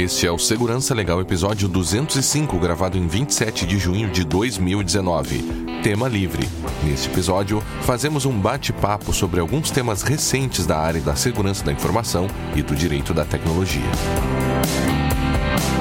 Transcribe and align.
Este 0.00 0.26
é 0.26 0.32
o 0.32 0.38
Segurança 0.38 0.94
Legal, 0.94 1.20
episódio 1.20 1.68
205, 1.68 2.58
gravado 2.58 2.96
em 2.96 3.06
27 3.06 3.66
de 3.66 3.78
junho 3.78 4.08
de 4.08 4.24
2019. 4.24 5.42
Tema 5.82 6.08
livre. 6.08 6.48
Neste 6.82 7.10
episódio, 7.10 7.62
fazemos 7.82 8.24
um 8.24 8.32
bate-papo 8.32 9.12
sobre 9.12 9.40
alguns 9.40 9.70
temas 9.70 10.00
recentes 10.00 10.64
da 10.64 10.78
área 10.78 11.02
da 11.02 11.14
segurança 11.14 11.62
da 11.62 11.70
informação 11.70 12.28
e 12.56 12.62
do 12.62 12.74
direito 12.74 13.12
da 13.12 13.26
tecnologia. 13.26 13.90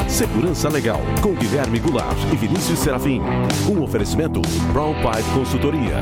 Segurança 0.06 0.68
Legal, 0.68 1.00
com 1.22 1.34
Guilherme 1.34 1.80
Goulart 1.80 2.18
e 2.34 2.36
Vinícius 2.36 2.80
Serafim. 2.80 3.22
Um 3.72 3.82
oferecimento 3.82 4.42
Brown 4.74 4.96
Pipe 4.96 5.30
Consultoria. 5.34 5.96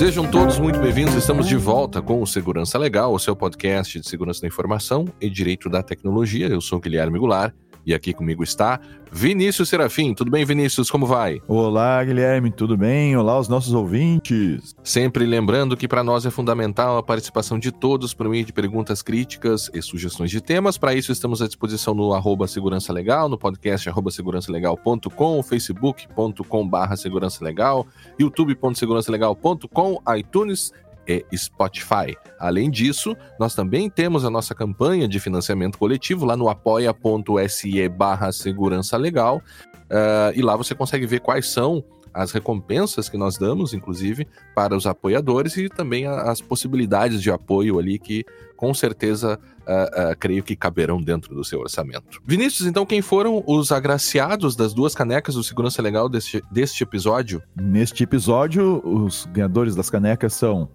Sejam 0.00 0.30
todos 0.30 0.58
muito 0.58 0.78
bem-vindos. 0.78 1.14
Estamos 1.14 1.46
de 1.46 1.56
volta 1.56 2.00
com 2.00 2.22
o 2.22 2.26
Segurança 2.26 2.78
Legal, 2.78 3.12
o 3.12 3.18
seu 3.18 3.36
podcast 3.36 4.00
de 4.00 4.08
segurança 4.08 4.40
da 4.40 4.46
informação 4.46 5.04
e 5.20 5.28
direito 5.28 5.68
da 5.68 5.82
tecnologia. 5.82 6.46
Eu 6.46 6.62
sou 6.62 6.80
Guilherme 6.80 7.18
Goulart 7.18 7.52
e 7.84 7.94
aqui 7.94 8.12
comigo 8.12 8.42
está 8.42 8.80
Vinícius 9.12 9.68
Serafim. 9.68 10.14
Tudo 10.14 10.30
bem, 10.30 10.44
Vinícius? 10.44 10.90
Como 10.90 11.04
vai? 11.04 11.42
Olá, 11.48 12.02
Guilherme. 12.04 12.50
Tudo 12.50 12.76
bem? 12.76 13.16
Olá, 13.16 13.38
os 13.38 13.48
nossos 13.48 13.72
ouvintes. 13.74 14.74
Sempre 14.84 15.26
lembrando 15.26 15.76
que 15.76 15.88
para 15.88 16.04
nós 16.04 16.24
é 16.24 16.30
fundamental 16.30 16.96
a 16.96 17.02
participação 17.02 17.58
de 17.58 17.72
todos 17.72 18.14
por 18.14 18.28
meio 18.28 18.44
de 18.44 18.52
perguntas 18.52 19.02
críticas 19.02 19.68
e 19.74 19.82
sugestões 19.82 20.30
de 20.30 20.40
temas. 20.40 20.78
Para 20.78 20.94
isso, 20.94 21.10
estamos 21.10 21.42
à 21.42 21.46
disposição 21.46 21.92
no 21.92 22.14
arroba 22.14 22.46
Segurança 22.46 22.92
Legal, 22.92 23.28
no 23.28 23.36
podcast 23.36 23.88
arroba 23.88 24.10
segurançalegal.com, 24.10 25.42
facebook.com 25.42 26.68
barra 26.68 26.96
segurança 26.96 27.44
legal, 27.44 27.86
youtube.segurançalegal.com, 28.18 30.02
iTunes 30.16 30.72
e 31.06 31.24
Spotify. 31.36 32.16
Além 32.38 32.70
disso, 32.70 33.16
nós 33.38 33.54
também 33.54 33.88
temos 33.90 34.24
a 34.24 34.30
nossa 34.30 34.54
campanha 34.54 35.08
de 35.08 35.18
financiamento 35.18 35.78
coletivo 35.78 36.24
lá 36.24 36.36
no 36.36 36.48
apoia.se 36.48 37.88
barra 37.88 38.32
segurança 38.32 38.96
legal. 38.96 39.42
Uh, 39.90 40.32
e 40.34 40.42
lá 40.42 40.56
você 40.56 40.74
consegue 40.74 41.06
ver 41.06 41.20
quais 41.20 41.48
são 41.48 41.84
as 42.12 42.32
recompensas 42.32 43.08
que 43.08 43.16
nós 43.16 43.38
damos, 43.38 43.72
inclusive, 43.72 44.26
para 44.54 44.76
os 44.76 44.86
apoiadores 44.86 45.56
e 45.56 45.68
também 45.68 46.06
as 46.06 46.40
possibilidades 46.40 47.22
de 47.22 47.30
apoio 47.30 47.78
ali 47.78 47.98
que 47.98 48.24
com 48.56 48.74
certeza 48.74 49.38
uh, 49.60 50.12
uh, 50.12 50.16
creio 50.18 50.42
que 50.42 50.54
caberão 50.54 51.00
dentro 51.00 51.34
do 51.34 51.42
seu 51.42 51.60
orçamento. 51.60 52.20
Vinícius, 52.26 52.68
então, 52.68 52.84
quem 52.84 53.00
foram 53.00 53.42
os 53.46 53.72
agraciados 53.72 54.54
das 54.54 54.74
duas 54.74 54.94
canecas 54.94 55.34
do 55.34 55.42
Segurança 55.42 55.80
Legal 55.80 56.08
deste, 56.08 56.42
deste 56.50 56.82
episódio? 56.82 57.42
Neste 57.56 58.02
episódio, 58.02 58.82
os 58.84 59.26
ganhadores 59.32 59.74
das 59.74 59.88
canecas 59.88 60.34
são 60.34 60.68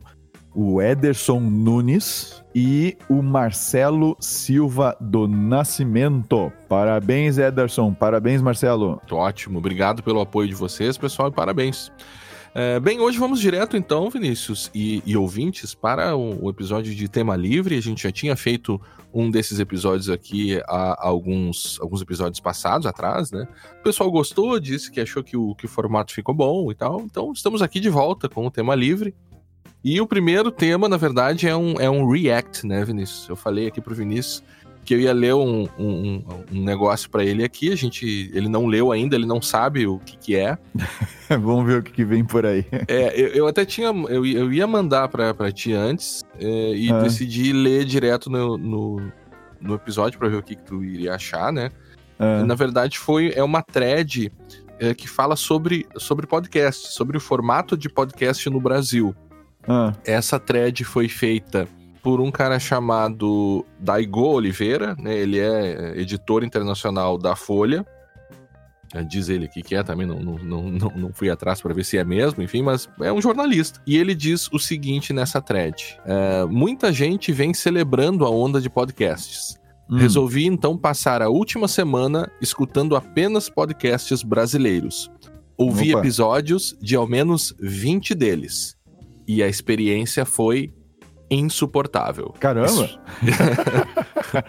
o 0.56 0.81
Ederson 0.81 1.39
Nunes 1.39 2.44
e 2.56 2.98
o 3.09 3.22
Marcelo 3.22 4.16
Silva 4.20 4.95
do 5.02 5.28
Nascimento. 5.28 6.52
Parabéns, 6.70 7.38
Ederson. 7.38 7.94
Parabéns, 7.94 8.42
Marcelo. 8.42 9.02
Ótimo. 9.12 9.59
Obrigado 9.59 10.02
pelo 10.02 10.22
apoio 10.22 10.47
de 10.47 10.56
vocês, 10.56 10.97
pessoal, 10.97 11.28
e 11.28 11.31
parabéns. 11.31 11.92
É, 12.58 12.80
bem, 12.80 13.02
hoje 13.02 13.20
vamos 13.20 13.42
direto 13.42 13.75
então, 13.75 14.09
Vinícius 14.09 14.72
e, 14.73 15.03
e 15.06 15.17
ouvintes, 15.17 15.75
para 15.75 16.16
o, 16.16 16.45
o, 16.45 16.50
episódio 16.50 16.95
de 16.95 17.09
tema 17.09 17.36
livre. 17.36 17.78
A 17.78 17.81
gente 17.81 18.03
já 18.03 18.12
tinha 18.14 18.34
feito 18.38 18.80
um 19.14 19.30
desses 19.30 19.59
episódios 19.59 20.09
aqui 20.09 20.62
há 20.66 21.06
alguns, 21.06 21.78
alguns 21.81 22.02
episódios 22.02 22.40
passados 22.40 22.88
atrás, 22.88 23.30
né? 23.30 23.46
O 23.81 23.84
pessoal 23.84 24.09
gostou, 24.09 24.57
disse 24.57 24.90
que 24.90 25.01
achou 25.01 25.22
que 25.22 25.35
o, 25.35 25.53
que 25.53 25.66
o 25.66 25.69
formato 25.69 26.13
ficou 26.13 26.34
bom 26.34 26.72
e 26.72 26.75
tal. 26.75 27.01
Então, 27.01 27.34
estamos 27.34 27.62
aqui 27.62 27.81
de 27.81 27.90
volta 27.90 28.30
com 28.30 28.47
o 28.47 28.51
tema 28.51 28.74
livre. 28.74 29.13
E 29.85 30.01
o 30.01 30.07
primeiro 30.07 30.50
tema, 30.50 30.90
na 30.90 30.97
verdade, 30.97 31.47
é 31.47 31.56
um, 31.56 31.75
é 31.79 31.88
um 31.88 32.09
react, 32.09 32.66
né, 32.66 32.84
Vinícius? 32.84 33.29
Eu 33.29 33.35
falei 33.35 33.68
aqui 33.68 33.79
pro 33.79 33.94
Vinícius 33.94 34.44
que 34.84 34.96
eu 34.96 35.00
ia 35.00 35.13
ler 35.13 35.35
um, 35.35 35.68
um, 35.78 36.23
um 36.51 36.63
negócio 36.63 37.07
para 37.07 37.23
ele 37.23 37.44
aqui. 37.44 37.72
A 37.72 37.75
gente, 37.75 38.31
ele 38.34 38.50
não 38.50 38.66
leu 38.66 38.91
ainda, 38.91 39.16
ele 39.16 39.28
não 39.28 39.40
sabe 39.40 39.85
o 39.85 40.00
que, 40.00 40.18
que 40.18 40.35
é. 40.35 40.57
Vamos 41.29 41.68
ver 41.68 41.79
o 41.81 41.84
que, 41.84 41.91
que, 41.91 42.03
vem 42.03 42.25
por 42.25 42.47
aí. 42.47 42.66
É, 42.88 43.13
eu, 43.19 43.28
eu 43.28 43.47
até 43.47 43.63
tinha, 43.63 43.90
eu, 44.09 44.25
eu 44.25 44.51
ia 44.51 44.66
mandar 44.66 45.07
para 45.07 45.51
ti 45.51 45.72
antes 45.74 46.24
é, 46.40 46.74
e 46.74 46.91
ah. 46.91 47.01
decidi 47.01 47.53
ler 47.53 47.85
direto 47.85 48.28
no, 48.28 48.57
no, 48.57 49.12
no 49.62 49.75
episódio 49.75 50.18
para 50.18 50.29
ver 50.29 50.38
o 50.38 50.44
que, 50.44 50.56
que, 50.56 50.63
tu 50.63 50.84
iria 50.84 51.13
achar, 51.13 51.53
né? 51.53 51.69
Ah. 52.18 52.44
Na 52.44 52.56
verdade, 52.56 52.97
foi 52.97 53.31
é 53.35 53.44
uma 53.44 53.62
thread 53.62 54.31
é, 54.79 54.95
que 54.95 55.07
fala 55.07 55.35
sobre, 55.35 55.85
sobre 55.95 56.25
podcast, 56.25 56.91
sobre 56.91 57.18
o 57.18 57.22
formato 57.22 57.78
de 57.78 57.88
podcast 57.88 58.50
no 58.50 58.59
Brasil. 58.59 59.16
Ah. 59.68 59.94
Essa 60.06 60.40
thread 60.40 60.84
foi 60.84 61.08
feita 61.08 61.68
por 62.06 62.22
um 62.22 62.30
cara 62.30 62.59
chamado 62.59 63.66
Daigo 63.80 64.22
Oliveira, 64.22 64.96
né? 65.00 65.18
Ele 65.18 65.40
é 65.40 66.00
editor 66.00 66.44
internacional 66.44 67.18
da 67.18 67.36
Folha. 67.36 67.84
É, 68.94 69.04
diz 69.04 69.28
ele 69.28 69.46
aqui 69.46 69.64
que 69.64 69.75
é, 69.75 69.81
também 69.81 70.06
não, 70.06 70.20
não, 70.20 70.38
não, 70.38 70.90
não 70.96 71.14
fui 71.14 71.31
atrás 71.31 71.59
para 71.59 71.74
ver 71.74 71.84
se 71.84 71.98
é 71.98 72.04
mesmo, 72.04 72.44
enfim, 72.44 72.62
mas 72.62 72.88
é 73.02 73.12
um 73.12 73.20
jornalista. 73.20 73.81
E 73.88 73.98
ele 73.98 74.14
diz 74.14 74.48
o 74.54 74.59
seguinte 74.59 75.12
nessa 75.12 75.42
thread: 75.42 75.98
é, 76.06 76.46
muita 76.46 76.94
gente 76.94 77.31
vem 77.31 77.56
celebrando 77.56 78.24
a 78.24 78.30
onda 78.30 78.62
de 78.62 78.70
podcasts. 78.70 79.58
Hum. 79.90 79.98
Resolvi 79.98 80.46
então 80.46 80.78
passar 80.78 81.24
a 81.24 81.30
última 81.30 81.68
semana 81.68 82.31
escutando 82.40 82.96
apenas 82.96 83.50
podcasts 83.50 84.22
brasileiros. 84.22 85.09
Ouvi 85.58 85.90
Opa. 85.92 86.02
episódios 86.02 86.78
de 86.80 86.96
ao 86.96 87.08
menos 87.08 87.56
20 87.59 88.14
deles 88.14 88.75
e 89.28 89.44
a 89.44 89.47
experiência 89.47 90.25
foi 90.25 90.74
insuportável. 91.30 92.34
Caramba! 92.40 92.90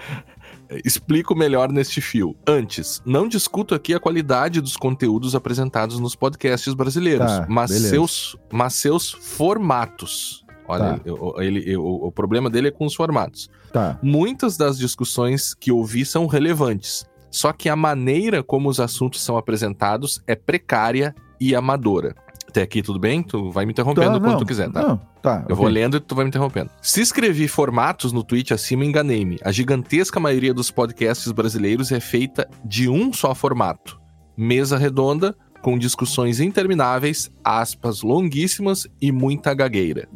Explico 0.85 1.35
melhor 1.35 1.71
neste 1.71 2.01
fio. 2.01 2.37
Antes, 2.47 3.01
não 3.07 3.29
discuto 3.29 3.75
aqui 3.75 3.95
a 3.95 4.01
qualidade 4.01 4.61
dos 4.61 4.77
conteúdos 4.77 5.35
apresentados 5.35 6.01
nos 6.01 6.17
podcasts 6.17 6.75
brasileiros, 6.75 7.27
tá, 7.27 7.47
mas, 7.49 7.71
seus, 7.71 8.37
mas 8.53 8.75
seus 8.75 9.11
formatos. 9.11 10.45
Olha, 10.69 10.99
tá. 10.99 11.45
ele, 11.45 11.61
ele, 11.61 11.77
o, 11.77 12.07
o, 12.07 12.13
problema 12.13 12.51
dele 12.51 12.69
é 12.69 12.71
com 12.73 12.85
os 12.85 12.95
formatos. 12.95 13.49
Tá. 13.73 13.99
Muitas 14.03 14.57
das 14.57 14.77
discussões 14.77 15.55
que 15.55 15.71
ouvi 15.71 16.05
são 16.05 16.27
relevantes, 16.27 17.07
só 17.31 17.53
que 17.53 17.69
a 17.69 17.77
maneira 17.77 18.43
como 18.43 18.69
os 18.69 18.81
assuntos 18.81 19.23
são 19.23 19.37
apresentados 19.37 20.21
é 20.27 20.35
precária 20.35 21.15
e 21.41 21.55
amadora. 21.55 22.17
Até 22.57 22.63
aqui 22.63 22.81
tudo 22.81 22.99
bem? 22.99 23.23
Tu 23.23 23.51
vai 23.51 23.67
me 23.67 23.73
interrompendo 23.73 24.13
tá, 24.13 24.19
quando 24.19 24.33
não, 24.33 24.39
tu 24.39 24.47
quiser, 24.47 24.73
tá? 24.73 24.81
Não, 24.81 24.97
tá. 25.21 25.41
Eu 25.41 25.45
okay. 25.45 25.57
vou 25.57 25.69
lendo 25.69 25.99
e 25.99 26.01
tu 26.01 26.15
vai 26.15 26.25
me 26.25 26.31
interrompendo. 26.31 26.71
Se 26.81 27.03
escrevi 27.03 27.47
formatos 27.47 28.15
no 28.15 28.25
tweet 28.25 28.55
acima, 28.55 28.83
enganei-me. 28.83 29.39
A 29.45 29.53
gigantesca 29.53 30.19
maioria 30.19 30.55
dos 30.55 30.71
podcasts 30.71 31.31
brasileiros 31.33 31.93
é 31.93 32.01
feita 32.01 32.49
de 32.65 32.89
um 32.89 33.13
só 33.13 33.35
formato. 33.35 34.01
Mesa 34.35 34.79
redonda, 34.79 35.37
com 35.61 35.77
discussões 35.77 36.41
intermináveis, 36.41 37.31
aspas 37.45 38.01
longuíssimas 38.01 38.87
e 39.03 39.13
muita 39.13 39.53
gagueira. 39.53 40.09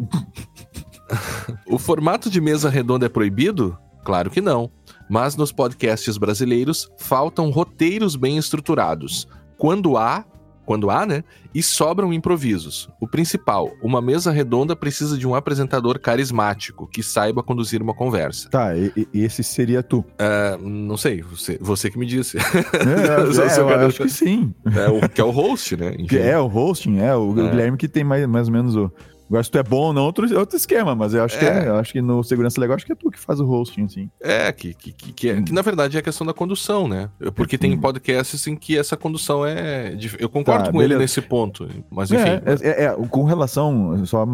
o 1.69 1.79
formato 1.79 2.31
de 2.31 2.41
mesa 2.41 2.71
redonda 2.71 3.05
é 3.05 3.11
proibido? 3.11 3.77
Claro 4.03 4.31
que 4.31 4.41
não. 4.41 4.71
Mas 5.11 5.37
nos 5.37 5.53
podcasts 5.53 6.17
brasileiros 6.17 6.89
faltam 6.97 7.51
roteiros 7.51 8.17
bem 8.17 8.39
estruturados. 8.39 9.29
Quando 9.59 9.99
há, 9.99 10.25
quando 10.71 10.89
há, 10.89 11.05
né? 11.05 11.25
E 11.53 11.65
sobram 11.65 12.13
improvisos. 12.13 12.89
O 13.01 13.09
principal, 13.09 13.73
uma 13.83 14.01
mesa 14.01 14.31
redonda 14.31 14.77
precisa 14.77 15.19
de 15.19 15.27
um 15.27 15.35
apresentador 15.35 15.99
carismático 15.99 16.87
que 16.87 17.03
saiba 17.03 17.43
conduzir 17.43 17.83
uma 17.83 17.93
conversa. 17.93 18.49
Tá, 18.49 18.77
e, 18.77 19.09
e 19.13 19.25
esse 19.25 19.43
seria 19.43 19.83
tu? 19.83 19.99
Uh, 19.99 20.65
não 20.65 20.97
sei, 20.97 21.23
você, 21.23 21.59
você 21.61 21.91
que 21.91 21.99
me 21.99 22.07
disse. 22.07 22.39
É, 22.39 22.41
é, 23.59 23.59
eu, 23.59 23.69
eu 23.69 23.87
acho 23.89 24.01
que 24.01 24.09
sim. 24.09 24.55
É 24.65 24.89
o, 24.89 25.09
que 25.09 25.21
é 25.21 25.25
o 25.25 25.31
host, 25.31 25.77
né? 25.77 25.97
Enfim. 25.99 26.19
É, 26.19 26.39
o 26.39 26.47
hosting, 26.47 27.01
é. 27.01 27.17
O 27.17 27.33
é. 27.33 27.51
Guilherme 27.51 27.77
que 27.77 27.89
tem 27.89 28.05
mais, 28.05 28.25
mais 28.29 28.47
ou 28.47 28.53
menos 28.53 28.77
o, 28.77 28.93
Agora, 29.31 29.45
se 29.45 29.51
tu 29.51 29.59
é 29.59 29.63
bom 29.63 29.87
ou 29.87 29.93
não, 29.93 30.03
outro, 30.03 30.37
outro 30.37 30.57
esquema, 30.57 30.93
mas 30.97 31.15
eu 31.15 31.23
acho, 31.23 31.37
é. 31.37 31.39
que 31.39 31.45
é, 31.45 31.69
eu 31.69 31.77
acho 31.77 31.93
que 31.93 32.03
no 32.03 32.21
Segurança 32.25 32.61
Legal, 32.61 32.75
acho 32.75 32.85
que 32.85 32.91
é 32.91 32.97
tu 32.97 33.13
que 33.13 33.19
faz 33.19 33.39
o 33.39 33.49
hosting, 33.49 33.85
assim. 33.85 34.11
É, 34.21 34.51
que, 34.51 34.75
que, 34.75 34.93
que, 34.93 35.13
que, 35.13 35.31
é, 35.31 35.41
que 35.41 35.53
na 35.53 35.63
verdade 35.63 35.97
é 35.97 36.01
a 36.01 36.03
questão 36.03 36.27
da 36.27 36.35
condução, 36.35 36.89
né? 36.89 37.09
Porque 37.37 37.57
tem 37.57 37.79
podcasts 37.79 38.45
em 38.49 38.57
que 38.57 38.77
essa 38.77 38.97
condução 38.97 39.47
é. 39.47 39.97
Eu 40.19 40.29
concordo 40.29 40.65
tá, 40.65 40.73
com 40.73 40.79
beleza. 40.79 40.95
ele 40.95 41.03
nesse 41.03 41.23
ponto, 41.23 41.69
mas 41.89 42.11
enfim. 42.11 42.25
É, 42.25 42.83
é, 42.83 42.85
é, 42.87 42.97
com 43.09 43.23
relação, 43.23 44.05
só 44.05 44.27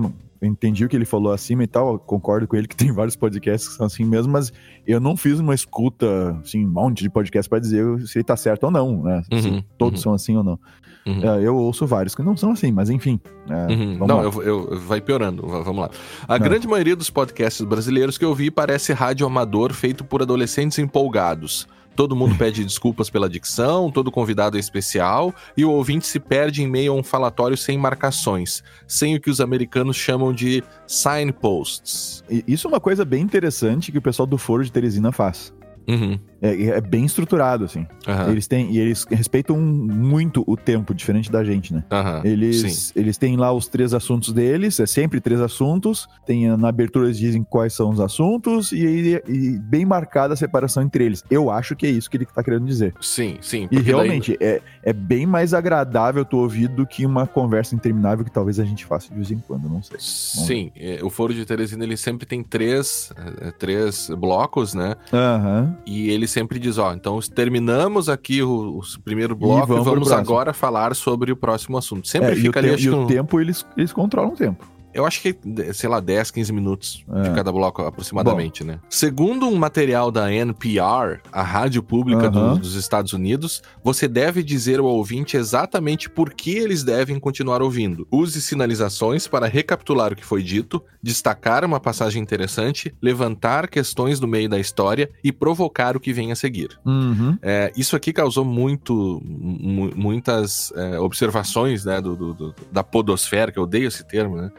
entendi 0.42 0.84
o 0.84 0.88
que 0.88 0.96
ele 0.96 1.04
falou 1.04 1.32
acima 1.32 1.64
e 1.64 1.66
tal, 1.66 1.98
concordo 1.98 2.46
com 2.46 2.56
ele 2.56 2.68
que 2.68 2.76
tem 2.76 2.92
vários 2.92 3.16
podcasts 3.16 3.68
que 3.68 3.74
são 3.74 3.86
assim 3.86 4.04
mesmo, 4.04 4.32
mas 4.32 4.52
eu 4.86 5.00
não 5.00 5.16
fiz 5.16 5.38
uma 5.38 5.54
escuta, 5.54 6.38
assim, 6.42 6.64
um 6.64 6.70
monte 6.70 7.02
de 7.02 7.10
podcast 7.10 7.48
para 7.48 7.58
dizer 7.58 7.84
se 8.06 8.18
ele 8.18 8.24
tá 8.24 8.36
certo 8.36 8.64
ou 8.64 8.70
não, 8.70 9.02
né? 9.02 9.22
Uhum, 9.32 9.42
se 9.42 9.64
todos 9.78 10.00
uhum. 10.00 10.02
são 10.02 10.14
assim 10.14 10.36
ou 10.36 10.44
não. 10.44 10.58
Uhum. 11.06 11.22
É, 11.22 11.46
eu 11.46 11.56
ouço 11.56 11.86
vários 11.86 12.14
que 12.14 12.22
não 12.22 12.36
são 12.36 12.50
assim, 12.50 12.72
mas 12.72 12.90
enfim. 12.90 13.20
É, 13.48 13.72
uhum. 13.72 14.06
Não, 14.06 14.22
eu, 14.22 14.42
eu, 14.42 14.80
vai 14.80 15.00
piorando, 15.00 15.46
vamos 15.46 15.78
lá. 15.78 15.90
A 16.26 16.38
não. 16.38 16.44
grande 16.44 16.66
maioria 16.66 16.96
dos 16.96 17.10
podcasts 17.10 17.64
brasileiros 17.64 18.18
que 18.18 18.24
eu 18.24 18.34
vi 18.34 18.50
parece 18.50 18.92
rádio 18.92 19.24
amador 19.26 19.72
feito 19.72 20.04
por 20.04 20.20
adolescentes 20.20 20.78
empolgados. 20.78 21.68
Todo 21.96 22.14
mundo 22.14 22.36
pede 22.36 22.62
desculpas 22.62 23.08
pela 23.08 23.28
dicção, 23.28 23.90
todo 23.90 24.12
convidado 24.12 24.58
é 24.58 24.60
especial 24.60 25.34
e 25.56 25.64
o 25.64 25.70
ouvinte 25.70 26.06
se 26.06 26.20
perde 26.20 26.62
em 26.62 26.68
meio 26.68 26.92
a 26.92 26.94
um 26.94 27.02
falatório 27.02 27.56
sem 27.56 27.78
marcações, 27.78 28.62
sem 28.86 29.16
o 29.16 29.20
que 29.20 29.30
os 29.30 29.40
americanos 29.40 29.96
chamam 29.96 30.30
de 30.32 30.62
signposts. 30.86 32.22
Isso 32.46 32.66
é 32.66 32.70
uma 32.70 32.80
coisa 32.80 33.02
bem 33.02 33.22
interessante 33.22 33.90
que 33.90 33.98
o 33.98 34.02
pessoal 34.02 34.26
do 34.26 34.36
Foro 34.36 34.62
de 34.62 34.70
Teresina 34.70 35.10
faz. 35.10 35.54
Uhum. 35.88 36.18
É, 36.40 36.66
é, 36.66 36.80
bem 36.80 37.04
estruturado, 37.04 37.64
assim. 37.64 37.86
Uhum. 38.06 38.30
Eles 38.30 38.46
têm, 38.46 38.70
e 38.70 38.78
eles 38.78 39.06
respeitam 39.10 39.58
muito 39.58 40.44
o 40.46 40.56
tempo, 40.56 40.94
diferente 40.94 41.30
da 41.30 41.42
gente, 41.42 41.72
né? 41.72 41.82
Uhum. 41.90 42.20
Eles, 42.24 42.92
eles 42.94 43.16
têm 43.16 43.36
lá 43.36 43.52
os 43.52 43.68
três 43.68 43.94
assuntos 43.94 44.32
deles, 44.32 44.78
é 44.78 44.86
sempre 44.86 45.20
três 45.20 45.40
assuntos. 45.40 46.08
Tem, 46.26 46.54
na 46.56 46.68
abertura 46.68 47.06
eles 47.06 47.18
dizem 47.18 47.42
quais 47.42 47.72
são 47.72 47.90
os 47.90 48.00
assuntos 48.00 48.72
e, 48.72 49.20
e, 49.26 49.58
bem 49.58 49.84
marcada 49.84 50.34
a 50.34 50.36
separação 50.36 50.82
entre 50.82 51.04
eles. 51.04 51.24
Eu 51.30 51.50
acho 51.50 51.74
que 51.74 51.86
é 51.86 51.90
isso 51.90 52.10
que 52.10 52.16
ele 52.16 52.26
tá 52.26 52.42
querendo 52.42 52.66
dizer. 52.66 52.94
Sim, 53.00 53.38
sim. 53.40 53.68
E 53.70 53.78
realmente 53.78 54.36
daí... 54.38 54.48
é, 54.48 54.62
é 54.82 54.92
bem 54.92 55.26
mais 55.26 55.54
agradável 55.54 56.24
tu 56.24 56.38
ouvir 56.38 56.68
do 56.68 56.86
que 56.86 57.06
uma 57.06 57.26
conversa 57.26 57.74
interminável 57.74 58.24
que 58.24 58.30
talvez 58.30 58.60
a 58.60 58.64
gente 58.64 58.84
faça 58.84 59.08
de 59.08 59.14
vez 59.14 59.30
em 59.30 59.38
quando, 59.38 59.68
não 59.68 59.82
sei. 59.82 59.96
Sim, 59.98 60.70
é, 60.76 61.00
o 61.02 61.08
Foro 61.08 61.32
de 61.32 61.44
Teresina 61.46 61.84
ele 61.84 61.96
sempre 61.96 62.26
tem 62.26 62.42
três, 62.42 63.12
é, 63.40 63.50
três 63.52 64.10
blocos, 64.10 64.74
né? 64.74 64.94
Aham. 65.12 65.75
E 65.84 66.10
ele 66.10 66.26
sempre 66.26 66.58
diz, 66.58 66.78
ó, 66.78 66.92
então 66.92 67.18
terminamos 67.20 68.08
aqui 68.08 68.42
o, 68.42 68.78
o 68.78 69.00
primeiro 69.04 69.36
bloco 69.36 69.64
e 69.64 69.66
vamos, 69.66 69.86
e 69.86 69.90
vamos 69.90 70.12
agora 70.12 70.52
falar 70.52 70.94
sobre 70.94 71.32
o 71.32 71.36
próximo 71.36 71.76
assunto. 71.76 72.08
Sempre 72.08 72.32
é, 72.32 72.36
fica 72.36 72.58
ali, 72.58 72.70
acho 72.70 72.84
E 72.84 72.90
o 72.90 73.06
tempo, 73.06 73.40
eles, 73.40 73.64
eles 73.76 73.92
controlam 73.92 74.32
o 74.32 74.36
tempo. 74.36 74.75
Eu 74.96 75.04
acho 75.04 75.20
que, 75.20 75.36
sei 75.74 75.90
lá, 75.90 76.00
10, 76.00 76.30
15 76.30 76.52
minutos 76.52 77.04
é. 77.14 77.22
de 77.22 77.34
cada 77.34 77.52
bloco 77.52 77.82
aproximadamente, 77.82 78.64
Bom. 78.64 78.72
né? 78.72 78.80
Segundo 78.88 79.46
um 79.46 79.56
material 79.56 80.10
da 80.10 80.32
NPR, 80.32 81.20
a 81.30 81.42
rádio 81.42 81.82
pública 81.82 82.30
do, 82.30 82.58
dos 82.58 82.74
Estados 82.74 83.12
Unidos, 83.12 83.62
você 83.84 84.08
deve 84.08 84.42
dizer 84.42 84.78
ao 84.78 84.86
ouvinte 84.86 85.36
exatamente 85.36 86.08
por 86.08 86.32
que 86.32 86.52
eles 86.52 86.82
devem 86.82 87.20
continuar 87.20 87.60
ouvindo. 87.60 88.08
Use 88.10 88.40
sinalizações 88.40 89.28
para 89.28 89.46
recapitular 89.46 90.12
o 90.12 90.16
que 90.16 90.24
foi 90.24 90.42
dito, 90.42 90.82
destacar 91.02 91.62
uma 91.64 91.78
passagem 91.78 92.22
interessante, 92.22 92.94
levantar 93.02 93.68
questões 93.68 94.18
do 94.18 94.26
meio 94.26 94.48
da 94.48 94.58
história 94.58 95.10
e 95.22 95.30
provocar 95.30 95.94
o 95.96 96.00
que 96.00 96.12
vem 96.12 96.32
a 96.32 96.36
seguir. 96.36 96.78
Uhum. 96.86 97.36
É, 97.42 97.70
isso 97.76 97.94
aqui 97.94 98.12
causou 98.12 98.44
muito, 98.44 99.22
muitas 99.22 100.72
é, 100.74 100.98
observações 100.98 101.84
né, 101.84 102.00
do, 102.00 102.16
do, 102.16 102.34
do, 102.34 102.54
da 102.72 102.82
podosfera, 102.82 103.52
que 103.52 103.58
eu 103.58 103.64
odeio 103.64 103.88
esse 103.88 104.04
termo, 104.04 104.36
né? 104.36 104.50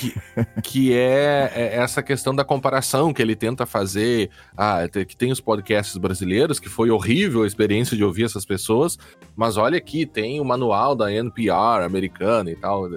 Que, 0.00 0.14
que 0.62 0.92
é, 0.92 1.52
é, 1.54 1.76
essa 1.76 2.02
questão 2.02 2.34
da 2.34 2.44
comparação 2.44 3.12
que 3.12 3.20
ele 3.20 3.36
tenta 3.36 3.66
fazer. 3.66 4.30
Ah, 4.56 4.88
que 4.88 5.16
tem 5.16 5.30
os 5.30 5.40
podcasts 5.40 5.96
brasileiros, 5.96 6.58
que 6.58 6.68
foi 6.68 6.90
horrível 6.90 7.42
a 7.42 7.46
experiência 7.46 7.96
de 7.96 8.04
ouvir 8.04 8.24
essas 8.24 8.44
pessoas, 8.44 8.98
mas 9.34 9.56
olha 9.56 9.78
aqui, 9.78 10.06
tem 10.06 10.40
o 10.40 10.44
manual 10.44 10.94
da 10.94 11.12
NPR 11.12 11.84
americana 11.84 12.50
e 12.50 12.56
tal. 12.56 12.88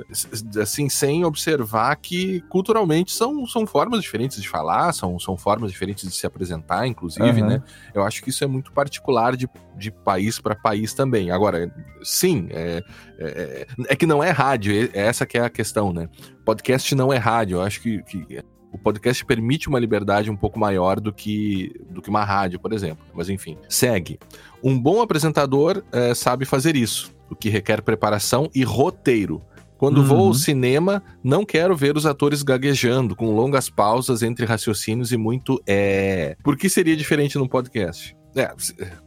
Assim, 0.62 0.90
sem 0.90 1.26
observar 1.26 1.96
que 1.96 2.42
culturalmente 2.50 3.12
são, 3.12 3.46
são 3.46 3.66
formas 3.66 4.02
diferentes 4.02 4.42
de 4.42 4.48
falar, 4.48 4.94
são, 4.94 5.20
são 5.20 5.38
formas 5.38 5.72
diferentes 5.72 6.08
de 6.08 6.16
se 6.16 6.26
apresentar, 6.26 6.88
inclusive, 6.88 7.42
uhum. 7.42 7.48
né? 7.48 7.64
Eu 7.94 8.04
acho 8.04 8.22
que 8.24 8.30
isso 8.30 8.44
é 8.44 8.48
muito 8.48 8.72
particular 8.72 9.36
de, 9.36 9.50
de 9.78 9.92
país 9.92 10.40
para 10.40 10.56
país 10.56 10.94
também. 10.94 11.32
Agora, 11.32 11.74
sim, 12.04 12.48
é, 12.52 12.84
é, 13.20 13.68
é, 13.90 13.96
que 13.96 14.06
não 14.06 14.24
é 14.24 14.30
rádio, 14.30 14.74
é, 14.74 14.90
essa 14.94 15.26
que 15.26 15.38
é 15.38 15.42
a 15.42 15.50
questão, 15.50 15.92
né? 15.92 16.08
podcast 16.46 16.96
não 16.96 17.14
é 17.14 17.18
rádio. 17.18 17.58
Eu 17.58 17.62
acho 17.62 17.82
que, 17.82 18.02
que, 18.04 18.44
o 18.72 18.78
podcast 18.78 19.26
permite 19.26 19.68
uma 19.68 19.80
liberdade 19.80 20.30
um 20.30 20.36
pouco 20.36 20.60
maior 20.60 21.00
do 21.00 21.12
que, 21.12 21.72
do 21.90 22.02
que 22.02 22.10
uma 22.10 22.24
rádio, 22.24 22.60
por 22.60 22.72
exemplo. 22.72 23.06
Mas 23.14 23.30
enfim, 23.30 23.58
segue. 23.68 24.20
Um 24.64 24.80
bom 24.80 25.02
apresentador 25.02 25.84
é, 25.92 26.14
sabe 26.14 26.46
fazer 26.46 26.76
isso, 26.76 27.14
o 27.30 27.36
que 27.36 27.50
requer 27.50 27.82
preparação 27.82 28.50
e 28.54 28.64
roteiro. 28.64 29.42
Quando 29.78 30.00
uhum. 30.00 30.04
vou 30.04 30.28
ao 30.28 30.34
cinema, 30.34 31.02
não 31.24 31.46
quero 31.46 31.76
ver 31.76 31.96
os 31.96 32.06
atores 32.06 32.44
gaguejando, 32.44 33.16
com 33.16 33.34
longas 33.34 33.70
pausas 33.70 34.22
entre 34.22 34.46
raciocínios 34.46 35.14
e 35.14 35.18
muito 35.18 35.62
é. 35.66 36.36
Por 36.44 36.58
que 36.58 36.68
seria 36.68 36.98
diferente 36.98 37.38
no 37.38 37.48
podcast? 37.48 38.14
É, 38.36 38.54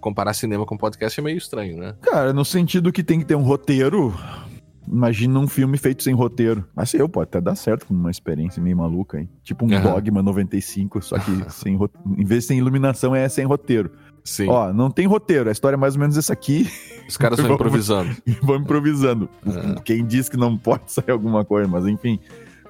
comparar 0.00 0.34
cinema 0.34 0.66
com 0.66 0.76
podcast 0.76 1.19
é 1.19 1.22
meio 1.22 1.38
estranho, 1.38 1.78
né? 1.78 1.94
Cara, 2.00 2.32
no 2.32 2.44
sentido 2.44 2.92
que 2.92 3.04
tem 3.04 3.20
que 3.20 3.24
ter 3.24 3.36
um 3.36 3.42
roteiro, 3.42 4.12
Imagina 4.86 5.38
um 5.38 5.46
filme 5.46 5.78
feito 5.78 6.02
sem 6.02 6.12
roteiro. 6.12 6.64
Mas 6.74 6.92
eu, 6.94 7.08
pode 7.08 7.28
até 7.28 7.40
dar 7.40 7.54
certo 7.54 7.86
com 7.86 7.94
uma 7.94 8.10
experiência 8.10 8.62
meio 8.62 8.76
maluca, 8.76 9.19
hein? 9.19 9.28
Tipo 9.42 9.64
um 9.64 9.72
uhum. 9.72 9.80
Dogma 9.80 10.22
95, 10.22 11.00
só 11.02 11.19
que 11.19 11.30
sem 11.50 11.78
em 12.19 12.24
vez 12.24 12.42
de 12.42 12.48
sem 12.48 12.58
iluminação 12.58 13.14
é 13.14 13.28
sem 13.28 13.44
roteiro. 13.44 13.90
Sim. 14.24 14.48
Ó, 14.48 14.72
não 14.72 14.90
tem 14.90 15.06
roteiro, 15.06 15.48
a 15.48 15.52
história 15.52 15.76
é 15.76 15.78
mais 15.78 15.94
ou 15.94 16.00
menos 16.00 16.16
essa 16.16 16.32
aqui. 16.32 16.69
Os 17.08 17.16
caras 17.16 17.38
vão 17.40 17.54
improvisando. 17.54 18.16
vão 18.42 18.56
improvisando. 18.56 19.28
Uhum. 19.44 19.74
Quem 19.84 20.04
diz 20.04 20.28
que 20.28 20.36
não 20.36 20.56
pode 20.56 20.90
sair 20.92 21.10
alguma 21.10 21.44
coisa, 21.44 21.69
mas 21.69 21.86
enfim. 21.86 22.19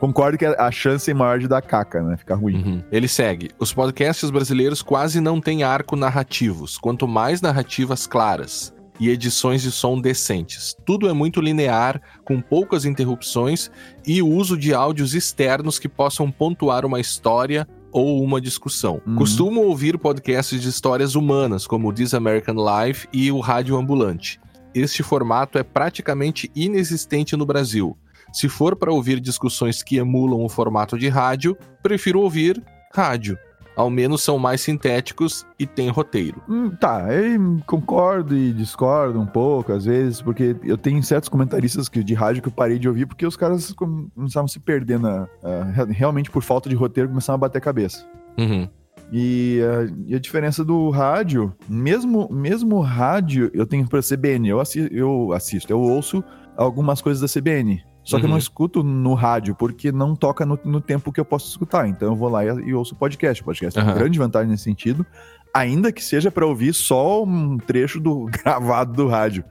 Concordo 0.02 0.36
que 0.36 0.44
a 0.44 0.68
chance 0.72 1.08
é 1.08 1.14
maior 1.14 1.38
de 1.38 1.46
dar 1.46 1.62
caca, 1.62 2.02
né? 2.02 2.16
Ficar 2.16 2.34
ruim. 2.34 2.56
Uhum. 2.56 2.82
Ele 2.90 3.06
segue. 3.06 3.50
Os 3.56 3.72
podcasts 3.72 4.28
brasileiros 4.30 4.82
quase 4.82 5.20
não 5.20 5.40
têm 5.40 5.62
arco 5.62 5.94
narrativos, 5.94 6.76
quanto 6.76 7.06
mais 7.06 7.40
narrativas 7.40 8.04
claras 8.04 8.74
e 8.98 9.08
edições 9.08 9.62
de 9.62 9.70
som 9.70 10.00
decentes. 10.00 10.74
Tudo 10.84 11.08
é 11.08 11.12
muito 11.12 11.40
linear, 11.40 12.02
com 12.24 12.40
poucas 12.40 12.84
interrupções 12.84 13.70
e 14.04 14.20
o 14.20 14.26
uso 14.26 14.56
de 14.58 14.74
áudios 14.74 15.14
externos 15.14 15.78
que 15.78 15.88
possam 15.88 16.32
pontuar 16.32 16.84
uma 16.84 16.98
história 16.98 17.64
ou 17.92 18.24
uma 18.24 18.40
discussão. 18.40 19.00
Uhum. 19.06 19.14
Costumo 19.14 19.60
ouvir 19.60 19.96
podcasts 19.96 20.60
de 20.60 20.68
histórias 20.68 21.14
humanas, 21.14 21.64
como 21.64 21.88
o 21.88 21.92
This 21.92 22.12
American 22.12 22.56
Life 22.56 23.06
e 23.12 23.30
o 23.30 23.38
Rádio 23.38 23.76
Ambulante. 23.76 24.40
Este 24.74 25.04
formato 25.04 25.58
é 25.58 25.62
praticamente 25.62 26.50
inexistente 26.56 27.36
no 27.36 27.46
Brasil. 27.46 27.96
Se 28.32 28.48
for 28.48 28.76
para 28.76 28.92
ouvir 28.92 29.20
discussões 29.20 29.82
que 29.82 29.96
emulam 29.96 30.44
o 30.44 30.48
formato 30.48 30.98
de 30.98 31.08
rádio, 31.08 31.56
prefiro 31.82 32.20
ouvir 32.20 32.62
rádio 32.94 33.38
ao 33.76 33.90
menos 33.90 34.22
são 34.22 34.38
mais 34.38 34.60
sintéticos 34.60 35.46
e 35.58 35.66
têm 35.66 35.88
roteiro. 35.88 36.42
Hum, 36.48 36.70
tá, 36.70 37.06
eu 37.12 37.60
concordo 37.66 38.36
e 38.36 38.52
discordo 38.52 39.20
um 39.20 39.26
pouco, 39.26 39.72
às 39.72 39.84
vezes, 39.84 40.20
porque 40.20 40.56
eu 40.62 40.76
tenho 40.76 41.02
certos 41.02 41.28
comentaristas 41.28 41.88
que, 41.88 42.02
de 42.02 42.14
rádio 42.14 42.42
que 42.42 42.48
eu 42.48 42.52
parei 42.52 42.78
de 42.78 42.88
ouvir 42.88 43.06
porque 43.06 43.26
os 43.26 43.36
caras 43.36 43.72
começavam 43.72 44.44
a 44.44 44.48
se 44.48 44.60
perder 44.60 44.98
na, 44.98 45.24
uh, 45.24 45.86
realmente 45.90 46.30
por 46.30 46.42
falta 46.42 46.68
de 46.68 46.74
roteiro, 46.74 47.08
começavam 47.08 47.36
a 47.36 47.40
bater 47.40 47.58
a 47.58 47.62
cabeça. 47.62 48.06
Uhum. 48.38 48.68
E, 49.10 49.60
uh, 49.62 50.04
e, 50.06 50.14
a 50.14 50.18
diferença 50.18 50.64
do 50.64 50.88
rádio, 50.90 51.54
mesmo 51.68 52.28
mesmo 52.30 52.80
rádio, 52.80 53.50
eu 53.52 53.66
tenho 53.66 53.86
para 53.86 54.00
CBN, 54.00 54.48
eu 54.48 54.60
assisto, 54.60 54.94
eu 54.94 55.32
assisto, 55.32 55.72
eu 55.72 55.80
ouço 55.80 56.24
algumas 56.56 57.00
coisas 57.02 57.20
da 57.20 57.40
CBN. 57.40 57.82
Só 58.04 58.18
que 58.18 58.24
eu 58.24 58.28
não 58.28 58.34
uhum. 58.34 58.38
escuto 58.38 58.82
no 58.82 59.14
rádio, 59.14 59.54
porque 59.54 59.92
não 59.92 60.16
toca 60.16 60.44
no, 60.44 60.58
no, 60.64 60.80
tempo 60.80 61.12
que 61.12 61.20
eu 61.20 61.24
posso 61.24 61.48
escutar. 61.48 61.88
Então 61.88 62.08
eu 62.08 62.16
vou 62.16 62.28
lá 62.28 62.44
e, 62.44 62.48
e 62.48 62.74
ouço 62.74 62.96
podcast. 62.96 63.40
O 63.42 63.44
podcast 63.44 63.78
uhum. 63.78 63.84
tem 63.84 63.92
uma 63.92 63.98
grande 63.98 64.18
vantagem 64.18 64.50
nesse 64.50 64.64
sentido, 64.64 65.06
ainda 65.54 65.92
que 65.92 66.02
seja 66.02 66.30
para 66.30 66.44
ouvir 66.44 66.74
só 66.74 67.22
um 67.22 67.58
trecho 67.58 68.00
do 68.00 68.26
gravado 68.42 68.92
do 68.92 69.06
rádio. 69.06 69.44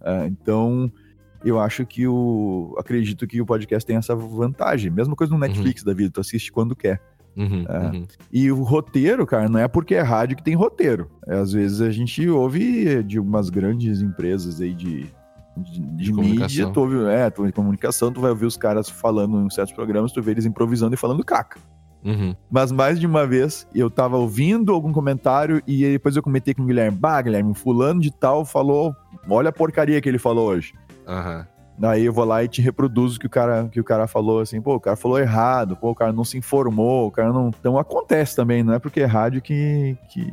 Uh, 0.00 0.26
então, 0.26 0.92
eu 1.44 1.60
acho 1.60 1.86
que 1.86 2.06
o. 2.06 2.74
Acredito 2.78 3.26
que 3.26 3.40
o 3.40 3.46
podcast 3.46 3.86
tem 3.86 3.96
essa 3.96 4.16
vantagem. 4.16 4.90
Mesma 4.90 5.14
coisa 5.14 5.32
no 5.32 5.40
uhum. 5.40 5.46
Netflix 5.46 5.82
uhum. 5.82 5.86
da 5.86 5.94
vida, 5.94 6.10
tu 6.10 6.20
assiste 6.20 6.50
quando 6.50 6.74
quer. 6.74 7.00
Uhum, 7.36 7.64
é. 7.68 7.78
uhum. 7.78 8.06
E 8.32 8.50
o 8.50 8.62
roteiro, 8.62 9.26
cara, 9.26 9.48
não 9.48 9.58
é 9.58 9.68
porque 9.68 9.94
é 9.94 10.00
rádio 10.00 10.36
que 10.36 10.42
tem 10.42 10.54
roteiro. 10.54 11.10
É, 11.26 11.36
às 11.36 11.52
vezes 11.52 11.80
a 11.80 11.90
gente 11.90 12.28
ouve 12.28 13.02
de 13.02 13.18
umas 13.18 13.50
grandes 13.50 14.02
empresas 14.02 14.60
aí 14.60 14.72
de 14.72 15.06
de, 15.56 15.80
de, 15.80 16.04
de 16.04 16.12
mídia, 16.12 16.68
tu 16.70 16.80
ouve, 16.80 17.04
é, 17.06 17.30
tu, 17.30 17.46
de 17.46 17.52
comunicação, 17.52 18.12
tu 18.12 18.20
vai 18.20 18.30
ouvir 18.30 18.46
os 18.46 18.56
caras 18.56 18.88
falando 18.88 19.40
em 19.40 19.50
certos 19.50 19.74
programas, 19.74 20.12
tu 20.12 20.22
vê 20.22 20.32
eles 20.32 20.46
improvisando 20.46 20.94
e 20.94 20.98
falando 20.98 21.24
caca. 21.24 21.58
Uhum. 22.04 22.36
Mas 22.50 22.70
mais 22.70 23.00
de 23.00 23.06
uma 23.06 23.26
vez 23.26 23.66
eu 23.74 23.90
tava 23.90 24.18
ouvindo 24.18 24.72
algum 24.72 24.92
comentário 24.92 25.62
e 25.66 25.84
depois 25.84 26.14
eu 26.14 26.22
comentei 26.22 26.52
com 26.52 26.62
o 26.62 26.66
Guilherme, 26.66 26.96
bah, 26.98 27.22
Guilherme, 27.22 27.54
fulano 27.54 28.00
de 28.00 28.10
tal 28.10 28.44
falou, 28.44 28.94
olha 29.28 29.48
a 29.48 29.52
porcaria 29.52 30.00
que 30.00 30.08
ele 30.08 30.18
falou 30.18 30.48
hoje. 30.48 30.74
Uhum. 31.06 31.44
Daí 31.76 32.04
eu 32.04 32.12
vou 32.12 32.24
lá 32.24 32.44
e 32.44 32.48
te 32.48 32.62
reproduzo 32.62 33.18
que 33.18 33.26
o 33.26 33.30
cara 33.30 33.68
que 33.68 33.80
o 33.80 33.84
cara 33.84 34.06
falou 34.06 34.40
assim, 34.40 34.60
pô, 34.60 34.76
o 34.76 34.80
cara 34.80 34.96
falou 34.96 35.18
errado, 35.18 35.76
pô, 35.76 35.90
o 35.90 35.94
cara 35.94 36.12
não 36.12 36.24
se 36.24 36.38
informou, 36.38 37.08
o 37.08 37.10
cara 37.10 37.32
não. 37.32 37.48
Então 37.48 37.78
acontece 37.78 38.36
também, 38.36 38.62
não 38.62 38.74
é 38.74 38.78
porque 38.78 39.00
é 39.00 39.06
rádio 39.06 39.42
que. 39.42 39.96
que 40.08 40.32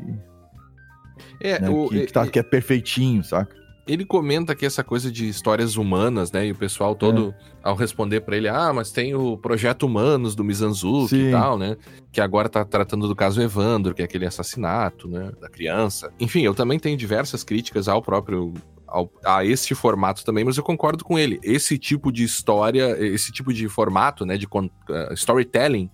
é, 1.39 1.59
né, 1.59 1.69
o, 1.69 1.87
que, 1.87 2.05
que, 2.05 2.13
tá, 2.13 2.27
que 2.27 2.37
é 2.37 2.43
perfeitinho, 2.43 3.23
saca? 3.23 3.55
Ele 3.87 4.05
comenta 4.05 4.55
que 4.55 4.65
essa 4.65 4.83
coisa 4.83 5.11
de 5.11 5.27
histórias 5.27 5.75
humanas, 5.75 6.31
né? 6.31 6.47
E 6.47 6.51
o 6.51 6.55
pessoal 6.55 6.95
todo, 6.95 7.33
é. 7.37 7.43
ao 7.63 7.75
responder 7.75 8.21
para 8.21 8.37
ele, 8.37 8.47
ah, 8.47 8.71
mas 8.73 8.91
tem 8.91 9.15
o 9.15 9.37
Projeto 9.37 9.83
Humanos 9.83 10.35
do 10.35 10.43
Mizanzuki 10.43 11.15
e 11.15 11.31
tal, 11.31 11.57
né? 11.57 11.75
Que 12.11 12.21
agora 12.21 12.47
tá 12.47 12.63
tratando 12.63 13.07
do 13.07 13.15
caso 13.15 13.41
Evandro, 13.41 13.93
que 13.93 14.01
é 14.01 14.05
aquele 14.05 14.25
assassinato, 14.25 15.07
né? 15.07 15.31
Da 15.39 15.49
criança. 15.49 16.11
Enfim, 16.19 16.41
eu 16.41 16.53
também 16.53 16.79
tenho 16.79 16.95
diversas 16.97 17.43
críticas 17.43 17.87
ao 17.87 18.01
próprio 18.01 18.53
ao, 18.91 19.09
a 19.23 19.43
este 19.45 19.73
formato 19.73 20.23
também, 20.23 20.43
mas 20.43 20.57
eu 20.57 20.63
concordo 20.63 21.03
com 21.03 21.17
ele. 21.17 21.39
Esse 21.41 21.77
tipo 21.77 22.11
de 22.11 22.23
história, 22.23 22.97
esse 22.99 23.31
tipo 23.31 23.53
de 23.53 23.67
formato, 23.69 24.25
né, 24.25 24.37
de 24.37 24.45
uh, 24.45 25.13
storytelling, 25.13 25.89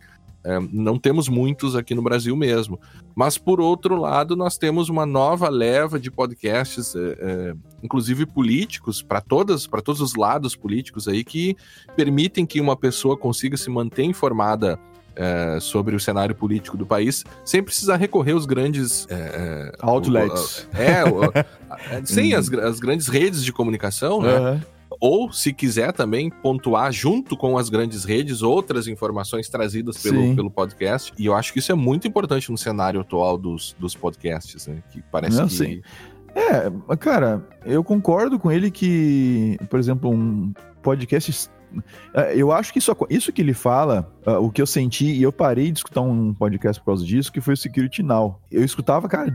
É, 0.48 0.60
não 0.72 0.98
temos 0.98 1.28
muitos 1.28 1.76
aqui 1.76 1.94
no 1.94 2.02
Brasil 2.02 2.34
mesmo. 2.34 2.80
Mas, 3.14 3.38
por 3.38 3.60
outro 3.60 4.00
lado, 4.00 4.34
nós 4.34 4.58
temos 4.58 4.88
uma 4.88 5.06
nova 5.06 5.50
leva 5.50 6.00
de 6.00 6.10
podcasts, 6.10 6.96
é, 6.96 7.18
é, 7.20 7.54
inclusive 7.84 8.26
políticos, 8.26 9.04
para 9.04 9.20
todas, 9.20 9.68
para 9.68 9.82
todos 9.82 10.00
os 10.00 10.16
lados 10.16 10.56
políticos 10.56 11.06
aí, 11.10 11.22
que 11.26 11.58
permitem 11.98 12.46
que 12.46 12.62
uma 12.62 12.78
pessoa 12.78 13.18
consiga 13.18 13.58
se 13.58 13.70
manter 13.70 14.04
informada 14.04 14.80
é, 15.18 15.60
sobre 15.60 15.98
o 15.98 16.00
cenário 16.00 16.34
político 16.34 16.78
do 16.78 16.86
país, 16.86 17.26
sem 17.44 17.62
precisar 17.62 17.98
recorrer 17.98 18.32
aos 18.32 18.46
grandes 18.46 19.06
é, 19.10 19.74
outlets. 19.82 20.66
O, 20.74 20.78
é, 20.82 21.04
o, 21.04 22.06
sem 22.06 22.32
as, 22.36 22.50
as, 22.54 22.80
grandes 22.80 23.10
redes 23.10 23.44
de 23.44 23.52
comunicação, 23.52 24.22
né? 24.22 24.40
Uhum. 24.40 24.62
Ou, 25.00 25.32
se 25.32 25.54
quiser 25.54 25.94
também, 25.94 26.30
pontuar 26.30 26.92
junto 26.92 27.38
com 27.38 27.58
as 27.58 27.70
grandes 27.70 28.04
redes 28.04 28.42
outras 28.42 28.88
informações 28.88 29.50
trazidas 29.50 30.02
pelo, 30.02 30.36
pelo 30.36 30.52
podcast. 30.52 31.14
E 31.18 31.26
eu 31.26 31.36
acho 31.36 31.54
que 31.54 31.60
isso 31.60 31.72
é 31.72 31.76
muito 31.76 32.08
importante 32.08 32.52
no 32.52 32.58
cenário 32.58 33.02
atual 33.02 33.38
dos, 33.38 33.76
dos 33.80 33.96
podcasts, 33.96 34.68
né? 34.68 34.82
Que 34.92 35.02
parece 35.12 35.38
Não, 35.38 35.48
que. 35.48 35.54
Sim. 35.54 35.82
É, 36.36 36.96
cara, 36.98 37.44
eu 37.66 37.84
concordo 37.84 38.38
com 38.38 38.52
ele 38.52 38.70
que, 38.70 39.58
por 39.70 39.80
exemplo, 39.80 40.12
um 40.12 40.54
podcast 40.84 41.50
eu 42.36 42.52
acho 42.52 42.72
que 42.72 42.80
isso, 42.80 42.96
isso 43.10 43.32
que 43.32 43.42
ele 43.42 43.54
fala, 43.54 44.12
uh, 44.26 44.34
o 44.34 44.52
que 44.52 44.62
eu 44.62 44.68
senti, 44.68 45.06
e 45.06 45.24
eu 45.24 45.32
parei 45.32 45.72
de 45.72 45.80
escutar 45.80 46.02
um 46.02 46.34
podcast 46.34 46.82
por 46.82 46.88
causa 46.88 47.06
disso, 47.06 47.32
que 47.32 47.42
foi 47.42 47.54
o 47.54 47.58
Security 47.58 48.04
Now. 48.04 48.40
Eu 48.52 48.64
escutava, 48.64 49.08
cara, 49.08 49.34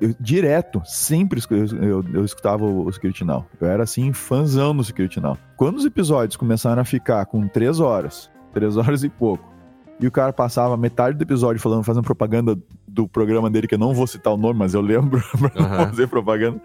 eu, 0.00 0.14
direto, 0.20 0.82
sempre 0.84 1.40
eu, 1.50 1.66
eu, 1.82 2.04
eu, 2.14 2.24
escutava 2.24 2.64
o, 2.64 2.90
Security 2.92 3.24
Now. 3.24 3.46
Eu 3.60 3.68
era, 3.68 3.82
assim, 3.82 4.12
fãzão 4.12 4.76
do 4.76 4.84
Security 4.84 5.20
Now. 5.20 5.38
Quando 5.56 5.76
os 5.76 5.84
episódios 5.84 6.36
começaram 6.36 6.80
a 6.80 6.84
ficar 6.84 7.24
com 7.26 7.46
três 7.48 7.80
horas, 7.80 8.30
três 8.52 8.76
horas 8.78 9.02
e 9.02 9.08
pouco, 9.08 9.56
e 9.98 10.06
o 10.06 10.10
cara 10.10 10.32
passava 10.32 10.76
metade 10.76 11.16
do 11.16 11.22
episódio 11.22 11.60
falando, 11.60 11.82
fazendo 11.82 12.04
propaganda 12.04 12.58
do 12.86 13.08
programa 13.08 13.50
dele, 13.50 13.66
que 13.66 13.74
eu 13.74 13.78
não 13.78 13.94
vou 13.94 14.06
citar 14.06 14.32
o 14.32 14.36
nome, 14.36 14.58
mas 14.58 14.74
eu 14.74 14.80
lembro 14.80 15.22
pra 15.38 15.62
uhum. 15.62 15.68
não 15.68 15.86
fazer 15.86 16.06
propaganda 16.06 16.60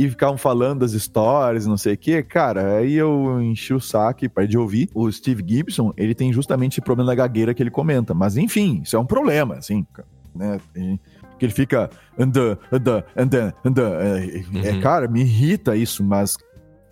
e 0.00 0.08
ficavam 0.08 0.38
falando 0.38 0.80
das 0.80 0.92
histórias, 0.92 1.66
não 1.66 1.76
sei 1.76 1.92
o 1.92 1.98
que, 1.98 2.22
cara, 2.22 2.78
aí 2.78 2.94
eu 2.94 3.38
enchi 3.42 3.74
o 3.74 3.80
saco 3.80 4.24
e 4.24 4.30
parei 4.30 4.48
de 4.48 4.56
ouvir. 4.56 4.88
O 4.94 5.12
Steve 5.12 5.44
Gibson, 5.46 5.92
ele 5.94 6.14
tem 6.14 6.32
justamente 6.32 6.72
esse 6.72 6.80
problema 6.80 7.10
da 7.10 7.14
gagueira 7.14 7.52
que 7.52 7.62
ele 7.62 7.70
comenta. 7.70 8.14
Mas 8.14 8.38
enfim, 8.38 8.80
isso 8.82 8.96
é 8.96 8.98
um 8.98 9.04
problema, 9.04 9.56
assim, 9.56 9.86
né? 10.34 10.58
Que 11.38 11.44
ele 11.44 11.52
fica 11.52 11.90
anda. 12.18 12.58
É, 13.14 13.22
uhum. 14.56 14.64
é, 14.64 14.80
cara, 14.80 15.06
me 15.06 15.20
irrita 15.20 15.76
isso, 15.76 16.02
mas 16.02 16.38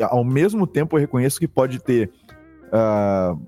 ao 0.03 0.23
mesmo 0.23 0.67
tempo 0.67 0.95
eu 0.95 1.01
reconheço 1.01 1.41
que 1.41 1.49
pode 1.49 1.79
ter 1.79 2.11
uh, 2.67 3.41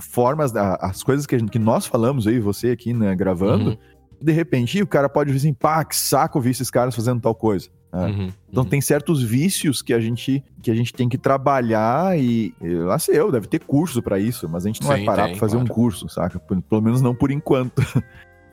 formas, 0.00 0.52
as 0.56 1.04
coisas 1.04 1.26
que, 1.26 1.38
gente, 1.38 1.52
que 1.52 1.60
nós 1.60 1.86
falamos 1.86 2.26
aí, 2.26 2.40
você 2.40 2.70
aqui, 2.72 2.92
né, 2.92 3.14
gravando, 3.14 3.70
uhum. 3.70 3.76
de 4.20 4.32
repente 4.32 4.82
o 4.82 4.86
cara 4.86 5.08
pode 5.08 5.32
dizer 5.32 5.46
assim, 5.46 5.54
pá, 5.54 5.84
que 5.84 5.94
saco 5.94 6.38
ouvir 6.38 6.50
esses 6.50 6.72
caras 6.72 6.92
fazendo 6.92 7.20
tal 7.20 7.36
coisa. 7.36 7.68
Né? 7.96 8.06
Uhum, 8.06 8.32
então 8.50 8.62
uhum. 8.62 8.68
tem 8.68 8.80
certos 8.80 9.22
vícios 9.22 9.80
que 9.80 9.94
a 9.94 10.00
gente 10.00 10.44
que 10.62 10.70
a 10.70 10.74
gente 10.74 10.92
tem 10.92 11.08
que 11.08 11.16
trabalhar 11.16 12.18
e 12.18 12.52
lá 12.60 12.98
sei 12.98 13.18
eu, 13.18 13.30
deve 13.32 13.46
ter 13.46 13.60
curso 13.60 14.02
para 14.02 14.18
isso, 14.18 14.48
mas 14.48 14.64
a 14.64 14.68
gente 14.68 14.82
não 14.82 14.88
sim, 14.88 14.96
vai 14.96 15.04
parar 15.04 15.28
para 15.28 15.38
fazer 15.38 15.56
claro. 15.56 15.70
um 15.70 15.74
curso, 15.74 16.08
saca? 16.08 16.38
Pelo 16.38 16.82
menos 16.82 17.00
não 17.00 17.14
por 17.14 17.30
enquanto. 17.30 17.82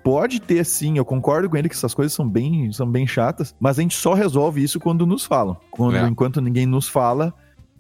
Pode 0.04 0.42
ter 0.42 0.66
sim, 0.66 0.98
eu 0.98 1.06
concordo 1.06 1.50
com 1.50 1.56
ele 1.56 1.70
que 1.70 1.76
essas 1.76 1.94
coisas 1.94 2.12
são 2.12 2.28
bem, 2.28 2.72
são 2.74 2.90
bem 2.90 3.08
chatas, 3.08 3.56
mas 3.58 3.80
a 3.80 3.82
gente 3.82 3.96
só 3.96 4.14
resolve 4.14 4.62
isso 4.62 4.78
quando 4.78 5.08
nos 5.08 5.26
falam. 5.26 5.56
Quando, 5.72 5.96
é. 5.96 6.06
Enquanto 6.06 6.42
ninguém 6.42 6.66
nos 6.66 6.90
fala 6.90 7.34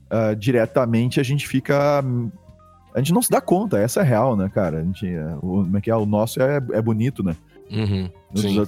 uh, 0.09 0.33
diretamente, 0.33 1.19
a 1.19 1.23
gente 1.23 1.45
fica. 1.45 2.01
A 2.95 2.99
gente 2.99 3.11
não 3.11 3.21
se 3.21 3.29
dá 3.29 3.41
conta, 3.41 3.77
essa 3.77 4.01
é 4.01 4.03
real, 4.03 4.37
né, 4.37 4.49
cara? 4.49 4.79
A 4.79 4.83
gente, 4.83 5.05
uh, 5.05 5.37
o, 5.37 5.63
como 5.63 5.77
é 5.77 5.81
que 5.81 5.91
é? 5.91 5.95
O 5.95 6.05
nosso 6.05 6.41
é, 6.41 6.61
é 6.71 6.81
bonito, 6.81 7.23
né? 7.23 7.35
Uhum, 7.73 8.07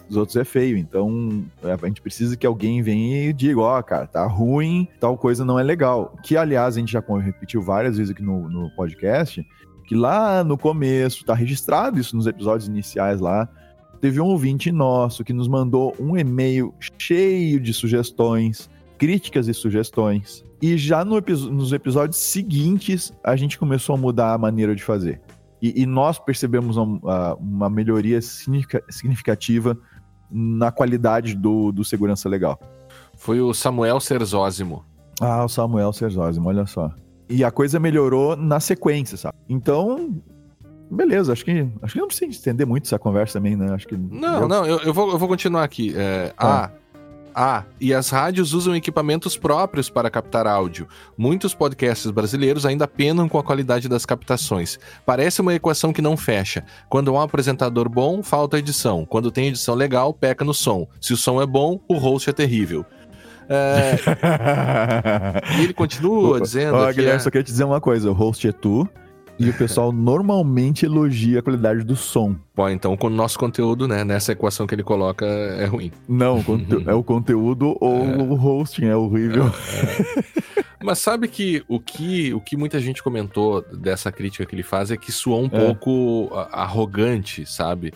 os, 0.10 0.18
outros 0.18 0.36
é 0.36 0.44
feio. 0.44 0.78
Então, 0.78 1.46
é, 1.64 1.74
a 1.74 1.88
gente 1.88 2.02
precisa 2.02 2.36
que 2.36 2.46
alguém 2.46 2.82
venha 2.82 3.30
e 3.30 3.34
diga: 3.34 3.60
Ó, 3.60 3.80
oh, 3.80 3.84
cara, 3.84 4.08
tá 4.08 4.26
ruim, 4.26 4.88
tal 5.00 5.16
coisa 5.18 5.46
não 5.46 5.60
é 5.60 5.64
legal. 5.64 6.16
Que, 6.24 6.36
aliás, 6.36 6.76
a 6.76 6.80
gente 6.80 6.92
já 6.92 7.04
repetiu 7.22 7.62
várias 7.62 7.98
vezes 7.98 8.12
aqui 8.12 8.24
no, 8.24 8.50
no 8.50 8.72
podcast, 8.72 9.46
que 9.86 9.96
lá 9.96 10.44
no 10.44 10.58
começo, 10.58 11.24
tá 11.24 11.36
registrado 11.36 12.00
isso 12.00 12.16
nos 12.16 12.26
episódios 12.26 12.68
iniciais 12.68 13.22
lá. 13.22 13.48
Teve 14.02 14.20
um 14.20 14.26
ouvinte 14.26 14.72
nosso 14.72 15.24
que 15.24 15.34
nos 15.34 15.48
mandou 15.48 15.96
um 16.00 16.18
e-mail 16.18 16.74
cheio 16.98 17.60
de 17.60 17.74
sugestões, 17.74 18.70
críticas 18.98 19.48
e 19.48 19.54
sugestões. 19.54 20.44
E 20.62 20.78
já 20.78 21.06
no, 21.06 21.20
nos 21.52 21.72
episódios 21.74 22.18
seguintes, 22.18 23.14
a 23.24 23.36
gente 23.36 23.58
começou 23.58 23.96
a 23.96 23.98
mudar 23.98 24.34
a 24.34 24.38
maneira 24.38 24.76
de 24.76 24.84
fazer. 24.84 25.22
E, 25.66 25.82
e 25.82 25.86
nós 25.88 26.20
percebemos 26.20 26.78
uma, 26.78 27.34
uma 27.40 27.70
melhoria 27.72 28.20
significativa 28.22 29.76
na 30.30 30.72
qualidade 30.72 31.34
do, 31.34 31.72
do 31.72 31.84
segurança 31.84 32.30
legal. 32.30 32.60
Foi 33.18 33.42
o 33.42 33.52
Samuel 33.52 34.00
Serzósimo. 34.00 34.86
Ah, 35.20 35.44
o 35.44 35.50
Samuel 35.50 35.92
Serzósimo, 35.92 36.50
olha 36.50 36.68
só. 36.68 36.92
E 37.28 37.44
a 37.44 37.50
coisa 37.50 37.80
melhorou 37.80 38.36
na 38.36 38.60
sequência, 38.60 39.18
sabe? 39.18 39.36
Então, 39.50 40.22
beleza, 40.92 41.34
acho 41.34 41.44
que 41.44 41.68
acho 41.82 41.94
que 41.94 42.00
não 42.00 42.08
precisa 42.08 42.30
estender 42.30 42.68
muito 42.68 42.86
essa 42.86 43.00
conversa 43.00 43.40
também, 43.40 43.56
né? 43.56 43.74
Acho 43.74 43.88
que 43.88 43.98
Não, 43.98 44.42
eu... 44.42 44.48
não, 44.48 44.66
eu, 44.68 44.80
eu, 44.82 44.94
vou, 44.94 45.10
eu 45.14 45.18
vou 45.18 45.28
continuar 45.28 45.64
aqui. 45.64 45.96
É, 45.98 46.32
ah. 46.38 46.66
ah 46.66 46.72
ah, 47.38 47.65
e 47.82 47.94
as 47.94 48.10
rádios 48.10 48.54
usam 48.54 48.74
equipamentos 48.74 49.36
próprios 49.36 49.89
para 49.89 50.10
captar 50.10 50.48
áudio. 50.48 50.88
Muitos 51.18 51.54
podcasts 51.54 52.10
brasileiros 52.10 52.65
ainda 52.65 52.88
penam 52.88 53.27
com 53.27 53.38
a 53.38 53.44
qualidade 53.44 53.89
das 53.89 54.06
captações. 54.06 54.80
Parece 55.06 55.42
uma 55.42 55.54
equação 55.54 55.92
que 55.92 56.01
não 56.01 56.15
fecha. 56.15 56.63
Quando 56.88 57.10
há 57.10 57.20
um 57.20 57.22
apresentador 57.22 57.89
bom, 57.89 58.24
falta 58.24 58.58
edição. 58.58 59.06
Quando 59.06 59.32
tem 59.32 59.50
edição 59.50 59.75
legal, 59.75 60.13
peca 60.13 60.46
no 60.46 60.54
som. 60.54 60.88
Se 61.01 61.12
o 61.12 61.18
som 61.18 61.42
é 61.42 61.46
bom, 61.46 61.82
o 61.89 61.98
host 61.98 62.30
é 62.30 62.34
terrível. 62.34 62.86
É... 63.50 63.96
e 65.60 65.63
ele 65.65 65.74
continua 65.74 66.39
dizendo. 66.39 66.77
Ó, 66.77 66.92
Guilherme, 66.92 67.18
é... 67.18 67.20
só 67.20 67.30
queria 67.30 67.44
te 67.44 67.51
dizer 67.51 67.65
uma 67.65 67.82
coisa: 67.82 68.10
o 68.10 68.13
host 68.13 68.48
é 68.48 68.54
tu. 68.54 68.88
E 69.38 69.50
o 69.50 69.54
pessoal 69.54 69.92
normalmente 69.92 70.86
elogia 70.86 71.39
a 71.39 71.42
qualidade 71.42 71.84
do 71.84 71.96
som. 71.96 72.36
Bom, 72.56 72.70
então 72.70 72.98
o 73.00 73.10
nosso 73.10 73.38
conteúdo, 73.38 73.88
né, 73.88 74.04
nessa 74.04 74.32
equação 74.32 74.65
que 74.65 74.74
ele 74.74 74.84
coloca, 74.84 75.25
é 75.25 75.65
ruim. 75.65 75.92
Não, 76.08 76.44
é 76.88 76.94
o 76.94 77.04
conteúdo 77.04 77.77
ou 77.82 78.06
é. 78.06 78.18
o 78.18 78.34
hosting 78.34 78.86
é 78.86 78.96
horrível. 78.96 79.46
É, 79.46 80.60
é. 80.62 80.65
Mas 80.84 81.00
sabe 81.00 81.27
que 81.27 81.63
o, 81.68 81.80
que 81.80 82.34
o 82.34 82.39
que 82.39 82.56
muita 82.56 82.80
gente 82.80 83.01
comentou 83.01 83.62
dessa 83.74 84.12
crítica 84.12 84.46
que 84.46 84.56
ele 84.56 84.63
faz 84.63 84.92
é 84.92 84.98
que 84.98 85.12
soou 85.12 85.42
um 85.42 85.50
é. 85.51 85.65
pouco 85.65 86.30
arrogante, 86.51 87.46
sabe? 87.46 87.92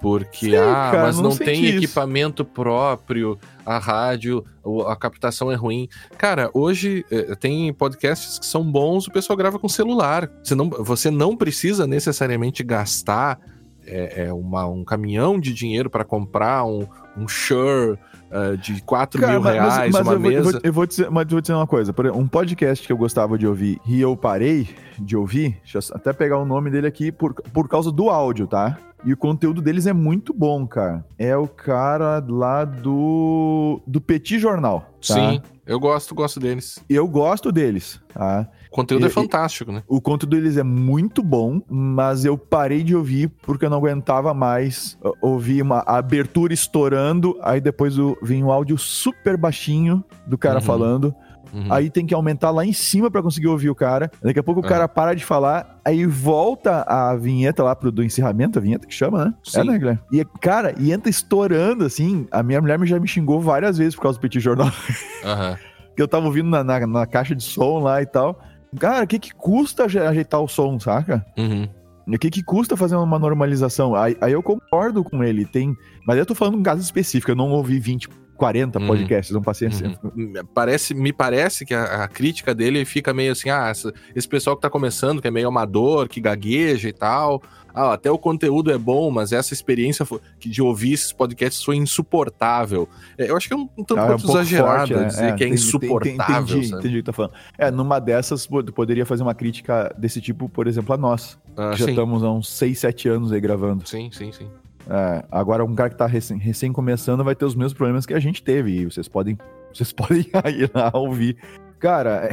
Porque, 0.00 0.50
Sim, 0.50 0.56
ah, 0.56 0.90
cara, 0.92 1.02
mas 1.04 1.16
não, 1.16 1.30
não 1.30 1.36
tem 1.36 1.64
isso. 1.64 1.78
equipamento 1.78 2.44
próprio, 2.44 3.38
a 3.64 3.78
rádio, 3.78 4.44
a 4.86 4.94
captação 4.94 5.50
é 5.50 5.54
ruim. 5.54 5.88
Cara, 6.18 6.50
hoje 6.52 7.04
eh, 7.10 7.34
tem 7.34 7.72
podcasts 7.72 8.38
que 8.38 8.46
são 8.46 8.62
bons, 8.62 9.06
o 9.06 9.10
pessoal 9.10 9.36
grava 9.36 9.58
com 9.58 9.68
celular. 9.68 10.30
Você 10.44 10.54
não, 10.54 10.68
você 10.68 11.10
não 11.10 11.36
precisa 11.36 11.86
necessariamente 11.86 12.62
gastar 12.62 13.40
é, 13.86 14.32
uma, 14.32 14.66
um 14.66 14.84
caminhão 14.84 15.38
de 15.38 15.54
dinheiro 15.54 15.88
para 15.88 16.04
comprar 16.04 16.64
um, 16.64 16.86
um 17.16 17.28
Shure 17.28 17.98
uh, 18.30 18.56
de 18.58 18.82
4 18.82 19.20
Cara, 19.20 19.32
mil 19.32 19.42
mas, 19.42 19.54
reais, 19.54 19.92
mas, 19.92 20.02
uma 20.02 20.12
eu 20.12 20.20
mesa. 20.20 20.42
Vou, 20.42 20.60
eu 20.62 20.72
vou, 20.72 20.86
dizer, 20.86 21.10
mas 21.10 21.26
vou 21.28 21.40
dizer 21.40 21.54
uma 21.54 21.66
coisa. 21.66 21.94
Um 22.14 22.26
podcast 22.26 22.86
que 22.86 22.92
eu 22.92 22.96
gostava 22.96 23.38
de 23.38 23.46
ouvir 23.46 23.80
e 23.86 24.00
eu 24.00 24.16
parei 24.16 24.68
de 24.98 25.16
ouvir, 25.16 25.58
deixa 25.62 25.78
eu 25.78 25.96
até 25.96 26.12
pegar 26.12 26.38
o 26.38 26.44
nome 26.44 26.70
dele 26.70 26.86
aqui, 26.86 27.12
por, 27.12 27.34
por 27.34 27.68
causa 27.68 27.92
do 27.92 28.10
áudio, 28.10 28.46
tá? 28.46 28.76
E 29.06 29.12
o 29.12 29.16
conteúdo 29.16 29.62
deles 29.62 29.86
é 29.86 29.92
muito 29.92 30.34
bom, 30.34 30.66
cara. 30.66 31.04
É 31.16 31.36
o 31.36 31.46
cara 31.46 32.20
lá 32.28 32.64
do, 32.64 33.80
do 33.86 34.00
Petit 34.00 34.36
Jornal. 34.36 34.80
Tá? 35.06 35.14
Sim, 35.14 35.40
eu 35.64 35.78
gosto, 35.78 36.12
gosto 36.12 36.40
deles. 36.40 36.80
Eu 36.90 37.06
gosto 37.06 37.52
deles, 37.52 38.00
tá? 38.12 38.48
O 38.68 38.74
conteúdo 38.74 39.06
é 39.06 39.08
fantástico, 39.08 39.70
né? 39.70 39.84
O 39.86 40.00
conteúdo 40.00 40.34
deles 40.34 40.56
é 40.56 40.64
muito 40.64 41.22
bom, 41.22 41.62
mas 41.68 42.24
eu 42.24 42.36
parei 42.36 42.82
de 42.82 42.96
ouvir 42.96 43.28
porque 43.42 43.64
eu 43.64 43.70
não 43.70 43.78
aguentava 43.78 44.34
mais 44.34 44.98
ouvir 45.22 45.62
uma 45.62 45.84
abertura 45.86 46.52
estourando, 46.52 47.38
aí 47.42 47.60
depois 47.60 47.94
vinha 48.20 48.44
um 48.44 48.50
áudio 48.50 48.76
super 48.76 49.36
baixinho 49.36 50.04
do 50.26 50.36
cara 50.36 50.56
uhum. 50.56 50.62
falando. 50.62 51.14
Uhum. 51.56 51.72
Aí 51.72 51.88
tem 51.88 52.04
que 52.04 52.14
aumentar 52.14 52.50
lá 52.50 52.66
em 52.66 52.72
cima 52.74 53.10
para 53.10 53.22
conseguir 53.22 53.46
ouvir 53.46 53.70
o 53.70 53.74
cara. 53.74 54.10
Daqui 54.22 54.38
a 54.38 54.42
pouco 54.42 54.60
o 54.60 54.66
é. 54.66 54.68
cara 54.68 54.86
para 54.86 55.14
de 55.14 55.24
falar, 55.24 55.80
aí 55.82 56.04
volta 56.04 56.82
a 56.82 57.16
vinheta 57.16 57.62
lá 57.62 57.74
pro 57.74 57.90
do 57.90 58.04
encerramento, 58.04 58.58
a 58.58 58.62
vinheta 58.62 58.86
que 58.86 58.92
chama, 58.92 59.24
né? 59.24 59.34
Sim. 59.42 59.60
É, 59.60 59.64
né, 59.64 59.78
Guilherme? 59.78 60.00
E, 60.12 60.24
cara, 60.38 60.74
e 60.78 60.92
entra 60.92 61.08
estourando, 61.08 61.86
assim. 61.86 62.28
A 62.30 62.42
minha 62.42 62.60
mulher 62.60 62.78
já 62.84 63.00
me 63.00 63.08
xingou 63.08 63.40
várias 63.40 63.78
vezes 63.78 63.94
por 63.94 64.02
causa 64.02 64.18
do 64.18 64.20
Petit 64.20 64.38
Jornal. 64.38 64.66
Uhum. 64.68 65.56
que 65.96 66.02
eu 66.02 66.06
tava 66.06 66.26
ouvindo 66.26 66.50
na, 66.50 66.62
na, 66.62 66.86
na, 66.86 67.06
caixa 67.06 67.34
de 67.34 67.42
som 67.42 67.78
lá 67.78 68.02
e 68.02 68.06
tal. 68.06 68.38
Cara, 68.78 69.04
o 69.04 69.06
que 69.06 69.18
que 69.18 69.34
custa 69.34 69.84
ajeitar 69.84 70.42
o 70.42 70.46
som, 70.46 70.78
saca? 70.78 71.24
Uhum. 71.38 71.66
O 72.06 72.18
que, 72.18 72.30
que 72.30 72.42
custa 72.42 72.76
fazer 72.76 72.94
uma 72.96 73.18
normalização? 73.18 73.94
Aí, 73.94 74.16
aí, 74.20 74.32
eu 74.32 74.42
concordo 74.42 75.02
com 75.02 75.24
ele, 75.24 75.44
tem. 75.44 75.74
Mas 76.06 76.18
eu 76.18 76.26
tô 76.26 76.34
falando 76.34 76.56
um 76.56 76.62
caso 76.62 76.80
específico, 76.82 77.32
eu 77.32 77.34
não 77.34 77.50
ouvi 77.50 77.80
20 77.80 78.08
40 78.36 78.78
uhum. 78.78 78.86
podcasts, 78.86 79.34
não 79.34 79.42
passei 79.42 79.68
assim. 79.68 79.96
Uhum. 80.02 80.32
Parece, 80.54 80.94
me 80.94 81.12
parece 81.12 81.64
que 81.64 81.74
a, 81.74 82.04
a, 82.04 82.08
crítica 82.08 82.54
dele 82.54 82.84
fica 82.84 83.12
meio 83.12 83.32
assim: 83.32 83.50
ah, 83.50 83.68
essa, 83.68 83.92
esse 84.14 84.28
pessoal 84.28 84.56
que 84.56 84.62
tá 84.62 84.70
começando, 84.70 85.20
que 85.20 85.28
é 85.28 85.30
meio 85.30 85.48
amador, 85.48 86.08
que 86.08 86.20
gagueja 86.20 86.88
e 86.88 86.92
tal, 86.92 87.42
ah, 87.76 87.92
até 87.92 88.10
o 88.10 88.18
conteúdo 88.18 88.72
é 88.72 88.78
bom, 88.78 89.10
mas 89.10 89.32
essa 89.32 89.52
experiência 89.52 90.06
foi, 90.06 90.18
de 90.38 90.62
ouvir 90.62 90.94
esses 90.94 91.12
podcasts 91.12 91.62
foi 91.62 91.76
insuportável. 91.76 92.88
É, 93.18 93.30
eu 93.30 93.36
acho 93.36 93.46
que 93.46 93.52
é 93.52 93.56
um, 93.56 93.68
um 93.76 93.84
tanto 93.84 94.00
ah, 94.00 94.06
é 94.06 94.12
um 94.12 94.14
exagerado 94.14 94.78
forte, 94.78 94.94
né? 94.94 95.04
dizer 95.04 95.24
é, 95.24 95.32
que 95.32 95.44
é 95.44 95.48
insuportável. 95.48 96.56
Entendi, 96.56 96.74
entendi 96.74 96.94
o 96.94 97.00
que 97.00 97.02
tá 97.02 97.12
falando. 97.12 97.34
É, 97.58 97.70
numa 97.70 97.98
dessas, 97.98 98.48
poderia 98.74 99.04
fazer 99.04 99.22
uma 99.22 99.34
crítica 99.34 99.94
desse 99.98 100.22
tipo, 100.22 100.48
por 100.48 100.66
exemplo, 100.66 100.94
a 100.94 100.96
nós. 100.96 101.38
Ah, 101.54 101.72
já 101.72 101.84
sim. 101.84 101.90
estamos 101.90 102.24
há 102.24 102.30
uns 102.30 102.48
6, 102.48 102.78
7 102.78 103.08
anos 103.10 103.30
aí 103.30 103.40
gravando. 103.40 103.86
Sim, 103.86 104.10
sim, 104.10 104.32
sim. 104.32 104.48
É, 104.88 105.24
agora, 105.30 105.64
um 105.64 105.74
cara 105.74 105.90
que 105.90 105.96
tá 105.96 106.06
recém, 106.06 106.38
recém, 106.38 106.72
começando 106.72 107.24
vai 107.24 107.34
ter 107.34 107.44
os 107.44 107.54
mesmos 107.54 107.74
problemas 107.74 108.06
que 108.06 108.14
a 108.14 108.20
gente 108.20 108.42
teve. 108.42 108.70
E 108.80 108.84
vocês 108.84 109.08
podem, 109.08 109.36
vocês 109.72 109.90
podem 109.92 110.20
ir 110.20 110.70
lá 110.74 110.90
ouvir. 110.94 111.36
Cara, 111.78 112.30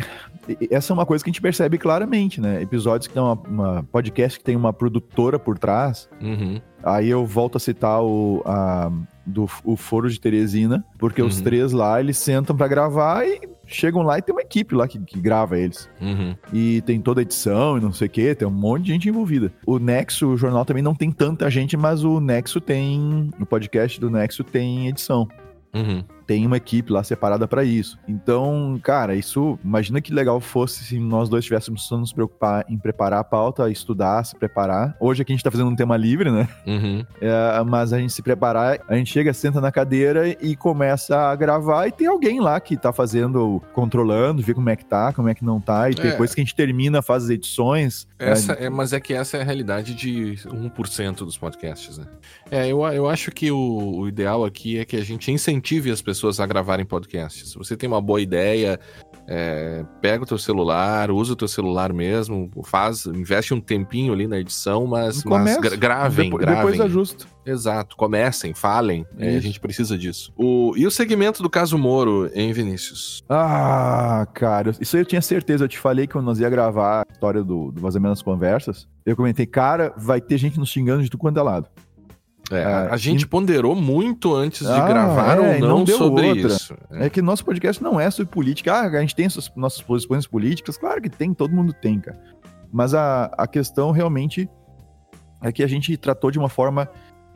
é, 0.47 0.67
essa 0.71 0.91
é 0.91 0.93
uma 0.93 1.05
coisa 1.05 1.23
que 1.23 1.29
a 1.29 1.31
gente 1.31 1.41
percebe 1.41 1.77
claramente, 1.77 2.39
né? 2.39 2.61
Episódios 2.61 3.07
que 3.07 3.13
tem 3.13 3.21
uma, 3.21 3.33
uma 3.33 3.83
podcast 3.91 4.37
que 4.37 4.45
tem 4.45 4.55
uma 4.55 4.73
produtora 4.73 5.37
por 5.37 5.57
trás. 5.57 6.09
Uhum. 6.21 6.61
Aí 6.83 7.09
eu 7.09 7.25
volto 7.25 7.57
a 7.57 7.59
citar 7.59 8.01
o, 8.03 8.41
a, 8.45 8.91
do, 9.25 9.47
o 9.63 9.75
Foro 9.75 10.09
de 10.09 10.19
Teresina, 10.19 10.83
porque 10.97 11.21
uhum. 11.21 11.27
os 11.27 11.39
três 11.41 11.71
lá, 11.71 11.99
eles 11.99 12.17
sentam 12.17 12.55
para 12.55 12.67
gravar 12.67 13.25
e 13.25 13.41
chegam 13.65 14.01
lá 14.01 14.17
e 14.17 14.21
tem 14.21 14.35
uma 14.35 14.41
equipe 14.41 14.75
lá 14.75 14.87
que, 14.87 14.99
que 14.99 15.19
grava 15.19 15.57
eles. 15.57 15.89
Uhum. 16.01 16.35
E 16.51 16.81
tem 16.81 16.99
toda 16.99 17.21
a 17.21 17.23
edição 17.23 17.77
e 17.77 17.81
não 17.81 17.93
sei 17.93 18.07
o 18.07 18.11
que, 18.11 18.35
tem 18.35 18.47
um 18.47 18.51
monte 18.51 18.83
de 18.83 18.91
gente 18.91 19.09
envolvida. 19.09 19.51
O 19.65 19.79
Nexo, 19.79 20.27
o 20.27 20.37
jornal 20.37 20.65
também 20.65 20.83
não 20.83 20.95
tem 20.95 21.11
tanta 21.11 21.49
gente, 21.49 21.77
mas 21.77 22.03
o 22.03 22.19
Nexo 22.19 22.59
tem. 22.59 23.29
O 23.39 23.45
podcast 23.45 23.99
do 23.99 24.09
Nexo 24.09 24.43
tem 24.43 24.87
edição. 24.87 25.27
Uhum 25.73 26.03
tem 26.25 26.45
uma 26.45 26.57
equipe 26.57 26.91
lá 26.91 27.03
separada 27.03 27.47
para 27.47 27.63
isso. 27.63 27.97
Então, 28.07 28.79
cara, 28.81 29.15
isso, 29.15 29.59
imagina 29.63 30.01
que 30.01 30.13
legal 30.13 30.39
fosse 30.39 30.83
se 30.83 30.99
nós 30.99 31.29
dois 31.29 31.45
tivéssemos 31.45 31.87
só 31.87 31.97
nos 31.97 32.13
preocupar 32.13 32.65
em 32.69 32.77
preparar 32.77 33.19
a 33.19 33.23
pauta, 33.23 33.69
estudar, 33.69 34.23
se 34.23 34.35
preparar. 34.35 34.95
Hoje 34.99 35.21
aqui 35.21 35.31
a 35.31 35.35
gente 35.35 35.43
tá 35.43 35.51
fazendo 35.51 35.69
um 35.69 35.75
tema 35.75 35.97
livre, 35.97 36.31
né? 36.31 36.47
Uhum. 36.65 37.05
É, 37.21 37.63
mas 37.65 37.93
a 37.93 37.99
gente 37.99 38.13
se 38.13 38.21
preparar, 38.21 38.79
a 38.87 38.95
gente 38.95 39.11
chega, 39.11 39.33
senta 39.33 39.59
na 39.59 39.71
cadeira 39.71 40.29
e 40.41 40.55
começa 40.55 41.17
a 41.17 41.35
gravar 41.35 41.87
e 41.87 41.91
tem 41.91 42.07
alguém 42.07 42.39
lá 42.39 42.59
que 42.59 42.77
tá 42.77 42.93
fazendo, 42.93 43.61
controlando, 43.73 44.41
vê 44.41 44.53
como 44.53 44.69
é 44.69 44.75
que 44.75 44.85
tá, 44.85 45.11
como 45.13 45.29
é 45.29 45.35
que 45.35 45.43
não 45.43 45.59
tá, 45.59 45.89
e 45.89 45.93
é. 45.93 45.95
depois 45.95 46.33
que 46.33 46.41
a 46.41 46.43
gente 46.43 46.55
termina, 46.55 47.01
faz 47.01 47.25
as 47.25 47.29
edições. 47.29 48.07
Essa, 48.17 48.53
é... 48.53 48.65
é, 48.65 48.69
mas 48.69 48.93
é 48.93 48.99
que 48.99 49.13
essa 49.13 49.37
é 49.37 49.41
a 49.41 49.43
realidade 49.43 49.93
de 49.93 50.35
1% 50.45 51.15
dos 51.17 51.37
podcasts, 51.37 51.97
né? 51.97 52.05
É, 52.49 52.67
eu, 52.67 52.81
eu 52.85 53.09
acho 53.09 53.31
que 53.31 53.51
o, 53.51 53.97
o 53.97 54.07
ideal 54.07 54.45
aqui 54.45 54.77
é 54.77 54.85
que 54.85 54.95
a 54.95 55.03
gente 55.03 55.31
incentive 55.31 55.91
as 55.91 56.01
pessoas 56.01 56.12
pessoas 56.13 56.39
a 56.39 56.45
gravarem 56.45 56.85
podcasts. 56.85 57.49
Se 57.49 57.57
você 57.57 57.75
tem 57.75 57.89
uma 57.89 57.99
boa 57.99 58.21
ideia, 58.21 58.79
é, 59.27 59.83
pega 59.99 60.23
o 60.23 60.27
teu 60.27 60.37
celular, 60.37 61.09
usa 61.09 61.33
o 61.33 61.35
teu 61.35 61.47
celular 61.47 61.91
mesmo, 61.91 62.51
faz, 62.63 63.07
investe 63.07 63.53
um 63.53 63.59
tempinho 63.59 64.13
ali 64.13 64.27
na 64.27 64.39
edição, 64.39 64.85
mas, 64.85 65.23
mas 65.23 65.57
gravem, 65.57 66.25
depois, 66.25 66.45
gravem. 66.45 66.71
Depois 66.71 66.81
ajusta. 66.81 67.25
Exato, 67.45 67.97
comecem, 67.97 68.53
falem, 68.53 69.05
é, 69.17 69.35
a 69.35 69.39
gente 69.39 69.59
precisa 69.59 69.97
disso. 69.97 70.31
O, 70.37 70.73
e 70.77 70.85
o 70.85 70.91
segmento 70.91 71.41
do 71.41 71.49
caso 71.49 71.77
Moro, 71.77 72.29
hein, 72.33 72.53
Vinícius? 72.53 73.23
Ah, 73.27 74.27
cara, 74.33 74.71
isso 74.79 74.95
eu 74.95 75.05
tinha 75.05 75.21
certeza, 75.21 75.63
eu 75.63 75.67
te 75.67 75.79
falei 75.79 76.05
que 76.05 76.13
quando 76.13 76.25
nós 76.25 76.39
ia 76.39 76.49
gravar 76.49 77.05
a 77.09 77.11
história 77.11 77.43
do, 77.43 77.71
do 77.71 77.81
vazamento 77.81 78.11
das 78.11 78.21
conversas, 78.21 78.87
eu 79.05 79.15
comentei, 79.15 79.47
cara, 79.47 79.93
vai 79.97 80.21
ter 80.21 80.37
gente 80.37 80.59
nos 80.59 80.69
xingando 80.69 81.03
de 81.03 81.09
tudo 81.09 81.19
quanto 81.19 81.39
é 81.39 81.43
lado. 81.43 81.67
É, 82.53 82.63
a, 82.63 82.93
a 82.93 82.97
gente 82.97 83.23
e... 83.23 83.27
ponderou 83.27 83.75
muito 83.75 84.35
antes 84.35 84.65
de 84.65 84.73
ah, 84.73 84.87
gravar 84.87 85.37
é, 85.37 85.39
ou 85.39 85.59
não, 85.59 85.79
não 85.79 85.87
sobre 85.87 86.27
outra. 86.27 86.47
isso. 86.47 86.75
É. 86.91 87.05
é. 87.05 87.09
que 87.09 87.21
nosso 87.21 87.43
podcast 87.43 87.81
não 87.81 87.99
é 87.99 88.09
sobre 88.11 88.31
política. 88.31 88.73
Ah, 88.73 88.87
a 88.87 89.01
gente 89.01 89.15
tem 89.15 89.27
suas, 89.29 89.51
nossas 89.55 89.81
posições 89.81 90.27
políticas. 90.27 90.77
Claro 90.77 91.01
que 91.01 91.09
tem, 91.09 91.33
todo 91.33 91.53
mundo 91.53 91.73
tem, 91.73 91.99
cara. 91.99 92.19
Mas 92.71 92.93
a, 92.93 93.25
a 93.37 93.47
questão 93.47 93.91
realmente 93.91 94.49
é 95.41 95.51
que 95.51 95.63
a 95.63 95.67
gente 95.67 95.95
tratou 95.97 96.31
de 96.31 96.39
uma 96.39 96.49
forma. 96.49 96.89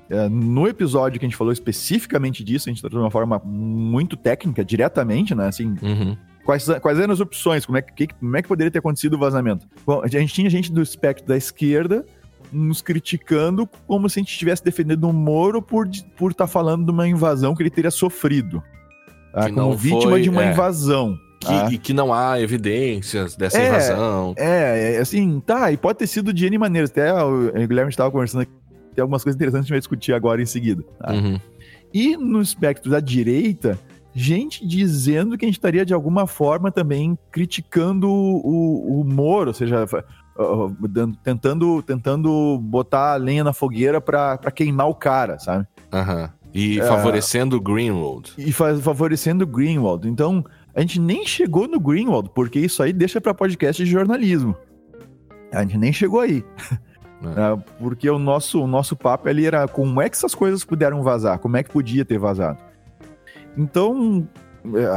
É, 0.10 0.30
no 0.30 0.66
episódio 0.68 1.20
que 1.20 1.26
a 1.26 1.30
gente 1.30 1.38
falou 1.38 1.52
especificamente 1.52 2.42
disso, 2.42 2.70
a 2.70 2.72
gente 2.72 2.82
tratou 2.82 3.00
de 3.00 3.04
uma 3.04 3.12
forma 3.12 3.42
muito 3.44 4.16
técnica, 4.16 4.64
diretamente, 4.64 5.36
né? 5.36 5.48
Assim, 5.48 5.76
uhum. 5.82 6.16
quais, 6.46 6.66
quais 6.82 6.98
eram 6.98 7.14
as 7.14 7.20
opções? 7.20 7.66
Como 7.66 7.78
é, 7.78 7.82
que, 7.82 8.08
como 8.08 8.38
é 8.38 8.42
que 8.42 8.48
poderia 8.48 8.72
ter 8.72 8.80
acontecido 8.80 9.16
o 9.16 9.20
vazamento? 9.20 9.68
Bom, 9.86 10.02
a 10.02 10.08
gente 10.08 10.34
tinha 10.34 10.50
gente 10.50 10.72
do 10.72 10.82
espectro 10.82 11.28
da 11.28 11.36
esquerda 11.36 12.06
nos 12.52 12.82
criticando 12.82 13.68
como 13.88 14.10
se 14.10 14.20
a 14.20 14.22
gente 14.22 14.32
estivesse 14.32 14.64
defendendo 14.64 15.10
o 15.10 15.14
Moro 15.14 15.62
por 15.62 15.88
estar 15.88 16.08
por 16.16 16.34
tá 16.34 16.48
falando 16.48 16.86
de 16.86 16.92
uma 16.92 17.08
invasão 17.08 17.56
que 17.56 17.64
ele 17.64 17.70
teria 17.70 17.92
sofrido. 17.92 18.62
Ah, 19.34 19.50
como 19.50 19.76
vítima 19.76 20.12
foi, 20.12 20.22
de 20.22 20.30
uma 20.30 20.44
é, 20.44 20.52
invasão. 20.52 21.18
Que, 21.40 21.48
ah. 21.48 21.70
E 21.72 21.78
que 21.78 21.94
não 21.94 22.14
há 22.14 22.42
evidências 22.42 23.36
dessa 23.36 23.60
é, 23.60 23.68
invasão. 23.68 24.34
É, 24.38 24.96
é, 24.96 24.98
assim, 24.98 25.40
tá, 25.40 25.72
e 25.72 25.78
pode 25.78 26.00
ter 26.00 26.08
sido 26.08 26.34
de 26.34 26.48
N 26.48 26.58
maneiras. 26.58 26.90
Até 26.90 27.14
o 27.24 27.52
Guilherme 27.68 27.90
estava 27.90 28.10
conversando 28.10 28.42
aqui, 28.42 28.52
tem 28.96 29.02
algumas 29.02 29.24
coisas 29.24 29.36
interessantes 29.36 29.68
que 29.68 29.74
a 29.74 29.76
gente 29.76 29.78
vai 29.78 29.80
discutir 29.80 30.14
agora 30.14 30.42
em 30.42 30.46
seguida. 30.46 30.84
Tá? 31.00 31.14
Uhum. 31.14 31.40
E 31.94 32.18
no 32.18 32.42
espectro 32.42 32.90
da 32.90 33.00
direita, 33.00 33.80
gente 34.14 34.66
dizendo 34.66 35.38
que 35.38 35.46
a 35.46 35.48
gente 35.48 35.58
estaria 35.58 35.86
de 35.86 35.94
alguma 35.94 36.26
forma 36.26 36.72
também 36.72 37.18
criticando 37.32 38.10
o, 38.10 39.02
o 39.02 39.04
Moro, 39.06 39.50
ou 39.50 39.54
seja, 39.54 39.86
tentando, 41.24 41.82
tentando 41.82 42.58
botar 42.60 43.14
a 43.14 43.16
lenha 43.16 43.44
na 43.44 43.54
fogueira 43.54 44.00
pra 44.00 44.38
queimar 44.54 44.90
o 44.90 44.96
cara, 44.96 45.40
sabe? 45.40 45.68
Aham. 45.92 46.30
E 46.54 46.80
é, 46.80 46.84
favorecendo 46.84 47.58
o 47.58 47.62
Greenwald. 47.62 48.34
E 48.38 48.52
favorecendo 48.52 49.44
o 49.44 49.48
Greenwald. 49.48 50.08
Então, 50.08 50.44
a 50.74 50.82
gente 50.82 51.00
nem 51.00 51.26
chegou 51.26 51.68
no 51.68 51.80
Greenwald, 51.80 52.30
porque 52.34 52.60
isso 52.60 52.82
aí 52.82 52.94
deixa 52.94 53.22
para 53.22 53.34
podcast 53.34 53.84
de 53.84 53.90
jornalismo. 53.90 54.56
A 55.52 55.62
gente 55.62 55.78
nem 55.78 55.94
chegou 55.94 56.22
aí. 56.22 56.44
É. 56.72 56.88
É, 57.20 57.58
porque 57.80 58.08
o 58.08 58.20
nosso, 58.20 58.64
o 58.64 58.68
nosso 58.68 58.96
papo 58.96 59.28
ali 59.28 59.48
era 59.48 59.68
como 59.68 60.00
é 60.00 60.08
que 60.08 60.16
essas 60.16 60.36
coisas 60.36 60.64
puderam 60.64 61.02
vazar, 61.02 61.40
como 61.40 61.58
é 61.58 61.64
que 61.64 61.72
podia 61.72 62.06
ter 62.06 62.20
vazado. 62.20 62.60
Então, 63.58 64.28
é, 64.38 64.47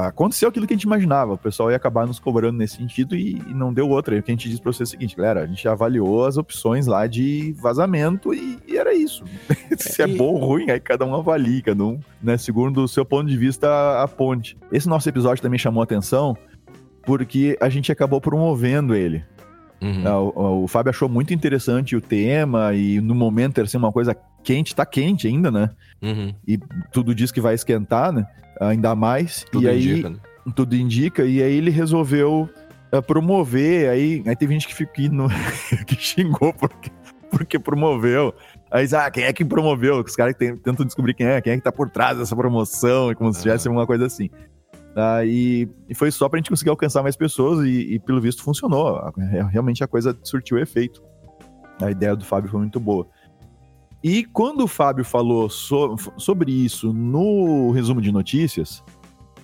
aconteceu 0.07 0.49
aquilo 0.49 0.67
que 0.67 0.75
a 0.75 0.77
gente 0.77 0.85
imaginava. 0.85 1.35
O 1.35 1.39
pessoal 1.39 1.71
ia 1.71 1.77
acabar 1.77 2.07
nos 2.07 2.19
cobrando 2.19 2.59
nesse 2.59 2.77
sentido 2.77 3.17
e, 3.17 3.37
e 3.47 3.55
não 3.55 3.73
deu 3.73 3.89
outra. 3.89 4.17
E 4.17 4.21
o 4.21 4.23
que 4.23 4.31
a 4.31 4.35
gente 4.35 4.49
disse 4.49 4.61
para 4.61 4.73
você 4.73 4.83
é 4.83 4.85
o 4.85 4.87
seguinte, 4.87 5.17
galera, 5.17 5.43
a 5.43 5.47
gente 5.47 5.67
avaliou 5.69 6.25
as 6.25 6.37
opções 6.37 6.87
lá 6.87 7.07
de 7.07 7.55
vazamento 7.61 8.35
e, 8.35 8.59
e 8.67 8.77
era 8.77 8.95
isso. 8.95 9.25
Se 9.79 10.03
é, 10.03 10.05
é 10.05 10.09
bom 10.09 10.35
ou 10.35 10.39
ruim, 10.39 10.71
aí 10.71 10.81
cada 10.81 11.05
um 11.05 11.15
avalia, 11.15 11.63
cada 11.63 11.85
um, 11.85 12.01
né, 12.23 12.37
segundo 12.37 12.83
o 12.83 12.89
seu 12.89 13.05
ponto 13.05 13.29
de 13.29 13.37
vista, 13.37 14.03
a, 14.03 14.09
ponte. 14.09 14.57
Esse 14.73 14.89
nosso 14.89 15.09
episódio 15.09 15.43
também 15.43 15.59
chamou 15.59 15.83
atenção 15.83 16.37
porque 17.03 17.57
a 17.61 17.69
gente 17.69 17.91
acabou 17.91 18.21
promovendo 18.21 18.95
ele. 18.95 19.25
Uhum. 19.81 20.03
Ah, 20.07 20.21
o, 20.21 20.29
o, 20.29 20.65
o, 20.65 20.69
Fábio 20.69 20.91
achou 20.91 21.09
muito 21.09 21.33
interessante 21.33 21.97
o 21.97 22.01
tema 22.01 22.75
e 22.75 23.01
no 23.01 23.15
momento 23.15 23.59
era 23.59 23.67
assim, 23.67 23.79
uma 23.79 23.91
coisa 23.91 24.15
quente, 24.43 24.75
tá 24.75 24.85
quente 24.87 25.27
ainda, 25.27 25.51
né? 25.51 25.71
Uhum. 26.03 26.35
E 26.47 26.59
tudo 26.93 27.15
diz 27.15 27.31
que 27.31 27.41
vai 27.41 27.55
esquentar, 27.55 28.13
né? 28.13 28.27
Ainda 28.61 28.95
mais. 28.95 29.45
Tudo 29.51 29.65
e 29.65 29.69
aí, 29.69 29.91
indica, 29.91 30.11
né? 30.11 30.17
Tudo 30.55 30.77
indica. 30.77 31.25
E 31.25 31.43
aí 31.43 31.55
ele 31.55 31.71
resolveu 31.71 32.49
uh, 32.93 33.03
promover. 33.03 33.89
Aí, 33.91 34.23
aí 34.27 34.37
teve 34.37 34.53
gente 34.53 34.69
que, 34.69 34.75
ficou, 34.75 35.09
no, 35.11 35.29
que 35.87 35.95
xingou 35.97 36.53
porque, 36.53 36.91
porque 37.31 37.59
promoveu. 37.59 38.35
Aí, 38.71 38.87
ah, 38.95 39.11
quem 39.11 39.25
é 39.25 39.33
que 39.33 39.45
promoveu? 39.45 40.01
Os 40.01 40.15
caras 40.15 40.35
tentam 40.37 40.87
descobrir 40.87 41.15
quem 41.15 41.27
é, 41.27 41.41
quem 41.41 41.55
é 41.55 41.57
que 41.57 41.63
tá 41.63 41.73
por 41.73 41.91
trás 41.91 42.19
dessa 42.19 42.37
promoção, 42.37 43.13
como 43.15 43.33
se 43.33 43.43
tivesse 43.43 43.67
alguma 43.67 43.87
coisa 43.87 44.07
assim. 44.07 44.31
Ah, 44.95 45.25
e, 45.25 45.69
e, 45.89 45.95
foi 45.95 46.11
só 46.11 46.29
pra 46.29 46.39
gente 46.39 46.51
conseguir 46.51 46.71
alcançar 46.71 47.03
mais 47.03 47.17
pessoas 47.17 47.65
e, 47.65 47.95
e, 47.95 47.99
pelo 47.99 48.21
visto 48.21 48.43
funcionou. 48.43 49.13
Realmente 49.51 49.83
a 49.85 49.89
coisa 49.89 50.17
surtiu 50.23 50.59
efeito. 50.59 51.03
A 51.81 51.91
ideia 51.91 52.15
do 52.15 52.25
Fábio 52.25 52.51
foi 52.51 52.61
muito 52.61 52.79
boa. 52.79 53.07
E 54.03 54.25
quando 54.25 54.65
o 54.65 54.67
Fábio 54.67 55.05
falou 55.05 55.51
so, 55.51 55.97
sobre 56.17 56.53
isso 56.53 56.93
no 56.93 57.71
resumo 57.71 58.01
de 58.01 58.11
notícias, 58.11 58.83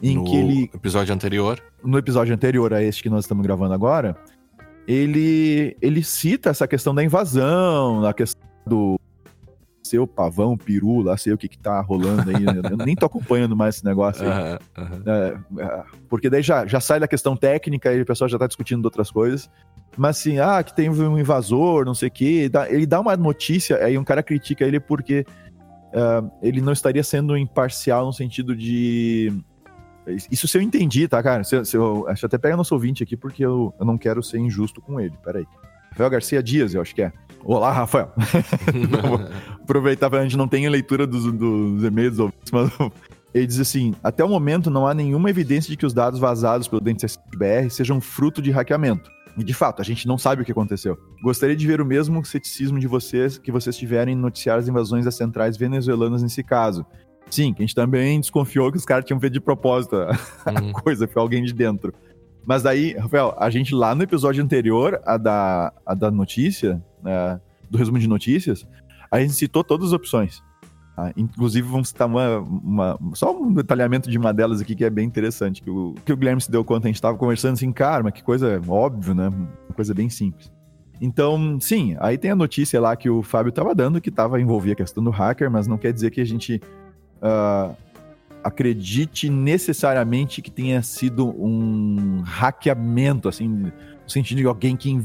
em 0.03 0.17
no 0.17 0.25
que 0.25 0.37
ele. 0.37 0.71
episódio 0.75 1.15
anterior. 1.15 1.63
No 1.85 1.99
episódio 1.99 2.35
anterior 2.35 2.73
a 2.73 2.83
este 2.83 3.03
que 3.03 3.11
nós 3.11 3.25
estamos 3.25 3.45
gravando 3.45 3.75
agora, 3.75 4.17
ele, 4.87 5.77
ele 5.81 6.03
cita 6.03 6.51
essa 6.51 6.67
questão 6.67 6.95
da 6.95 7.05
invasão, 7.05 8.05
a 8.05 8.15
questão 8.15 8.43
do 8.67 8.99
seu 9.87 10.07
pavão, 10.07 10.57
peru, 10.57 11.01
lá 11.01 11.17
sei 11.17 11.33
o 11.33 11.39
que 11.39 11.49
que 11.49 11.59
tá 11.59 11.81
rolando 11.81 12.31
aí. 12.31 12.45
eu 12.71 12.77
nem 12.77 12.95
tô 12.95 13.07
acompanhando 13.07 13.57
mais 13.57 13.77
esse 13.77 13.85
negócio 13.85 14.25
aí. 14.27 14.59
É, 15.07 15.39
é, 15.63 15.83
porque 16.09 16.29
daí 16.29 16.43
já, 16.43 16.67
já 16.67 16.81
sai 16.81 17.01
da 17.01 17.09
questão 17.09 17.37
técnica 17.37 17.93
e 17.95 18.03
o 18.03 18.07
pessoal 18.07 18.29
já 18.29 18.39
tá 18.39 18.47
discutindo 18.47 18.85
outras 18.85 19.11
coisas. 19.11 19.51
Mas 19.97 20.19
assim, 20.19 20.39
ah, 20.39 20.63
que 20.63 20.75
tem 20.75 20.91
um 20.91 21.19
invasor, 21.19 21.85
não 21.85 21.95
sei 21.95 22.09
o 22.09 22.11
quê. 22.11 22.51
Ele 22.69 22.87
dá 22.87 23.01
uma 23.01 23.17
notícia, 23.17 23.83
aí 23.83 23.97
um 23.97 24.05
cara 24.05 24.23
critica 24.23 24.65
ele 24.65 24.79
porque 24.79 25.25
uh, 25.93 26.31
ele 26.43 26.61
não 26.61 26.73
estaria 26.73 27.03
sendo 27.03 27.37
imparcial 27.37 28.05
no 28.05 28.13
sentido 28.13 28.55
de. 28.55 29.33
Isso 30.31 30.47
se 30.47 30.57
eu 30.57 30.63
entendi, 30.63 31.09
tá, 31.09 31.21
cara? 31.23 31.43
Se, 31.43 31.65
se 31.65 31.77
eu, 31.77 32.07
acho 32.09 32.27
até 32.27 32.39
pega 32.39 32.57
nosso 32.57 32.75
ouvinte 32.75 33.03
aqui 33.03 33.17
porque 33.17 33.45
eu, 33.45 33.75
eu 33.79 33.85
não 33.85 33.99
quero 33.99 34.23
ser 34.23 34.39
injusto 34.39 34.81
com 34.81 35.01
ele. 35.01 35.15
Peraí. 35.25 35.47
Rafael 35.91 36.11
Garcia 36.11 36.43
Dias, 36.43 36.75
eu 36.75 36.83
acho 36.83 36.95
que 36.95 37.03
é. 37.03 37.13
Olá, 37.49 37.71
Rafael. 37.71 38.13
aproveitar 39.63 40.11
para 40.11 40.19
a 40.19 40.23
gente 40.25 40.37
não 40.37 40.49
tem 40.49 40.67
a 40.67 40.71
leitura 40.71 41.07
dos, 41.07 41.33
dos 41.33 41.85
e-mails, 41.85 42.19
mas 42.53 42.73
ele 43.33 43.47
diz 43.47 43.61
assim: 43.61 43.95
até 44.03 44.25
o 44.25 44.29
momento 44.29 44.69
não 44.69 44.85
há 44.85 44.93
nenhuma 44.93 45.31
evidência 45.31 45.71
de 45.71 45.77
que 45.77 45.87
os 45.87 45.95
dados 45.95 46.19
vazados 46.19 46.67
pelo 46.67 46.81
DNCBR 46.81 47.71
sejam 47.71 48.01
fruto 48.01 48.43
de 48.43 48.51
hackeamento. 48.51 49.09
E 49.39 49.45
de 49.45 49.55
fato, 49.55 49.81
a 49.81 49.85
gente 49.85 50.09
não 50.09 50.19
sabe 50.19 50.43
o 50.43 50.45
que 50.45 50.51
aconteceu. 50.51 50.99
Gostaria 51.23 51.55
de 51.55 51.65
ver 51.65 51.81
o 51.81 51.87
mesmo 51.87 52.25
ceticismo 52.25 52.81
de 52.81 52.89
vocês 52.89 53.39
que 53.39 53.53
vocês 53.53 53.77
tiverem 53.77 54.15
em 54.15 54.19
noticiar 54.19 54.59
as 54.59 54.67
invasões 54.67 55.05
das 55.05 55.15
centrais 55.15 55.57
venezuelanas 55.57 56.25
nesse 56.25 56.43
caso. 56.43 56.85
Sim, 57.31 57.55
que 57.55 57.63
a 57.63 57.65
gente 57.65 57.77
também 57.77 58.19
desconfiou 58.19 58.73
que 58.73 58.79
os 58.79 58.85
caras 58.85 59.05
tinham 59.05 59.21
feito 59.21 59.35
de 59.35 59.41
propósito 59.41 59.95
a 59.95 60.11
uhum. 60.51 60.73
coisa, 60.83 61.07
foi 61.07 61.23
alguém 61.23 61.45
de 61.45 61.53
dentro. 61.53 61.95
Mas 62.47 62.63
daí, 62.63 62.97
Rafael, 62.97 63.35
a 63.39 63.51
gente 63.51 63.75
lá 63.75 63.95
no 63.95 64.05
episódio 64.05 64.43
anterior, 64.43 65.01
a 65.05 65.17
da, 65.17 65.73
a 65.85 65.95
da 65.95 66.13
notícia, 66.13 66.81
né, 67.07 67.41
do 67.71 67.79
resumo 67.79 67.99
de 67.99 68.09
notícias, 68.09 68.67
a 69.11 69.21
gente 69.21 69.33
citou 69.33 69.63
todas 69.65 69.89
as 69.89 69.93
opções. 69.93 70.43
Tá? 70.97 71.13
inclusive, 71.15 71.69
vamos 71.69 71.89
citar 71.89 72.09
uma, 72.09 72.39
uma, 72.39 72.99
só 73.13 73.39
um 73.39 73.53
detalhamento 73.53 74.11
de 74.11 74.17
uma 74.17 74.33
delas 74.33 74.63
aqui 74.63 74.75
que 74.75 74.83
é 74.83 74.89
bem 74.89 75.07
interessante, 75.07 75.63
que 75.63 75.69
o, 75.69 75.95
que 76.03 76.11
o 76.11 76.17
Guilherme 76.17 76.41
se 76.41 76.51
deu 76.51 76.65
conta, 76.65 76.87
a 76.87 76.89
gente 76.89 76.97
estava 76.97 77.19
conversando 77.19 77.53
assim, 77.53 77.71
cara, 77.71 78.03
mas 78.03 78.15
que 78.15 78.23
coisa 78.23 78.59
óbvio, 78.67 79.15
né? 79.15 79.29
Uma 79.29 79.75
coisa 79.75 79.93
bem 79.93 80.09
simples. 80.09 80.51
Então, 80.99 81.61
sim, 81.61 81.95
aí 82.01 82.17
tem 82.17 82.31
a 82.31 82.37
notícia 82.37 82.81
lá 82.81 82.97
que 82.97 83.11
o 83.11 83.23
Fábio 83.23 83.51
estava 83.51 83.75
dando, 83.75 84.01
que 84.01 84.09
estava 84.09 84.41
envolvida 84.41 84.73
a 84.73 84.77
questão 84.77 85.05
do 85.05 85.11
hacker, 85.11 85.51
mas 85.51 85.67
não 85.67 85.77
quer 85.77 85.93
dizer 85.93 86.11
que 86.11 86.21
a 86.23 86.25
gente 86.25 86.63
uh, 87.21 87.77
acredite 88.43 89.29
necessariamente 89.29 90.41
que 90.41 90.51
tenha 90.51 90.81
sido 90.81 91.29
um 91.29 92.23
hackeamento, 92.25 93.29
assim, 93.29 93.47
no 93.49 93.73
sentido 94.07 94.39
de 94.39 94.47
alguém 94.47 94.75
que 94.75 94.99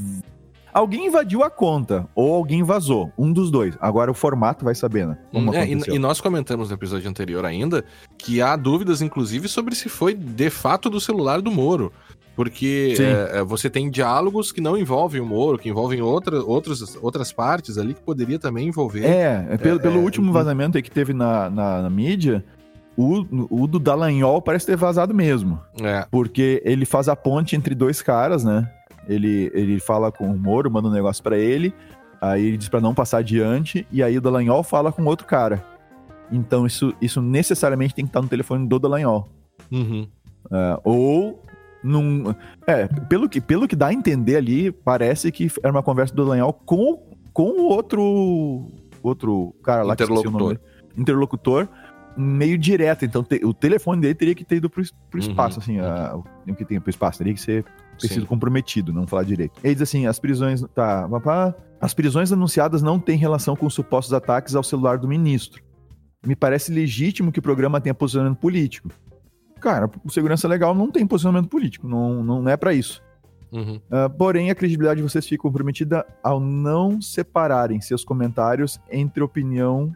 Alguém 0.73 1.07
invadiu 1.07 1.43
a 1.43 1.49
conta 1.49 2.07
ou 2.15 2.33
alguém 2.33 2.63
vazou. 2.63 3.11
Um 3.17 3.31
dos 3.31 3.51
dois. 3.51 3.77
Agora 3.79 4.09
o 4.11 4.13
formato 4.13 4.63
vai 4.63 4.75
saber, 4.75 5.07
né? 5.07 5.17
Hum, 5.33 5.53
é, 5.53 5.67
e, 5.67 5.95
e, 5.95 5.99
nós 5.99 6.21
comentamos 6.21 6.69
no 6.69 6.75
episódio 6.75 7.09
anterior 7.09 7.45
ainda 7.45 7.83
que 8.17 8.41
há 8.41 8.55
dúvidas, 8.55 9.01
inclusive, 9.01 9.47
sobre 9.47 9.75
se 9.75 9.89
foi 9.89 10.13
de 10.13 10.49
fato 10.49 10.89
do 10.89 10.99
celular 10.99 11.41
do 11.41 11.51
Moro. 11.51 11.91
Porque 12.35 12.95
é, 12.97 13.39
é, 13.39 13.43
você 13.43 13.69
tem 13.69 13.89
diálogos 13.89 14.51
que 14.51 14.61
não 14.61 14.77
envolvem 14.77 15.19
o 15.19 15.25
Moro, 15.25 15.57
que 15.57 15.69
envolvem 15.69 16.01
outra, 16.01 16.41
outras, 16.41 16.97
outras 17.01 17.31
partes 17.31 17.77
ali 17.77 17.93
que 17.93 18.01
poderia 18.01 18.39
também 18.39 18.67
envolver. 18.67 19.05
É, 19.05 19.47
é 19.51 19.57
pelo, 19.57 19.79
pelo 19.79 19.99
é, 19.99 20.03
último 20.03 20.31
vazamento 20.31 20.77
aí 20.77 20.81
que 20.81 20.89
teve 20.89 21.13
na, 21.13 21.49
na, 21.49 21.81
na 21.81 21.89
mídia, 21.89 22.43
o, 22.95 23.25
o, 23.49 23.67
do 23.67 23.79
Dallagnol 23.79 24.41
parece 24.41 24.65
ter 24.65 24.77
vazado 24.77 25.13
mesmo. 25.13 25.59
É. 25.81 26.05
Porque 26.09 26.61
ele 26.65 26.85
faz 26.85 27.09
a 27.09 27.15
ponte 27.15 27.55
entre 27.55 27.75
dois 27.75 28.01
caras, 28.01 28.43
né? 28.43 28.69
Ele, 29.07 29.51
ele 29.53 29.79
fala 29.79 30.11
com 30.11 30.29
o 30.29 30.37
Moro, 30.37 30.69
manda 30.69 30.87
um 30.87 30.91
negócio 30.91 31.23
para 31.23 31.37
ele, 31.37 31.73
aí 32.21 32.45
ele 32.45 32.57
diz 32.57 32.69
para 32.69 32.81
não 32.81 32.93
passar 32.93 33.19
adiante, 33.19 33.85
e 33.91 34.03
aí 34.03 34.17
o 34.17 34.21
Dallagnol 34.21 34.63
fala 34.63 34.91
com 34.91 35.03
outro 35.05 35.25
cara. 35.25 35.63
Então 36.31 36.65
isso, 36.65 36.93
isso 37.01 37.21
necessariamente 37.21 37.93
tem 37.93 38.05
que 38.05 38.09
estar 38.09 38.21
no 38.21 38.27
telefone 38.27 38.67
do 38.67 38.79
Dallagnol. 38.79 39.27
Uhum. 39.71 40.07
Uh, 40.45 40.81
ou 40.83 41.43
num. 41.83 42.33
É, 42.65 42.87
pelo 42.87 43.27
que, 43.27 43.41
pelo 43.41 43.67
que 43.67 43.75
dá 43.75 43.87
a 43.87 43.93
entender 43.93 44.37
ali, 44.37 44.71
parece 44.71 45.31
que 45.31 45.51
era 45.61 45.71
uma 45.71 45.83
conversa 45.83 46.13
do 46.13 46.23
Dallagnol 46.23 46.53
com, 46.53 47.03
com 47.33 47.49
o 47.49 47.69
outro. 47.69 48.71
Outro 49.03 49.55
cara 49.63 49.81
lá 49.81 49.93
Interlocutor. 49.93 50.57
que 50.93 51.01
Interlocutor 51.01 51.67
meio 52.15 52.57
direto. 52.57 53.05
Então 53.05 53.23
te, 53.23 53.43
o 53.43 53.53
telefone 53.53 54.01
dele 54.01 54.15
teria 54.15 54.35
que 54.35 54.43
ter 54.43 54.57
ido 54.57 54.69
pro, 54.69 54.83
pro 55.09 55.21
uhum, 55.21 55.27
espaço, 55.27 55.59
assim, 55.59 55.79
uhum. 55.79 55.85
a, 55.85 56.23
o 56.47 56.55
que 56.55 56.65
tem 56.65 56.79
pro 56.79 56.89
espaço, 56.89 57.17
teria 57.17 57.33
que 57.33 57.41
ser 57.41 57.65
ter 58.01 58.07
Sim. 58.07 58.13
sido 58.15 58.25
comprometido, 58.25 58.91
não 58.91 59.07
falar 59.07 59.23
direito. 59.23 59.59
Ele 59.63 59.73
diz 59.73 59.83
assim: 59.83 60.05
as 60.05 60.19
prisões. 60.19 60.61
Tá, 60.73 61.07
papá, 61.07 61.55
as 61.79 61.93
prisões 61.93 62.31
anunciadas 62.31 62.81
não 62.81 62.99
têm 62.99 63.17
relação 63.17 63.55
com 63.55 63.69
supostos 63.69 64.13
ataques 64.13 64.55
ao 64.55 64.63
celular 64.63 64.97
do 64.97 65.07
ministro. 65.07 65.63
Me 66.25 66.35
parece 66.35 66.71
legítimo 66.71 67.31
que 67.31 67.39
o 67.39 67.41
programa 67.41 67.81
tenha 67.81 67.93
posicionamento 67.93 68.37
político. 68.37 68.89
Cara, 69.59 69.89
o 70.03 70.09
segurança 70.09 70.47
legal 70.47 70.75
não 70.75 70.91
tem 70.91 71.05
posicionamento 71.05 71.49
político, 71.49 71.87
não, 71.87 72.23
não 72.23 72.47
é 72.49 72.57
para 72.57 72.73
isso. 72.73 73.01
Uhum. 73.51 73.75
Uh, 73.75 74.09
porém, 74.17 74.49
a 74.49 74.55
credibilidade 74.55 74.97
de 75.01 75.03
vocês 75.03 75.27
fica 75.27 75.41
comprometida 75.41 76.05
ao 76.23 76.39
não 76.39 77.01
separarem 77.01 77.81
seus 77.81 78.03
comentários 78.03 78.79
entre 78.89 79.21
opinião 79.21 79.91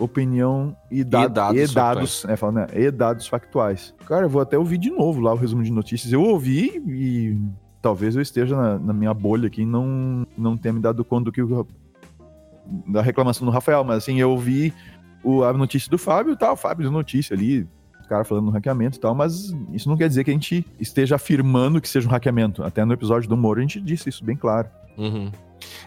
opinião 0.00 0.76
e, 0.90 1.04
da, 1.04 1.24
e 1.24 1.28
dados, 1.28 1.60
e 1.60 1.74
dados, 1.74 2.24
é, 2.24 2.36
falando, 2.36 2.56
né, 2.56 2.66
e 2.74 2.90
dados 2.90 3.26
factuais. 3.26 3.94
Cara, 4.06 4.24
eu 4.24 4.28
vou 4.28 4.40
até 4.40 4.58
ouvir 4.58 4.78
de 4.78 4.90
novo 4.90 5.20
lá 5.20 5.32
o 5.32 5.36
resumo 5.36 5.62
de 5.62 5.70
notícias. 5.70 6.12
Eu 6.12 6.22
ouvi 6.22 6.82
e 6.88 7.38
talvez 7.80 8.16
eu 8.16 8.22
esteja 8.22 8.56
na, 8.56 8.78
na 8.78 8.92
minha 8.92 9.14
bolha 9.14 9.46
aqui 9.46 9.62
e 9.62 9.66
não, 9.66 10.26
não 10.36 10.56
tenha 10.56 10.72
me 10.72 10.80
dado 10.80 11.04
conta 11.04 11.26
do 11.26 11.32
que 11.32 11.42
o, 11.42 11.66
da 12.88 13.02
reclamação 13.02 13.46
do 13.46 13.52
Rafael, 13.52 13.84
mas 13.84 13.98
assim, 13.98 14.20
eu 14.20 14.30
ouvi 14.30 14.72
o, 15.22 15.44
a 15.44 15.52
notícia 15.52 15.90
do 15.90 15.98
Fábio 15.98 16.32
e 16.32 16.36
tal, 16.36 16.54
o 16.54 16.56
Fábio 16.56 16.86
de 16.86 16.92
notícia 16.92 17.34
ali, 17.34 17.66
o 18.04 18.08
cara 18.08 18.24
falando 18.24 18.46
no 18.46 18.50
hackeamento 18.50 18.96
e 18.96 19.00
tal, 19.00 19.14
mas 19.14 19.54
isso 19.72 19.88
não 19.88 19.96
quer 19.96 20.08
dizer 20.08 20.24
que 20.24 20.30
a 20.30 20.34
gente 20.34 20.66
esteja 20.78 21.16
afirmando 21.16 21.80
que 21.80 21.88
seja 21.88 22.08
um 22.08 22.10
hackeamento. 22.10 22.62
Até 22.62 22.84
no 22.84 22.92
episódio 22.92 23.28
do 23.28 23.36
Moro 23.36 23.58
a 23.58 23.62
gente 23.62 23.80
disse 23.80 24.08
isso 24.08 24.24
bem 24.24 24.36
claro. 24.36 24.68
Uhum. 24.96 25.30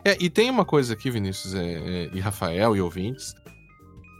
É, 0.04 0.17
e 0.19 0.30
tem 0.30 0.49
uma 0.49 0.65
coisa 0.65 0.93
aqui, 0.93 1.10
Vinícius 1.10 1.54
é, 1.56 1.63
é, 1.63 2.10
e 2.13 2.19
Rafael 2.19 2.76
e 2.76 2.82
ouvintes, 2.82 3.36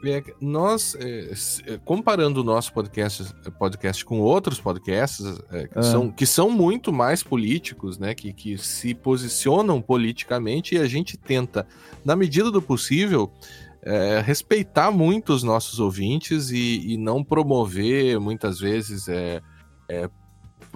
é, 0.04 0.24
nós, 0.42 0.96
é, 0.96 1.32
é, 1.74 1.80
comparando 1.86 2.42
o 2.42 2.44
nosso 2.44 2.74
podcast, 2.74 3.34
podcast 3.58 4.04
com 4.04 4.20
outros 4.20 4.60
podcasts 4.60 5.26
é, 5.52 5.68
que, 5.68 5.80
ah. 5.80 5.84
são, 5.84 6.12
que 6.12 6.26
são 6.26 6.50
muito 6.50 6.92
mais 6.92 7.24
políticos, 7.24 7.98
né, 7.98 8.14
que, 8.14 8.34
que 8.34 8.58
se 8.58 8.94
posicionam 8.94 9.82
politicamente, 9.82 10.76
e 10.76 10.80
a 10.80 10.86
gente 10.86 11.16
tenta, 11.18 11.66
na 12.04 12.16
medida 12.16 12.52
do 12.52 12.62
possível, 12.62 13.32
é, 13.82 14.22
respeitar 14.22 14.92
muito 14.92 15.34
os 15.34 15.44
nossos 15.44 15.80
ouvintes 15.80 16.50
e, 16.52 16.94
e 16.94 16.98
não 16.98 17.24
promover, 17.24 18.20
muitas 18.20 18.60
vezes, 18.60 19.08
é, 19.08 19.42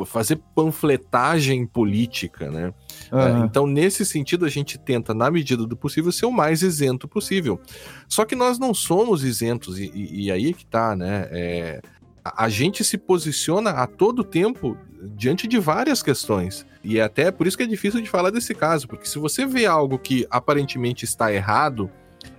fazer 0.05 0.39
panfletagem 0.55 1.65
política, 1.65 2.51
né? 2.51 2.73
Uhum. 3.11 3.19
É, 3.19 3.45
então, 3.45 3.65
nesse 3.65 4.05
sentido, 4.05 4.45
a 4.45 4.49
gente 4.49 4.77
tenta, 4.77 5.13
na 5.13 5.31
medida 5.31 5.65
do 5.65 5.75
possível, 5.75 6.11
ser 6.11 6.25
o 6.25 6.31
mais 6.31 6.61
isento 6.61 7.07
possível. 7.07 7.59
Só 8.07 8.25
que 8.25 8.35
nós 8.35 8.59
não 8.59 8.73
somos 8.73 9.23
isentos, 9.23 9.79
e, 9.79 9.91
e, 9.93 10.31
aí 10.31 10.53
que 10.53 10.65
tá, 10.65 10.95
né? 10.95 11.27
É, 11.31 11.81
a, 12.23 12.45
a 12.45 12.49
gente 12.49 12.83
se 12.83 12.97
posiciona 12.97 13.71
a 13.71 13.87
todo 13.87 14.23
tempo 14.23 14.77
diante 15.15 15.47
de 15.47 15.59
várias 15.59 16.01
questões. 16.01 16.65
E 16.83 16.99
é 16.99 17.03
até 17.03 17.31
por 17.31 17.47
isso 17.47 17.57
que 17.57 17.63
é 17.63 17.67
difícil 17.67 18.01
de 18.01 18.09
falar 18.09 18.29
desse 18.29 18.53
caso, 18.53 18.87
porque 18.87 19.07
se 19.07 19.19
você 19.19 19.45
vê 19.45 19.65
algo 19.65 19.97
que 19.99 20.25
aparentemente 20.29 21.05
está 21.05 21.33
errado, 21.33 21.89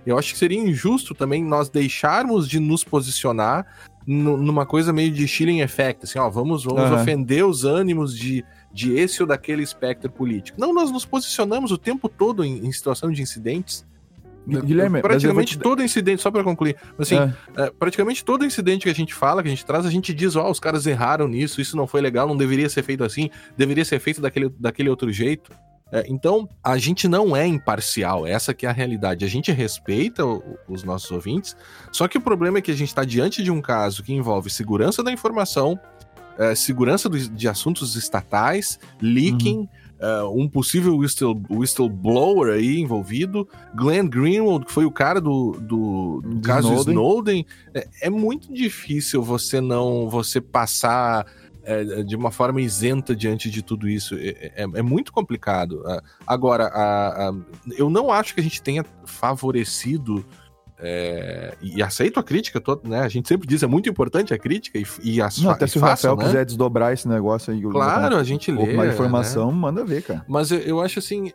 eu 0.05 0.17
acho 0.17 0.33
que 0.33 0.39
seria 0.39 0.59
injusto 0.59 1.13
também 1.13 1.43
nós 1.43 1.69
deixarmos 1.69 2.47
de 2.47 2.59
nos 2.59 2.83
posicionar 2.83 3.65
numa 4.11 4.65
coisa 4.65 4.91
meio 4.91 5.11
de 5.11 5.27
chilling 5.27 5.59
effect, 5.59 6.03
assim, 6.03 6.17
ó, 6.17 6.27
vamos, 6.29 6.63
vamos 6.63 6.89
uhum. 6.89 6.95
ofender 6.95 7.45
os 7.45 7.63
ânimos 7.63 8.17
de, 8.17 8.43
de 8.73 8.93
esse 8.95 9.21
ou 9.21 9.27
daquele 9.27 9.61
espectro 9.61 10.09
político. 10.09 10.59
Não, 10.59 10.73
nós 10.73 10.89
nos 10.89 11.05
posicionamos 11.05 11.71
o 11.71 11.77
tempo 11.77 12.09
todo 12.09 12.43
em, 12.43 12.65
em 12.65 12.71
situação 12.71 13.11
de 13.11 13.21
incidentes. 13.21 13.87
Guilherme, 14.47 14.99
praticamente 14.99 15.57
te... 15.57 15.59
todo 15.59 15.83
incidente, 15.83 16.23
só 16.23 16.31
para 16.31 16.43
concluir, 16.43 16.75
assim, 16.97 17.17
é. 17.17 17.33
É, 17.55 17.69
praticamente 17.77 18.25
todo 18.25 18.43
incidente 18.43 18.83
que 18.85 18.89
a 18.89 18.95
gente 18.95 19.13
fala, 19.13 19.43
que 19.43 19.47
a 19.47 19.51
gente 19.51 19.63
traz, 19.63 19.85
a 19.85 19.91
gente 19.91 20.11
diz, 20.11 20.35
ó, 20.35 20.47
oh, 20.47 20.49
os 20.49 20.59
caras 20.59 20.87
erraram 20.87 21.27
nisso, 21.27 21.61
isso 21.61 21.77
não 21.77 21.85
foi 21.85 22.01
legal, 22.01 22.27
não 22.27 22.35
deveria 22.35 22.67
ser 22.67 22.81
feito 22.81 23.03
assim, 23.03 23.29
deveria 23.55 23.85
ser 23.85 23.99
feito 23.99 24.19
daquele, 24.19 24.49
daquele 24.57 24.89
outro 24.89 25.11
jeito. 25.11 25.51
É, 25.91 26.05
então, 26.07 26.47
a 26.63 26.77
gente 26.77 27.07
não 27.07 27.35
é 27.35 27.47
imparcial, 27.47 28.27
essa 28.27 28.53
que 28.53 28.65
é 28.65 28.69
a 28.69 28.73
realidade. 28.73 29.25
A 29.25 29.27
gente 29.27 29.51
respeita 29.51 30.25
o, 30.25 30.43
os 30.67 30.83
nossos 30.83 31.09
ouvintes, 31.09 31.55
só 31.91 32.07
que 32.07 32.17
o 32.17 32.21
problema 32.21 32.59
é 32.59 32.61
que 32.61 32.71
a 32.71 32.75
gente 32.75 32.89
está 32.89 33.03
diante 33.03 33.43
de 33.43 33.51
um 33.51 33.61
caso 33.61 34.03
que 34.03 34.13
envolve 34.13 34.49
segurança 34.49 35.03
da 35.03 35.11
informação, 35.11 35.79
é, 36.37 36.53
segurança 36.53 37.09
do, 37.09 37.17
de 37.17 37.47
assuntos 37.47 37.95
estatais, 37.95 38.79
leaking, 39.01 39.59
uhum. 39.59 39.67
É, 40.01 40.23
um 40.23 40.47
possível 40.47 40.95
whistle, 40.95 41.43
whistleblower 41.49 42.53
aí 42.53 42.79
envolvido, 42.79 43.45
Glenn 43.75 44.07
Greenwald, 44.07 44.65
que 44.65 44.71
foi 44.71 44.85
o 44.85 44.91
cara 44.91 45.19
do, 45.19 45.51
do, 45.59 46.21
do 46.23 46.39
caso 46.39 46.69
Snowden. 46.69 46.93
Snowden. 46.93 47.45
É, 47.73 47.87
é 48.03 48.09
muito 48.09 48.53
difícil 48.53 49.21
você 49.21 49.59
não 49.59 50.09
você 50.09 50.39
passar 50.39 51.25
é, 51.63 52.03
de 52.03 52.15
uma 52.15 52.31
forma 52.31 52.61
isenta 52.61 53.15
diante 53.15 53.49
de 53.49 53.61
tudo 53.61 53.87
isso. 53.87 54.15
É, 54.15 54.51
é, 54.55 54.63
é 54.63 54.81
muito 54.81 55.11
complicado. 55.11 55.83
Ah, 55.85 56.01
agora, 56.25 56.65
a, 56.67 57.29
a, 57.29 57.33
eu 57.77 57.89
não 57.89 58.11
acho 58.11 58.33
que 58.33 58.39
a 58.39 58.43
gente 58.43 58.61
tenha 58.61 58.85
favorecido. 59.05 60.25
É, 60.81 61.57
e 61.61 61.83
aceito 61.83 62.21
a 62.21 62.23
crítica, 62.23 62.61
toda, 62.61 62.87
né? 62.87 63.01
A 63.01 63.09
gente 63.09 63.27
sempre 63.27 63.45
diz 63.45 63.61
é 63.61 63.67
muito 63.67 63.89
importante 63.89 64.33
a 64.33 64.39
crítica 64.39 64.79
e, 64.79 64.85
e 65.03 65.21
as 65.21 65.37
Não, 65.39 65.51
até 65.51 65.67
se 65.67 65.77
o 65.77 65.81
Rafael 65.81 66.15
né? 66.15 66.23
quiser 66.23 66.45
desdobrar 66.45 66.93
esse 66.93 67.05
negócio 67.05 67.51
aí. 67.51 67.61
Claro, 67.61 68.15
a 68.15 68.23
gente 68.23 68.49
lê. 68.49 68.75
Uma 68.75 68.87
informação, 68.87 69.51
né? 69.51 69.57
manda 69.57 69.83
ver, 69.83 70.03
cara. 70.03 70.23
Mas 70.25 70.51
eu, 70.51 70.59
eu 70.59 70.81
acho 70.81 70.99
assim, 70.99 71.33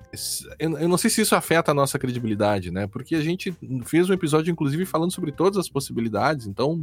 eu, 0.59 0.79
eu, 0.79 0.89
não 0.89 0.97
sei 0.97 1.11
se 1.11 1.21
isso 1.21 1.37
afeta 1.37 1.73
a 1.73 1.75
nossa 1.75 1.99
credibilidade, 1.99 2.71
né? 2.71 2.87
Porque 2.87 3.15
a 3.15 3.21
gente 3.21 3.55
fez 3.85 4.09
um 4.09 4.15
episódio, 4.15 4.51
inclusive, 4.51 4.87
falando 4.87 5.13
sobre 5.13 5.31
todas 5.31 5.59
as 5.59 5.69
possibilidades, 5.69 6.47
então 6.47 6.81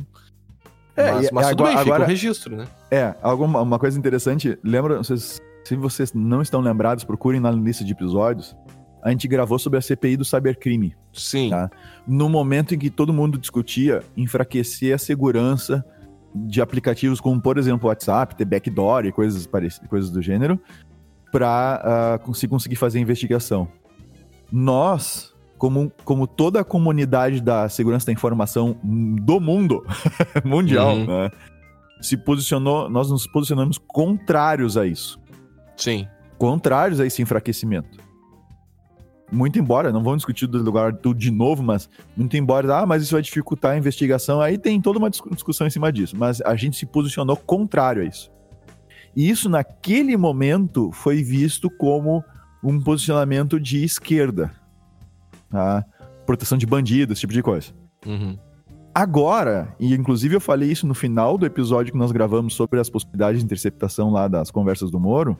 é, 0.96 1.12
mas, 1.12 1.32
mas 1.32 1.50
tudo 1.50 1.64
agora, 1.64 1.70
bem, 1.70 1.78
fica 1.84 1.96
agora, 1.96 2.04
o 2.04 2.08
registro, 2.08 2.56
né? 2.56 2.68
É, 2.90 3.16
alguma, 3.22 3.62
uma 3.62 3.80
coisa 3.80 3.98
interessante, 3.98 4.58
lembra, 4.64 4.98
vocês, 4.98 5.42
se 5.64 5.76
vocês 5.76 6.14
não 6.14 6.42
estão 6.42 6.62
lembrados, 6.62 7.04
procurem 7.04 7.40
na 7.40 7.52
lista 7.52 7.84
de 7.84 7.92
episódios, 7.92 8.56
a 9.02 9.10
gente 9.10 9.28
gravou 9.28 9.58
sobre 9.58 9.80
a 9.80 9.82
CPI 9.82 10.18
do 10.18 10.26
cybercrime. 10.26 10.96
Sim. 11.12 11.50
Tá? 11.50 11.70
No 12.08 12.30
momento 12.30 12.76
em 12.76 12.80
que 12.80 12.90
todo 12.90 13.12
mundo 13.12 13.38
discutia 13.38 14.04
enfraquecer 14.16 14.94
a 14.94 14.98
segurança 14.98 15.84
de 16.34 16.62
aplicativos 16.62 17.20
como, 17.20 17.42
por 17.42 17.58
exemplo, 17.58 17.86
o 17.86 17.90
WhatsApp, 17.90 18.36
ter 18.36 18.46
backdoor 18.46 19.06
e 19.06 19.12
coisas, 19.12 19.46
parecidas, 19.48 19.90
coisas 19.90 20.10
do 20.12 20.22
gênero, 20.22 20.60
para 21.32 21.82
uh, 21.84 22.16
ah, 22.16 22.20
conseguir 22.20 22.76
fazer 22.76 23.00
a 23.00 23.02
investigação. 23.02 23.68
Nós, 24.52 25.31
como, 25.62 25.92
como 26.04 26.26
toda 26.26 26.60
a 26.60 26.64
comunidade 26.64 27.40
da 27.40 27.70
segurança 27.70 28.08
da 28.08 28.12
informação 28.12 28.76
do 28.84 29.40
mundo 29.40 29.86
mundial, 30.44 30.96
uhum. 30.96 31.06
né, 31.06 31.30
se 32.02 32.18
posicionou, 32.18 32.90
nós 32.90 33.12
nos 33.12 33.28
posicionamos 33.28 33.78
contrários 33.78 34.76
a 34.76 34.88
isso. 34.88 35.20
Sim. 35.78 36.08
Contrários 36.40 37.00
a 37.00 37.06
esse 37.06 37.22
enfraquecimento. 37.22 38.00
Muito 39.32 39.60
embora, 39.60 39.92
não 39.92 40.02
vamos 40.02 40.22
discutir 40.22 40.48
do 40.48 40.58
lugar 40.64 40.94
tudo 40.94 41.20
de 41.20 41.30
novo, 41.30 41.62
mas 41.62 41.88
muito 42.18 42.36
embora, 42.36 42.80
ah, 42.80 42.86
mas 42.88 43.04
isso 43.04 43.14
vai 43.14 43.22
dificultar 43.22 43.74
a 43.74 43.78
investigação, 43.78 44.42
aí 44.42 44.58
tem 44.58 44.82
toda 44.82 44.98
uma 44.98 45.12
discussão 45.12 45.68
em 45.68 45.70
cima 45.70 45.94
disso, 45.94 46.16
mas 46.18 46.42
a 46.42 46.56
gente 46.56 46.76
se 46.76 46.88
posicionou 46.88 47.38
contrário 47.38 48.02
a 48.02 48.06
isso. 48.06 48.32
E 49.16 49.30
isso, 49.30 49.48
naquele 49.48 50.18
momento, 50.18 50.92
foi 50.92 51.22
visto 51.22 51.70
como 51.70 52.24
um 52.64 52.82
posicionamento 52.82 53.60
de 53.60 53.84
esquerda. 53.84 54.60
Tá? 55.52 55.86
Proteção 56.26 56.58
de 56.58 56.66
bandidos, 56.66 57.14
esse 57.14 57.22
tipo 57.22 57.34
de 57.34 57.44
coisa. 57.44 57.68
Uhum. 58.06 58.38
Agora, 58.94 59.74
e 59.80 59.94
inclusive 59.94 60.36
eu 60.36 60.42
falei 60.42 60.72
isso 60.72 60.88
no 60.88 60.94
final 60.94 61.38
do 61.38 61.46
episódio 61.46 61.94
que 61.94 61.98
nós 61.98 62.12
gravamos 62.12 62.54
sobre 62.54 62.80
as 62.80 62.90
possibilidades 62.90 63.40
de 63.40 63.46
interceptação 63.46 64.10
lá 64.10 64.28
das 64.28 64.50
conversas 64.52 64.92
do 64.92 65.00
Moro, 65.00 65.38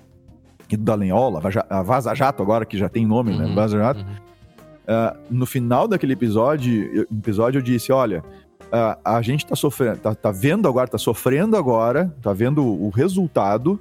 e 0.70 0.78
do 0.78 0.84
Dallagnol, 0.84 1.42
a 1.70 1.82
Vaza 1.82 2.16
Jato 2.16 2.42
agora, 2.42 2.66
que 2.66 2.78
já 2.78 2.88
tem 2.88 3.06
nome, 3.06 3.32
né? 3.32 3.44
uhum, 3.44 3.50
né? 3.50 3.56
Vaza 3.56 3.78
Jato. 3.78 4.00
Uhum. 4.00 4.16
Uh, 4.82 5.18
no 5.30 5.46
final 5.46 5.88
daquele 5.88 6.14
episódio, 6.14 7.06
episódio 7.12 7.60
eu 7.60 7.62
disse, 7.62 7.92
olha, 7.92 8.24
uh, 8.68 9.00
a 9.04 9.22
gente 9.22 9.46
tá 9.46 9.56
sofrendo, 9.56 9.98
tá, 9.98 10.16
tá, 10.16 10.32
vendo 10.32 10.68
agora, 10.68 10.88
tá 10.88 10.98
sofrendo 10.98 11.58
agora, 11.58 12.14
tá 12.22 12.34
vendo 12.34 12.66
o 12.66 12.90
resultado, 12.90 13.80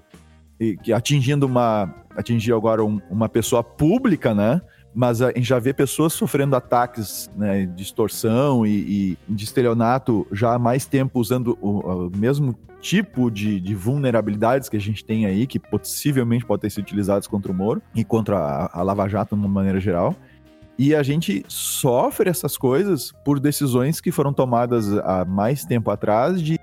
e, 0.58 0.76
que 0.76 0.92
atingindo 0.92 1.46
uma, 1.46 1.94
atingiu 2.16 2.56
agora 2.56 2.84
um, 2.84 3.00
uma 3.08 3.28
pessoa 3.28 3.62
pública, 3.62 4.34
né? 4.34 4.60
Mas 4.94 5.22
a 5.22 5.28
gente 5.28 5.42
já 5.42 5.58
vê 5.58 5.72
pessoas 5.72 6.12
sofrendo 6.12 6.56
ataques 6.56 7.30
né, 7.36 7.66
de 7.66 7.82
extorsão 7.82 8.66
e, 8.66 9.18
e 9.28 9.32
de 9.32 9.44
estelionato 9.44 10.26
já 10.32 10.54
há 10.54 10.58
mais 10.58 10.84
tempo 10.84 11.20
usando 11.20 11.56
o, 11.60 12.06
o 12.06 12.10
mesmo 12.16 12.58
tipo 12.80 13.30
de, 13.30 13.60
de, 13.60 13.74
vulnerabilidades 13.74 14.68
que 14.68 14.76
a 14.76 14.80
gente 14.80 15.04
tem 15.04 15.26
aí, 15.26 15.46
que 15.46 15.58
possivelmente 15.58 16.44
podem 16.44 16.68
ser 16.68 16.80
utilizados 16.80 17.28
contra 17.28 17.52
o 17.52 17.54
Moro 17.54 17.82
e 17.94 18.02
contra 18.02 18.38
a, 18.38 18.80
a 18.80 18.82
Lava 18.82 19.06
Jato 19.06 19.36
de 19.36 19.40
uma 19.40 19.48
maneira 19.48 19.78
geral. 19.78 20.16
E 20.78 20.94
a 20.94 21.02
gente 21.02 21.44
sofre 21.46 22.30
essas 22.30 22.56
coisas 22.56 23.12
por 23.22 23.38
decisões 23.38 24.00
que 24.00 24.10
foram 24.10 24.32
tomadas 24.32 24.90
há 25.00 25.26
mais 25.26 25.62
tempo 25.62 25.90
atrás 25.90 26.40
de 26.40 26.58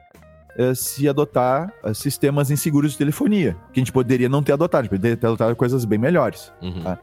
eh, 0.57 0.73
se 0.73 1.07
adotar 1.07 1.71
eh, 1.83 1.93
sistemas 1.93 2.49
inseguros 2.49 2.93
de 2.93 2.97
telefonia, 2.97 3.55
que 3.71 3.79
a 3.79 3.81
gente 3.81 3.91
poderia 3.91 4.27
não 4.27 4.41
ter 4.41 4.53
adotado, 4.53 4.79
a 4.79 4.83
gente 4.85 4.89
poderia 4.89 5.15
ter 5.15 5.27
adotado 5.27 5.55
coisas 5.55 5.85
bem 5.85 5.99
melhores. 5.99 6.51
Uhum. 6.63 6.81
Tá? 6.81 6.97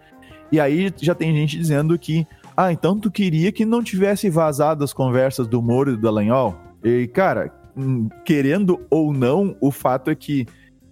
E 0.50 0.60
aí 0.60 0.92
já 1.00 1.14
tem 1.14 1.34
gente 1.34 1.58
dizendo 1.58 1.98
que, 1.98 2.26
ah, 2.56 2.72
então 2.72 2.98
tu 2.98 3.10
queria 3.10 3.50
que 3.50 3.64
não 3.64 3.82
tivesse 3.82 4.30
vazado 4.30 4.84
as 4.84 4.92
conversas 4.92 5.46
do 5.46 5.60
Moro 5.60 5.92
e 5.92 5.96
do 5.96 6.02
Dallagnol? 6.02 6.56
E, 6.82 7.06
cara, 7.08 7.52
hum, 7.76 8.08
querendo 8.24 8.80
ou 8.90 9.12
não, 9.12 9.56
o 9.60 9.70
fato 9.70 10.10
é 10.10 10.14
que 10.14 10.46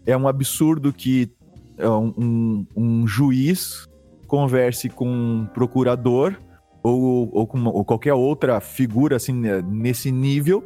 é 0.07 0.17
um 0.17 0.27
absurdo 0.27 0.93
que 0.93 1.31
é 1.79 1.89
um, 1.89 2.67
um, 2.77 3.07
juiz 3.07 3.89
converse 4.27 4.89
com 4.89 5.09
um 5.09 5.47
procurador 5.53 6.37
ou, 6.83 7.29
ou 7.33 7.47
com 7.47 7.65
ou 7.67 7.85
qualquer 7.85 8.15
outra 8.15 8.61
figura 8.61 9.17
assim 9.17 9.33
né, 9.33 9.63
nesse 9.63 10.11
nível 10.11 10.65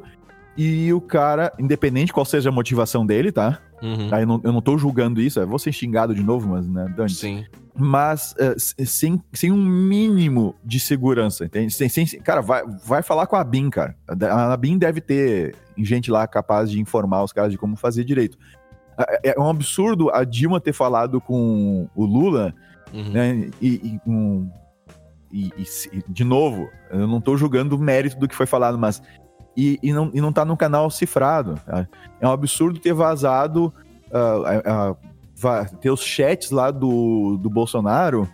e 0.57 0.93
o 0.93 1.01
cara, 1.01 1.53
independente 1.59 2.13
qual 2.13 2.25
seja 2.25 2.49
a 2.49 2.53
motivação 2.53 3.05
dele, 3.05 3.31
tá? 3.33 3.59
Uhum. 3.83 4.09
Tá, 4.09 4.21
eu, 4.21 4.27
não, 4.27 4.41
eu 4.43 4.53
não 4.53 4.61
tô 4.61 4.79
julgando 4.79 5.21
isso, 5.21 5.39
eu 5.39 5.47
vou 5.47 5.59
ser 5.59 5.73
xingado 5.73 6.15
de 6.15 6.23
novo, 6.23 6.49
mas, 6.49 6.67
né, 6.67 6.93
Dani? 6.97 7.11
Sim. 7.11 7.45
Mas 7.79 8.35
uh, 8.41 8.87
sem, 8.87 9.23
sem 9.35 9.53
um 9.53 9.63
mínimo 9.63 10.55
de 10.65 10.81
segurança, 10.81 11.45
entende? 11.45 11.75
Sem, 11.75 11.89
sem, 11.89 12.07
cara, 12.21 12.41
vai, 12.41 12.63
vai 12.85 13.03
falar 13.03 13.27
com 13.27 13.37
a 13.37 13.45
BIM, 13.45 13.69
cara. 13.69 13.95
A 14.09 14.57
BIM 14.57 14.79
deve 14.79 15.03
ter 15.03 15.55
gente 15.77 16.11
lá 16.11 16.27
capaz 16.27 16.71
de 16.71 16.81
informar 16.81 17.23
os 17.23 17.33
caras 17.33 17.53
de 17.53 17.59
como 17.59 17.77
fazer 17.77 18.03
direito. 18.03 18.39
É, 19.23 19.39
um 19.39 19.51
absurdo 19.51 20.11
a 20.11 20.25
Dilma 20.25 20.59
ter 20.59 20.73
falado 20.73 21.21
com 21.21 21.87
o 21.95 22.07
Lula 22.07 22.55
Uhum. 22.93 23.11
Né? 23.11 23.51
E, 23.61 23.69
e, 23.69 24.01
um, 24.07 24.51
e, 25.33 25.53
e, 25.93 26.03
de 26.09 26.25
novo, 26.25 26.69
eu 26.91 27.07
não 27.07 27.19
estou 27.19 27.37
julgando 27.37 27.77
o 27.77 27.79
mérito 27.79 28.19
do 28.19 28.29
que 28.29 28.35
foi 28.35 28.47
falado, 28.47 28.79
mas. 28.79 29.03
E, 29.57 29.79
e, 29.83 29.93
não, 29.93 30.11
e 30.13 30.21
não 30.21 30.33
tá 30.33 30.45
no 30.45 30.57
canal 30.57 30.91
cifrado. 30.91 31.55
Tá? 31.65 31.89
É 32.21 32.27
um 32.27 32.33
absurdo 32.33 32.79
ter 32.79 32.93
vazado. 32.93 33.73
Uh, 34.09 34.93
uh, 34.93 34.97
ter 35.81 35.91
os 35.91 36.03
chats 36.03 36.51
lá 36.51 36.71
do, 36.71 37.37
do 37.37 37.51
Bolsonaro 37.51 38.29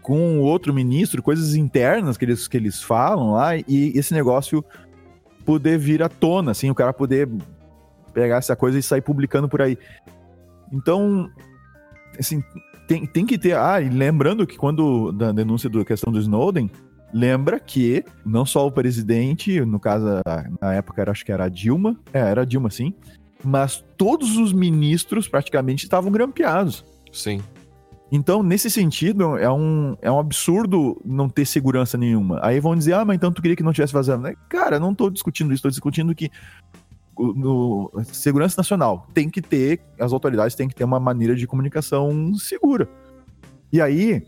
com 0.00 0.38
outro 0.38 0.72
ministro, 0.72 1.22
coisas 1.22 1.54
internas 1.54 2.16
que 2.16 2.24
eles, 2.24 2.46
que 2.46 2.56
eles 2.56 2.80
falam 2.80 3.32
lá, 3.32 3.56
e 3.56 3.92
esse 3.94 4.14
negócio 4.14 4.64
poder 5.44 5.78
vir 5.78 6.02
à 6.02 6.08
tona, 6.08 6.52
assim, 6.52 6.70
o 6.70 6.74
cara 6.74 6.92
poder 6.92 7.28
pegar 8.14 8.36
essa 8.36 8.54
coisa 8.54 8.78
e 8.78 8.82
sair 8.82 9.00
publicando 9.00 9.48
por 9.48 9.60
aí. 9.60 9.76
Então, 10.72 11.28
assim, 12.18 12.42
tem, 12.86 13.04
tem 13.04 13.26
que 13.26 13.36
ter. 13.36 13.56
Ah, 13.56 13.80
e 13.80 13.88
lembrando 13.88 14.46
que 14.46 14.56
quando 14.56 15.10
da 15.12 15.32
denúncia 15.32 15.68
da 15.68 15.84
questão 15.84 16.12
do 16.12 16.20
Snowden, 16.20 16.70
lembra 17.12 17.58
que 17.58 18.04
não 18.24 18.44
só 18.44 18.66
o 18.66 18.70
presidente, 18.70 19.60
no 19.60 19.80
caso, 19.80 20.06
na 20.60 20.74
época 20.74 21.00
era, 21.00 21.10
acho 21.10 21.24
que 21.24 21.32
era 21.32 21.44
a 21.44 21.48
Dilma, 21.48 21.96
é, 22.12 22.18
era 22.18 22.42
a 22.42 22.44
Dilma 22.44 22.70
sim, 22.70 22.94
mas 23.42 23.84
todos 23.96 24.36
os 24.36 24.52
ministros 24.52 25.28
praticamente 25.28 25.84
estavam 25.84 26.10
grampeados. 26.10 26.84
Sim. 27.12 27.40
Então, 28.10 28.42
nesse 28.42 28.70
sentido, 28.70 29.36
é 29.36 29.50
um, 29.50 29.96
é 30.00 30.10
um 30.10 30.18
absurdo 30.18 31.00
não 31.04 31.28
ter 31.28 31.44
segurança 31.44 31.98
nenhuma. 31.98 32.38
Aí 32.42 32.60
vão 32.60 32.76
dizer, 32.76 32.94
ah, 32.94 33.04
mas 33.04 33.16
então 33.16 33.32
tu 33.32 33.42
queria 33.42 33.56
que 33.56 33.62
não 33.62 33.72
tivesse 33.72 33.92
vazando. 33.92 34.28
Cara, 34.48 34.78
não 34.78 34.94
tô 34.94 35.10
discutindo 35.10 35.52
isso, 35.52 35.62
tô 35.62 35.68
discutindo 35.68 36.14
que 36.14 36.30
no 37.18 37.90
segurança 38.04 38.54
nacional 38.58 39.06
tem 39.14 39.28
que 39.28 39.40
ter, 39.40 39.80
as 39.98 40.12
autoridades 40.12 40.54
têm 40.54 40.68
que 40.68 40.74
ter 40.74 40.84
uma 40.84 41.00
maneira 41.00 41.34
de 41.34 41.46
comunicação 41.46 42.34
segura. 42.34 42.88
E 43.72 43.80
aí, 43.80 44.22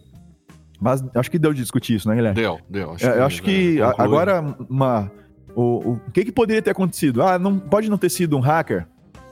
mas 0.80 1.04
acho 1.14 1.30
que 1.30 1.38
deu 1.38 1.52
de 1.52 1.60
discutir 1.60 1.96
isso, 1.96 2.08
né, 2.08 2.14
Guilherme? 2.14 2.40
Deu, 2.40 2.58
deu. 2.68 2.92
Acho 2.92 3.06
é, 3.06 3.12
que, 3.12 3.18
acho 3.18 3.42
que 3.42 3.80
é, 3.80 3.94
agora 3.98 4.56
uma, 4.68 5.10
o, 5.54 5.92
o 5.92 6.00
que, 6.12 6.24
que 6.24 6.32
poderia 6.32 6.62
ter 6.62 6.70
acontecido? 6.70 7.22
Ah, 7.22 7.38
não 7.38 7.58
pode 7.58 7.90
não 7.90 7.98
ter 7.98 8.10
sido 8.10 8.36
um 8.36 8.40
hacker. 8.40 8.86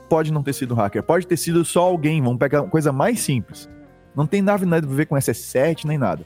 Pode 0.09 0.31
não 0.31 0.43
ter 0.43 0.53
sido 0.53 0.73
um 0.73 0.77
hacker. 0.77 1.03
Pode 1.03 1.27
ter 1.27 1.37
sido 1.37 1.63
só 1.65 1.81
alguém. 1.81 2.21
Vamos 2.21 2.37
pegar 2.37 2.61
uma 2.61 2.69
coisa 2.69 2.91
mais 2.91 3.19
simples. 3.19 3.69
Não 4.15 4.25
tem 4.25 4.41
nada 4.41 4.65
a 4.65 4.79
ver 4.81 5.05
com 5.05 5.15
SS7 5.15 5.85
nem 5.85 5.97
nada 5.97 6.25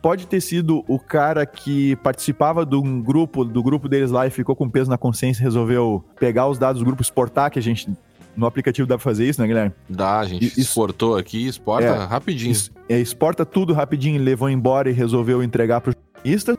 pode 0.00 0.26
ter 0.26 0.40
sido 0.40 0.84
o 0.86 0.98
cara 0.98 1.44
que 1.44 1.96
participava 1.96 2.64
de 2.64 2.76
um 2.76 3.02
grupo, 3.02 3.44
do 3.44 3.62
grupo 3.62 3.88
deles 3.88 4.10
lá 4.10 4.26
e 4.26 4.30
ficou 4.30 4.54
com 4.54 4.68
peso 4.68 4.88
na 4.88 4.98
consciência 4.98 5.42
e 5.42 5.44
resolveu 5.44 6.04
pegar 6.18 6.46
os 6.48 6.58
dados 6.58 6.80
do 6.80 6.84
grupo, 6.84 7.02
exportar, 7.02 7.50
que 7.50 7.58
a 7.58 7.62
gente 7.62 7.90
no 8.38 8.46
aplicativo 8.46 8.86
dá 8.86 8.96
pra 8.96 9.02
fazer 9.02 9.28
isso, 9.28 9.40
né, 9.40 9.46
Guilherme? 9.46 9.72
Dá, 9.88 10.20
a 10.20 10.24
gente 10.24 10.58
exportou 10.58 11.16
aqui, 11.16 11.46
exporta 11.46 11.88
é, 11.88 12.04
rapidinho. 12.04 12.52
Es, 12.52 12.70
é, 12.88 12.98
exporta 12.98 13.44
tudo 13.44 13.72
rapidinho, 13.72 14.22
levou 14.22 14.48
embora 14.48 14.88
e 14.88 14.92
resolveu 14.92 15.42
entregar 15.42 15.80
pro 15.80 15.92
jornalista. 15.92 16.56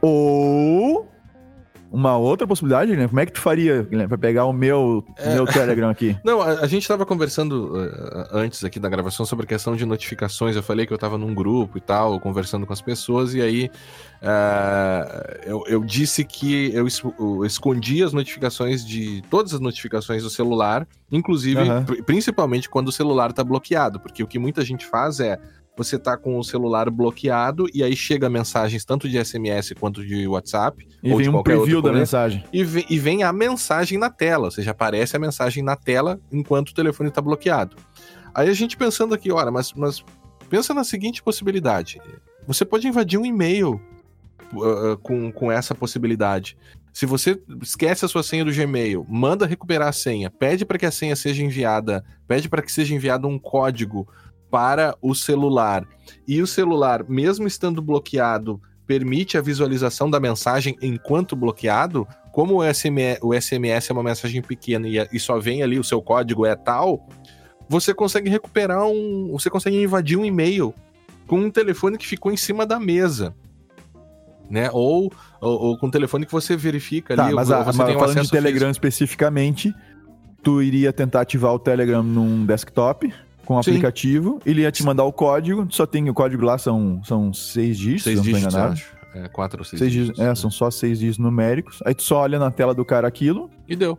Ou 0.00 1.06
uma 1.90 2.16
outra 2.16 2.46
possibilidade, 2.46 2.94
né? 2.94 3.08
Como 3.08 3.18
é 3.18 3.26
que 3.26 3.32
tu 3.32 3.40
faria, 3.40 3.82
Guilherme, 3.82 4.08
pra 4.08 4.18
pegar 4.18 4.44
o 4.44 4.52
meu, 4.52 5.04
é... 5.16 5.34
meu 5.34 5.46
Telegram 5.46 5.88
aqui? 5.88 6.16
Não, 6.22 6.42
a, 6.42 6.60
a 6.60 6.66
gente 6.66 6.86
tava 6.86 7.06
conversando 7.06 7.74
uh, 7.74 8.28
antes 8.32 8.62
aqui 8.62 8.78
da 8.78 8.88
gravação 8.88 9.24
sobre 9.24 9.44
a 9.44 9.48
questão 9.48 9.74
de 9.74 9.86
notificações. 9.86 10.54
Eu 10.54 10.62
falei 10.62 10.86
que 10.86 10.92
eu 10.92 10.98
tava 10.98 11.16
num 11.16 11.34
grupo 11.34 11.78
e 11.78 11.80
tal, 11.80 12.20
conversando 12.20 12.66
com 12.66 12.72
as 12.72 12.82
pessoas, 12.82 13.34
e 13.34 13.40
aí 13.40 13.70
uh, 14.22 15.38
eu, 15.44 15.64
eu, 15.66 15.84
disse 15.84 16.24
que 16.24 16.70
eu, 16.74 16.86
eu, 17.18 17.44
escondi 17.44 18.02
as 18.02 18.12
notificações 18.12 18.84
de. 18.84 19.22
todas 19.30 19.54
as 19.54 19.60
notificações 19.60 20.22
do 20.22 20.30
celular, 20.30 20.86
inclusive, 21.10 21.60
uhum. 21.60 21.84
principalmente 22.04 22.68
quando 22.68 22.88
o 22.88 22.92
celular 22.92 23.32
tá 23.32 23.42
bloqueado, 23.42 23.98
porque 23.98 24.22
o 24.22 24.26
que 24.26 24.38
muita 24.38 24.62
gente 24.62 24.84
faz 24.84 25.20
é 25.20 25.38
você 25.78 25.96
tá 25.96 26.16
com 26.16 26.36
o 26.36 26.42
celular 26.42 26.90
bloqueado 26.90 27.66
e 27.72 27.84
aí 27.84 27.94
chega 27.94 28.28
mensagens 28.28 28.84
tanto 28.84 29.08
de 29.08 29.24
SMS 29.24 29.72
quanto 29.78 30.04
de 30.04 30.26
WhatsApp. 30.26 30.84
E 31.00 31.14
vem 31.14 31.28
um 31.28 31.40
preview 31.40 31.80
da 31.80 31.92
mensagem. 31.92 32.42
E 32.52 32.64
vem, 32.64 32.84
e 32.90 32.98
vem 32.98 33.22
a 33.22 33.32
mensagem 33.32 33.96
na 33.96 34.10
tela, 34.10 34.46
ou 34.46 34.50
seja, 34.50 34.72
aparece 34.72 35.16
a 35.16 35.20
mensagem 35.20 35.62
na 35.62 35.76
tela 35.76 36.20
enquanto 36.32 36.70
o 36.70 36.74
telefone 36.74 37.10
está 37.10 37.22
bloqueado. 37.22 37.76
Aí 38.34 38.48
a 38.48 38.52
gente 38.52 38.76
pensando 38.76 39.14
aqui, 39.14 39.30
ora, 39.30 39.52
mas, 39.52 39.72
mas 39.72 40.04
pensa 40.50 40.74
na 40.74 40.82
seguinte 40.82 41.22
possibilidade. 41.22 42.00
Você 42.44 42.64
pode 42.64 42.88
invadir 42.88 43.16
um 43.16 43.24
e-mail 43.24 43.80
uh, 44.54 44.98
com, 44.98 45.30
com 45.30 45.52
essa 45.52 45.76
possibilidade. 45.76 46.56
Se 46.92 47.06
você 47.06 47.40
esquece 47.62 48.04
a 48.04 48.08
sua 48.08 48.24
senha 48.24 48.44
do 48.44 48.52
Gmail, 48.52 49.06
manda 49.08 49.46
recuperar 49.46 49.86
a 49.86 49.92
senha, 49.92 50.28
pede 50.28 50.64
para 50.64 50.76
que 50.76 50.86
a 50.86 50.90
senha 50.90 51.14
seja 51.14 51.44
enviada, 51.44 52.04
pede 52.26 52.48
para 52.48 52.62
que 52.62 52.72
seja 52.72 52.92
enviado 52.92 53.28
um 53.28 53.38
código 53.38 54.08
para 54.50 54.96
o 55.00 55.14
celular. 55.14 55.86
E 56.26 56.40
o 56.40 56.46
celular, 56.46 57.04
mesmo 57.08 57.46
estando 57.46 57.82
bloqueado, 57.82 58.60
permite 58.86 59.36
a 59.36 59.42
visualização 59.42 60.08
da 60.08 60.18
mensagem 60.18 60.76
enquanto 60.80 61.36
bloqueado, 61.36 62.06
como 62.32 62.60
o 62.60 62.74
SMS, 62.74 63.18
o 63.22 63.34
SMS 63.34 63.90
é 63.90 63.92
uma 63.92 64.02
mensagem 64.02 64.40
pequena 64.40 64.88
e, 64.88 64.96
e 65.12 65.20
só 65.20 65.38
vem 65.38 65.62
ali 65.62 65.78
o 65.78 65.84
seu 65.84 66.00
código 66.00 66.46
é 66.46 66.56
tal, 66.56 67.06
você 67.68 67.92
consegue 67.92 68.30
recuperar 68.30 68.86
um. 68.86 69.30
Você 69.32 69.50
consegue 69.50 69.76
invadir 69.76 70.16
um 70.16 70.24
e-mail 70.24 70.74
com 71.26 71.38
um 71.38 71.50
telefone 71.50 71.98
que 71.98 72.06
ficou 72.06 72.32
em 72.32 72.36
cima 72.36 72.64
da 72.64 72.80
mesa. 72.80 73.34
Né? 74.48 74.70
Ou, 74.72 75.12
ou, 75.42 75.60
ou 75.60 75.78
com 75.78 75.88
um 75.88 75.90
telefone 75.90 76.24
que 76.24 76.32
você 76.32 76.56
verifica 76.56 77.14
tá, 77.14 77.26
ali. 77.26 77.34
Mas, 77.34 77.50
a, 77.50 77.62
você 77.62 77.76
mas 77.76 77.86
tem 77.86 77.96
um 77.96 78.00
falando 78.00 78.22
de 78.22 78.30
Telegram 78.30 78.68
físico. 78.68 78.86
especificamente, 78.86 79.74
tu 80.42 80.62
iria 80.62 80.90
tentar 80.90 81.20
ativar 81.20 81.52
o 81.52 81.58
Telegram 81.58 82.02
num 82.02 82.46
desktop 82.46 83.12
com 83.48 83.54
o 83.54 83.58
aplicativo, 83.58 84.38
ele 84.44 84.60
ia 84.60 84.70
te 84.70 84.84
mandar 84.84 85.04
o 85.04 85.12
código, 85.12 85.66
só 85.70 85.86
tem 85.86 86.10
o 86.10 86.12
código 86.12 86.44
lá, 86.44 86.58
são, 86.58 87.00
são 87.02 87.32
seis 87.32 87.78
dígitos, 87.78 88.04
seis 88.04 88.20
dígitos, 88.20 88.54
acho. 88.54 88.98
É, 89.14 89.26
quatro 89.26 89.60
ou 89.60 89.64
seis, 89.64 89.78
seis 89.78 89.90
dígitos. 89.90 90.20
É, 90.20 90.34
são 90.34 90.50
só 90.50 90.70
seis 90.70 90.98
dígitos 90.98 91.18
numéricos. 91.18 91.78
Aí 91.86 91.94
tu 91.94 92.02
só 92.02 92.18
olha 92.18 92.38
na 92.38 92.50
tela 92.50 92.74
do 92.74 92.84
cara 92.84 93.08
aquilo. 93.08 93.50
E 93.66 93.74
deu. 93.74 93.96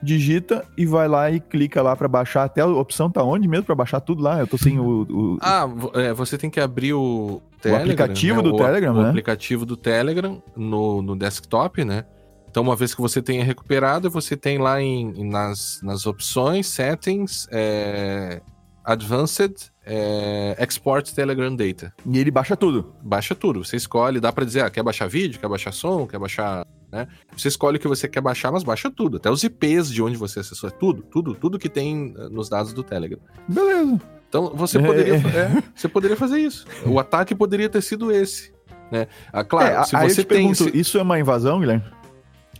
digita 0.00 0.64
e 0.78 0.86
vai 0.86 1.08
lá 1.08 1.28
e 1.32 1.40
clica 1.40 1.82
lá 1.82 1.96
para 1.96 2.06
baixar. 2.06 2.44
Até 2.44 2.60
a 2.60 2.66
opção 2.66 3.10
tá 3.10 3.24
onde 3.24 3.48
mesmo 3.48 3.64
para 3.64 3.74
baixar 3.74 3.98
tudo 3.98 4.22
lá? 4.22 4.38
Eu 4.38 4.46
tô 4.46 4.56
sem 4.56 4.78
o. 4.78 5.02
o... 5.02 5.38
Ah, 5.42 5.68
é, 5.94 6.12
você 6.12 6.38
tem 6.38 6.48
que 6.48 6.60
abrir 6.60 6.92
o 6.92 7.42
Telegram. 7.60 7.80
O 7.80 7.82
aplicativo 7.82 8.36
né? 8.36 8.48
do 8.48 8.54
o, 8.54 8.56
Telegram, 8.56 8.92
o 8.92 8.96
né? 8.98 9.02
O 9.02 9.08
aplicativo 9.08 9.66
do 9.66 9.76
Telegram 9.76 10.40
no, 10.56 11.02
no 11.02 11.16
desktop, 11.16 11.84
né? 11.84 12.04
Então, 12.48 12.62
uma 12.62 12.76
vez 12.76 12.94
que 12.94 13.00
você 13.00 13.20
tenha 13.20 13.42
recuperado, 13.42 14.08
você 14.08 14.36
tem 14.36 14.58
lá 14.58 14.80
em, 14.80 15.24
nas, 15.28 15.80
nas 15.82 16.06
opções, 16.06 16.68
settings, 16.68 17.48
é, 17.50 18.42
advanced, 18.84 19.70
é, 19.84 20.56
export 20.60 21.12
Telegram 21.12 21.54
Data. 21.54 21.92
E 22.06 22.18
ele 22.18 22.30
baixa 22.30 22.56
tudo. 22.56 22.94
Baixa 23.02 23.34
tudo. 23.34 23.64
Você 23.64 23.76
escolhe, 23.76 24.20
dá 24.20 24.32
para 24.32 24.44
dizer, 24.44 24.64
ah, 24.64 24.70
quer 24.70 24.82
baixar 24.82 25.08
vídeo, 25.08 25.40
quer 25.40 25.48
baixar 25.48 25.72
som, 25.72 26.06
quer 26.06 26.18
baixar. 26.18 26.66
Né? 26.90 27.06
Você 27.36 27.48
escolhe 27.48 27.76
o 27.76 27.80
que 27.80 27.88
você 27.88 28.08
quer 28.08 28.20
baixar, 28.20 28.52
mas 28.52 28.62
baixa 28.62 28.90
tudo. 28.90 29.16
Até 29.16 29.30
os 29.30 29.42
IPs 29.42 29.90
de 29.90 30.02
onde 30.02 30.16
você 30.16 30.40
acessou. 30.40 30.70
Tudo, 30.70 31.02
tudo, 31.02 31.34
tudo 31.34 31.58
que 31.58 31.68
tem 31.68 32.14
eh, 32.16 32.28
nos 32.28 32.48
dados 32.48 32.72
do 32.72 32.82
Telegram. 32.82 33.20
Beleza. 33.48 34.00
Então 34.28 34.52
você 34.54 34.78
poderia, 34.80 35.14
é. 35.14 35.16
é, 35.16 35.62
você 35.74 35.88
poderia 35.88 36.16
fazer 36.16 36.38
isso. 36.38 36.66
O 36.84 36.98
ataque 36.98 37.34
poderia 37.34 37.68
ter 37.68 37.82
sido 37.82 38.12
esse. 38.12 38.52
Né? 38.90 39.06
Ah, 39.32 39.42
claro, 39.42 39.80
é, 39.80 39.84
se 39.84 39.96
você 39.96 40.24
tem. 40.24 40.38
Pergunto, 40.48 40.64
se... 40.64 40.78
Isso 40.78 40.98
é 40.98 41.02
uma 41.02 41.18
invasão, 41.18 41.60
Guilherme? 41.60 41.84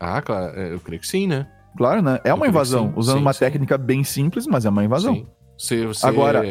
Ah, 0.00 0.20
claro, 0.22 0.58
é, 0.58 0.72
eu 0.72 0.80
creio 0.80 1.00
que 1.00 1.06
sim, 1.06 1.26
né? 1.26 1.46
Claro, 1.76 2.02
né? 2.02 2.20
É 2.24 2.32
uma 2.32 2.46
invasão. 2.46 2.92
Usando 2.96 3.16
sim, 3.16 3.22
uma 3.22 3.32
sim. 3.32 3.40
técnica 3.40 3.78
bem 3.78 4.02
simples, 4.04 4.46
mas 4.46 4.64
é 4.64 4.68
uma 4.68 4.84
invasão. 4.84 5.14
Sim. 5.14 5.26
Você... 5.56 5.86
Agora, 6.02 6.42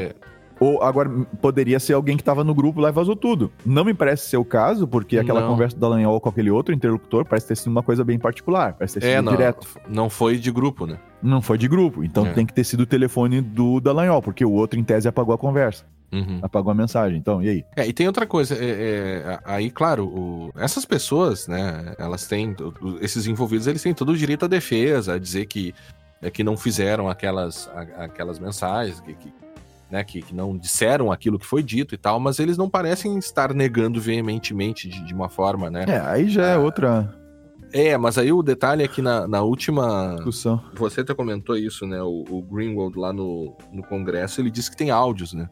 ou 0.62 0.80
agora 0.84 1.10
poderia 1.42 1.80
ser 1.80 1.94
alguém 1.94 2.16
que 2.16 2.22
estava 2.22 2.44
no 2.44 2.54
grupo 2.54 2.80
lá 2.80 2.90
e 2.90 2.92
vazou 2.92 3.16
tudo. 3.16 3.52
Não 3.66 3.84
me 3.84 3.96
parece 3.96 4.30
ser 4.30 4.38
o 4.38 4.46
caso, 4.46 4.88
porque 4.88 5.18
aquela 5.18 5.42
não. 5.42 5.48
conversa 5.48 5.76
do 5.76 5.80
Dallagnol 5.80 6.22
com 6.22 6.30
aquele 6.30 6.52
outro 6.52 6.72
interlocutor 6.72 7.26
parece 7.26 7.48
ter 7.48 7.58
sido 7.58 7.72
uma 7.72 7.82
coisa 7.82 8.04
bem 8.04 8.20
particular, 8.20 8.74
parece 8.74 9.00
ter 9.00 9.02
sido 9.02 9.10
é, 9.10 9.22
não, 9.24 9.32
direto. 9.32 9.68
Não 9.90 10.08
foi 10.08 10.38
de 10.38 10.52
grupo, 10.52 10.86
né? 10.86 11.00
Não 11.20 11.42
foi 11.42 11.58
de 11.58 11.68
grupo, 11.68 12.04
então 12.04 12.28
é. 12.28 12.34
tem 12.34 12.46
que 12.46 12.54
ter 12.54 12.64
sido 12.64 12.82
o 12.82 12.86
telefone 12.86 13.42
do 13.42 13.80
Dallagnol, 13.80 14.22
porque 14.22 14.46
o 14.46 14.52
outro 14.52 14.80
em 14.80 14.84
tese 14.84 15.08
apagou 15.08 15.34
a 15.34 15.38
conversa. 15.38 15.84
Uhum. 16.12 16.40
Apagou 16.44 16.72
a 16.72 16.76
mensagem, 16.76 17.18
então, 17.18 17.42
e 17.42 17.50
aí? 17.50 17.66
É, 17.76 17.88
e 17.88 17.94
tem 17.94 18.06
outra 18.06 18.28
coisa, 18.28 18.54
é, 18.54 18.70
é, 18.70 19.40
aí, 19.46 19.72
claro, 19.72 20.06
o, 20.06 20.52
essas 20.58 20.86
pessoas, 20.86 21.48
né, 21.48 21.96
elas 21.98 22.28
têm, 22.28 22.56
esses 23.00 23.26
envolvidos, 23.26 23.66
eles 23.66 23.82
têm 23.82 23.96
todo 23.96 24.12
o 24.12 24.18
direito 24.18 24.46
à 24.46 24.48
defesa, 24.48 25.16
a 25.16 25.18
dizer 25.18 25.48
que, 25.48 25.74
é, 26.22 26.30
que 26.30 26.44
não 26.44 26.56
fizeram 26.56 27.10
aquelas, 27.10 27.70
aquelas 27.98 28.40
mensagens, 28.40 29.00
que, 29.00 29.14
que 29.14 29.34
né, 29.90 30.04
que, 30.06 30.22
que, 30.22 30.34
não 30.34 30.58
disseram 30.58 31.12
aquilo 31.12 31.38
que 31.38 31.46
foi 31.46 31.62
dito 31.62 31.94
e 31.94 31.98
tal, 31.98 32.18
mas 32.18 32.40
eles 32.40 32.58
não 32.58 32.70
parecem 32.70 33.18
estar 33.18 33.54
negando 33.54 34.00
veementemente 34.00 34.88
de, 34.88 35.04
de 35.04 35.14
uma 35.14 35.28
forma, 35.28 35.70
né? 35.70 35.84
É, 35.86 36.00
aí 36.00 36.30
já 36.30 36.46
é 36.48 36.54
ah, 36.54 36.60
outra. 36.60 37.14
É, 37.74 37.98
mas 37.98 38.18
aí 38.18 38.32
o 38.32 38.42
detalhe 38.42 38.84
é 38.84 38.88
que 38.88 39.02
na, 39.02 39.28
na 39.28 39.42
última. 39.42 40.14
Discussão. 40.16 40.64
Você 40.76 41.02
até 41.02 41.14
comentou 41.14 41.58
isso, 41.58 41.86
né? 41.86 42.02
O, 42.02 42.24
o, 42.30 42.42
Greenwald 42.42 42.98
lá 42.98 43.12
no, 43.12 43.56
no 43.72 43.84
Congresso, 43.84 44.40
ele 44.40 44.50
disse 44.50 44.72
que 44.72 44.78
tem 44.78 44.92
áudios, 44.92 45.34
né? 45.34 45.50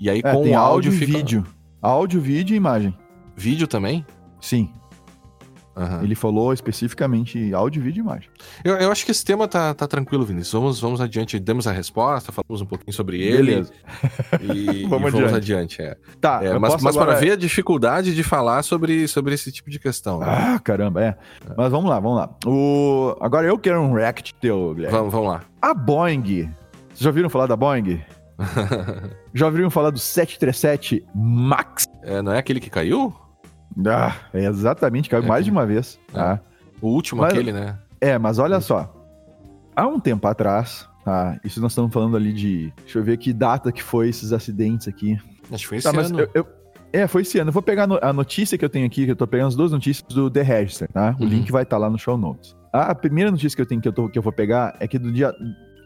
E 0.00 0.08
aí 0.08 0.20
é, 0.20 0.22
com 0.22 0.38
o 0.38 0.40
áudio, 0.40 0.58
áudio 0.58 0.92
fica... 0.92 1.18
vídeo. 1.18 1.46
Áudio, 1.82 2.20
vídeo 2.20 2.54
e 2.54 2.56
imagem. 2.56 2.96
Vídeo 3.36 3.66
também? 3.66 4.06
Sim. 4.40 4.70
Uhum. 5.76 6.02
Ele 6.02 6.14
falou 6.14 6.54
especificamente 6.54 7.52
áudio, 7.52 7.82
vídeo 7.82 8.00
e 8.00 8.02
imagem. 8.02 8.30
Eu, 8.64 8.76
eu 8.76 8.90
acho 8.90 9.04
que 9.04 9.10
esse 9.10 9.22
tema 9.22 9.46
tá, 9.46 9.74
tá 9.74 9.86
tranquilo, 9.86 10.24
Vinícius. 10.24 10.52
Vamos, 10.52 10.80
vamos 10.80 11.00
adiante. 11.02 11.38
Demos 11.38 11.66
a 11.66 11.72
resposta, 11.72 12.32
falamos 12.32 12.62
um 12.62 12.66
pouquinho 12.66 12.92
sobre 12.92 13.20
ele. 13.20 13.66
E, 14.40 14.86
vamos, 14.86 15.08
e 15.08 15.10
vamos 15.12 15.32
adiante. 15.32 15.82
é. 15.82 15.96
Tá, 16.20 16.40
é, 16.42 16.58
mas, 16.58 16.82
mas 16.82 16.96
agora... 16.96 17.12
para 17.12 17.20
ver 17.20 17.32
a 17.32 17.36
dificuldade 17.36 18.14
de 18.14 18.22
falar 18.22 18.62
sobre, 18.62 19.06
sobre 19.08 19.34
esse 19.34 19.50
tipo 19.50 19.70
de 19.70 19.78
questão. 19.78 20.20
Né? 20.20 20.26
Ah, 20.28 20.58
caramba, 20.58 21.02
é. 21.02 21.08
é. 21.08 21.16
Mas 21.56 21.70
vamos 21.70 21.88
lá, 21.90 22.00
vamos 22.00 22.18
lá. 22.18 22.30
O... 22.46 23.16
Agora 23.20 23.46
eu 23.46 23.58
quero 23.58 23.80
um 23.80 23.92
react 23.92 24.34
teu, 24.34 24.74
Guilherme. 24.74 24.96
Vamos, 24.96 25.12
vamos 25.12 25.28
lá. 25.28 25.42
A 25.60 25.74
Boeing. 25.74 26.50
Vocês 26.88 27.00
já 27.00 27.10
ouviram 27.10 27.28
falar 27.28 27.46
da 27.46 27.56
Boeing? 27.56 28.00
já 29.34 29.46
ouviram 29.46 29.70
falar 29.70 29.90
do 29.90 29.98
737 29.98 31.04
MAX? 31.14 31.86
É, 32.02 32.22
não 32.22 32.32
é 32.32 32.38
aquele 32.38 32.60
que 32.60 32.70
caiu? 32.70 33.14
Ah, 33.84 34.14
é 34.32 34.44
exatamente, 34.44 35.10
caiu 35.10 35.24
é 35.24 35.26
mais 35.26 35.44
de 35.44 35.50
uma 35.50 35.66
vez. 35.66 35.98
É. 36.10 36.12
Tá? 36.12 36.40
O 36.80 36.88
último, 36.88 37.22
mas, 37.22 37.32
aquele, 37.32 37.52
né? 37.52 37.78
É, 38.00 38.18
mas 38.18 38.38
olha 38.38 38.60
só. 38.60 38.92
Há 39.74 39.86
um 39.86 40.00
tempo 40.00 40.26
atrás, 40.26 40.88
tá? 41.04 41.38
Isso 41.44 41.60
nós 41.60 41.72
estamos 41.72 41.92
falando 41.92 42.16
ali 42.16 42.32
de. 42.32 42.72
Deixa 42.82 42.98
eu 42.98 43.04
ver 43.04 43.18
que 43.18 43.32
data 43.32 43.70
que 43.70 43.82
foi 43.82 44.08
esses 44.08 44.32
acidentes 44.32 44.88
aqui. 44.88 45.18
Acho 45.52 45.62
que 45.62 45.68
foi 45.68 45.80
tá, 45.80 45.90
esse 45.90 46.12
tá, 46.12 46.16
ano. 46.16 46.20
Eu, 46.20 46.30
eu, 46.34 46.46
é, 46.92 47.06
foi 47.06 47.22
esse 47.22 47.38
ano. 47.38 47.50
Eu 47.50 47.52
vou 47.52 47.62
pegar 47.62 47.86
a 48.02 48.12
notícia 48.12 48.56
que 48.56 48.64
eu 48.64 48.70
tenho 48.70 48.86
aqui, 48.86 49.04
que 49.04 49.10
eu 49.10 49.16
tô 49.16 49.26
pegando 49.26 49.48
as 49.48 49.56
duas 49.56 49.72
notícias 49.72 50.06
do 50.08 50.30
The 50.30 50.42
Register, 50.42 50.88
tá? 50.90 51.14
O 51.18 51.22
uhum. 51.22 51.28
link 51.28 51.52
vai 51.52 51.62
estar 51.62 51.76
tá 51.76 51.80
lá 51.80 51.90
no 51.90 51.98
show 51.98 52.16
notes. 52.16 52.56
A 52.72 52.94
primeira 52.94 53.30
notícia 53.30 53.56
que 53.56 53.62
eu 53.62 53.66
tenho 53.66 53.80
que 53.80 53.88
eu, 53.88 53.92
tô, 53.92 54.08
que 54.08 54.18
eu 54.18 54.22
vou 54.22 54.32
pegar 54.32 54.76
é 54.80 54.88
que 54.88 54.98
do 54.98 55.10
dia, 55.12 55.32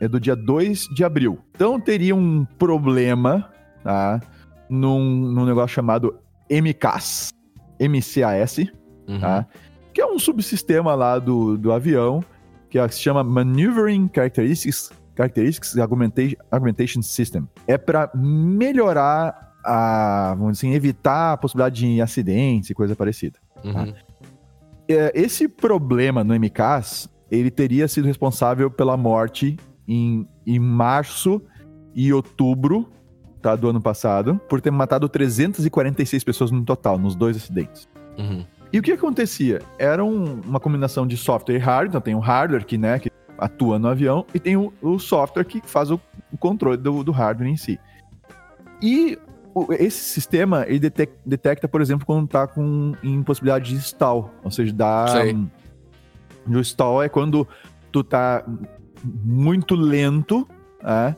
é 0.00 0.08
do 0.08 0.18
dia 0.18 0.34
2 0.34 0.88
de 0.94 1.04
abril. 1.04 1.38
Então 1.54 1.80
teria 1.80 2.14
um 2.14 2.44
problema, 2.58 3.48
tá? 3.82 4.20
Num, 4.68 5.00
num 5.32 5.44
negócio 5.44 5.74
chamado 5.74 6.18
MCAS, 6.48 7.30
MCAS, 7.80 8.58
uhum. 9.08 9.18
tá? 9.20 9.46
Que 9.92 10.00
é 10.00 10.06
um 10.06 10.18
subsistema 10.18 10.94
lá 10.94 11.18
do, 11.18 11.56
do 11.56 11.72
avião, 11.72 12.22
que 12.68 12.78
é, 12.78 12.88
se 12.88 13.00
chama 13.00 13.24
Maneuvering 13.24 14.10
Characteristics, 14.14 14.90
Characteristics 15.16 15.76
Augmentation, 15.78 16.36
Augmentation 16.50 17.02
System. 17.02 17.48
É 17.66 17.76
para 17.76 18.10
melhorar 18.14 19.54
a, 19.64 20.34
vamos 20.38 20.58
dizer 20.58 20.68
assim, 20.68 20.76
evitar 20.76 21.32
a 21.32 21.36
possibilidade 21.36 21.80
de 21.80 22.00
acidentes 22.00 22.70
e 22.70 22.74
coisa 22.74 22.94
parecida. 22.94 23.38
Tá? 23.56 23.68
Uhum. 23.68 23.92
Tá? 23.92 23.94
Esse 25.14 25.46
problema 25.46 26.24
no 26.24 26.34
MCAS, 26.34 27.08
ele 27.30 27.50
teria 27.50 27.86
sido 27.86 28.06
responsável 28.06 28.70
pela 28.70 28.96
morte 28.96 29.56
em, 29.86 30.26
em 30.46 30.58
março 30.58 31.40
e 31.94 32.12
outubro 32.12 32.90
tá, 33.40 33.56
do 33.56 33.68
ano 33.68 33.80
passado, 33.80 34.40
por 34.48 34.60
ter 34.60 34.70
matado 34.70 35.08
346 35.08 36.22
pessoas 36.24 36.50
no 36.50 36.64
total, 36.64 36.98
nos 36.98 37.14
dois 37.14 37.36
acidentes. 37.36 37.88
Uhum. 38.18 38.44
E 38.72 38.78
o 38.78 38.82
que 38.82 38.92
acontecia? 38.92 39.60
Era 39.78 40.04
um, 40.04 40.40
uma 40.42 40.60
combinação 40.60 41.06
de 41.06 41.16
software 41.16 41.56
e 41.56 41.58
hardware, 41.58 41.88
então 41.88 42.00
tem 42.00 42.14
o 42.14 42.20
hardware 42.20 42.64
que, 42.64 42.78
né, 42.78 42.98
que 42.98 43.10
atua 43.36 43.78
no 43.78 43.88
avião, 43.88 44.24
e 44.34 44.38
tem 44.38 44.56
o, 44.56 44.72
o 44.80 44.98
software 44.98 45.44
que 45.44 45.60
faz 45.64 45.90
o, 45.90 46.00
o 46.32 46.38
controle 46.38 46.76
do, 46.76 47.02
do, 47.02 47.10
hardware 47.10 47.50
em 47.50 47.56
si. 47.56 47.80
E 48.80 49.18
o, 49.54 49.72
esse 49.72 49.98
sistema, 49.98 50.64
ele 50.68 50.78
detecta, 50.78 51.18
detecta, 51.24 51.68
por 51.68 51.80
exemplo, 51.80 52.06
quando 52.06 52.26
está 52.26 52.46
com 52.46 52.94
impossibilidade 53.02 53.70
de 53.70 53.76
stall, 53.78 54.30
ou 54.44 54.50
seja, 54.50 54.72
dá... 54.72 55.06
Um, 55.34 55.48
o 56.46 56.60
stall 56.60 57.02
é 57.02 57.08
quando 57.08 57.46
tu 57.92 58.02
tá 58.02 58.44
muito 59.04 59.74
lento, 59.74 60.48
né? 60.82 61.16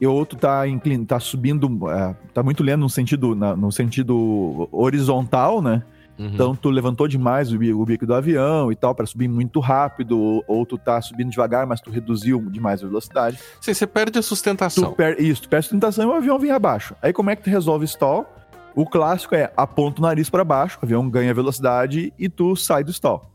E 0.00 0.06
outro 0.06 0.38
tá, 0.38 0.66
inclin... 0.68 1.04
tá 1.04 1.18
subindo, 1.18 1.88
é, 1.90 2.14
tá 2.34 2.42
muito 2.42 2.62
lento 2.62 2.80
no 2.80 2.90
sentido, 2.90 3.34
na, 3.34 3.56
no 3.56 3.72
sentido 3.72 4.68
horizontal, 4.70 5.62
né? 5.62 5.82
Uhum. 6.18 6.26
Então 6.28 6.56
tu 6.56 6.70
levantou 6.70 7.06
demais 7.06 7.52
o, 7.52 7.56
o 7.56 7.84
bico 7.84 8.06
do 8.06 8.14
avião 8.14 8.72
e 8.72 8.76
tal 8.76 8.94
para 8.94 9.06
subir 9.06 9.28
muito 9.28 9.60
rápido, 9.60 10.18
ou, 10.18 10.44
ou, 10.46 10.64
tu 10.64 10.78
tá 10.78 11.00
subindo 11.00 11.30
devagar, 11.30 11.66
mas 11.66 11.80
tu 11.80 11.90
reduziu 11.90 12.40
demais 12.50 12.82
a 12.82 12.86
velocidade. 12.86 13.38
Sim, 13.60 13.74
você 13.74 13.86
perde 13.86 14.18
a 14.18 14.22
sustentação. 14.22 14.90
Tu 14.90 14.96
per... 14.96 15.20
Isso, 15.20 15.42
tu 15.42 15.48
perde 15.48 15.60
a 15.60 15.68
sustentação 15.68 16.04
e 16.04 16.06
o 16.08 16.16
avião 16.16 16.38
vem 16.38 16.50
abaixo. 16.50 16.94
Aí 17.02 17.12
como 17.12 17.30
é 17.30 17.36
que 17.36 17.42
tu 17.42 17.50
resolve 17.50 17.84
stall? 17.84 18.26
O 18.74 18.84
clássico 18.84 19.34
é 19.34 19.50
aponta 19.56 20.00
o 20.00 20.02
nariz 20.02 20.28
para 20.28 20.44
baixo, 20.44 20.78
o 20.80 20.84
avião 20.84 21.08
ganha 21.08 21.32
velocidade 21.32 22.12
e 22.18 22.28
tu 22.28 22.54
sai 22.56 22.84
do 22.84 22.90
stall. 22.90 23.30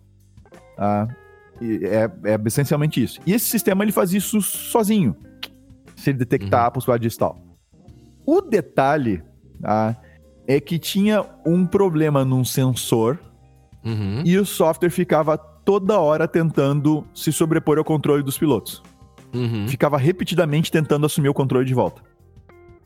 Ah, 0.77 1.07
é, 1.61 2.31
é 2.31 2.39
essencialmente 2.45 3.03
isso. 3.03 3.19
E 3.25 3.33
esse 3.33 3.45
sistema 3.45 3.83
ele 3.83 3.91
faz 3.91 4.13
isso 4.13 4.41
sozinho 4.41 5.15
se 6.01 6.09
ele 6.09 6.17
detectar 6.17 6.61
uhum. 6.61 6.67
a 6.67 6.71
possibilidade 6.71 7.01
de 7.03 7.07
stall. 7.07 7.37
O 8.25 8.41
detalhe 8.41 9.23
tá, 9.61 9.95
é 10.47 10.59
que 10.59 10.77
tinha 10.77 11.25
um 11.45 11.65
problema 11.65 12.25
num 12.25 12.43
sensor 12.43 13.19
uhum. 13.83 14.21
e 14.25 14.37
o 14.37 14.45
software 14.45 14.89
ficava 14.89 15.37
toda 15.37 15.99
hora 15.99 16.27
tentando 16.27 17.05
se 17.13 17.31
sobrepor 17.31 17.77
ao 17.77 17.83
controle 17.83 18.23
dos 18.23 18.37
pilotos. 18.37 18.81
Uhum. 19.33 19.67
Ficava 19.67 19.97
repetidamente 19.97 20.71
tentando 20.71 21.05
assumir 21.05 21.29
o 21.29 21.33
controle 21.33 21.65
de 21.65 21.73
volta. 21.73 22.01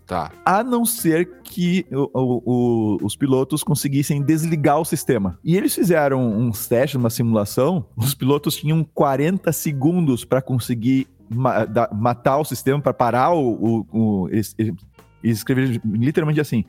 Tá. 0.05 0.31
A 0.45 0.63
não 0.63 0.85
ser 0.85 1.41
que 1.43 1.85
o, 1.91 2.09
o, 2.13 2.41
o, 2.45 2.97
os 3.03 3.15
pilotos 3.15 3.63
conseguissem 3.63 4.21
desligar 4.21 4.79
o 4.79 4.85
sistema. 4.85 5.39
E 5.43 5.57
eles 5.57 5.73
fizeram 5.73 6.37
uns 6.37 6.67
testes, 6.67 6.95
uma 6.95 7.09
simulação. 7.09 7.87
Os 7.97 8.13
pilotos 8.13 8.55
tinham 8.55 8.83
40 8.83 9.51
segundos 9.51 10.23
para 10.23 10.43
conseguir 10.43 11.07
ma 11.29 11.65
da, 11.65 11.89
matar 11.91 12.37
o 12.37 12.45
sistema, 12.45 12.81
para 12.81 12.93
parar 12.93 13.31
o. 13.33 13.53
o, 13.53 13.87
o 13.91 14.29
eles, 14.29 14.55
eles 14.57 15.37
escreveram 15.37 15.79
literalmente 15.85 16.39
assim: 16.39 16.63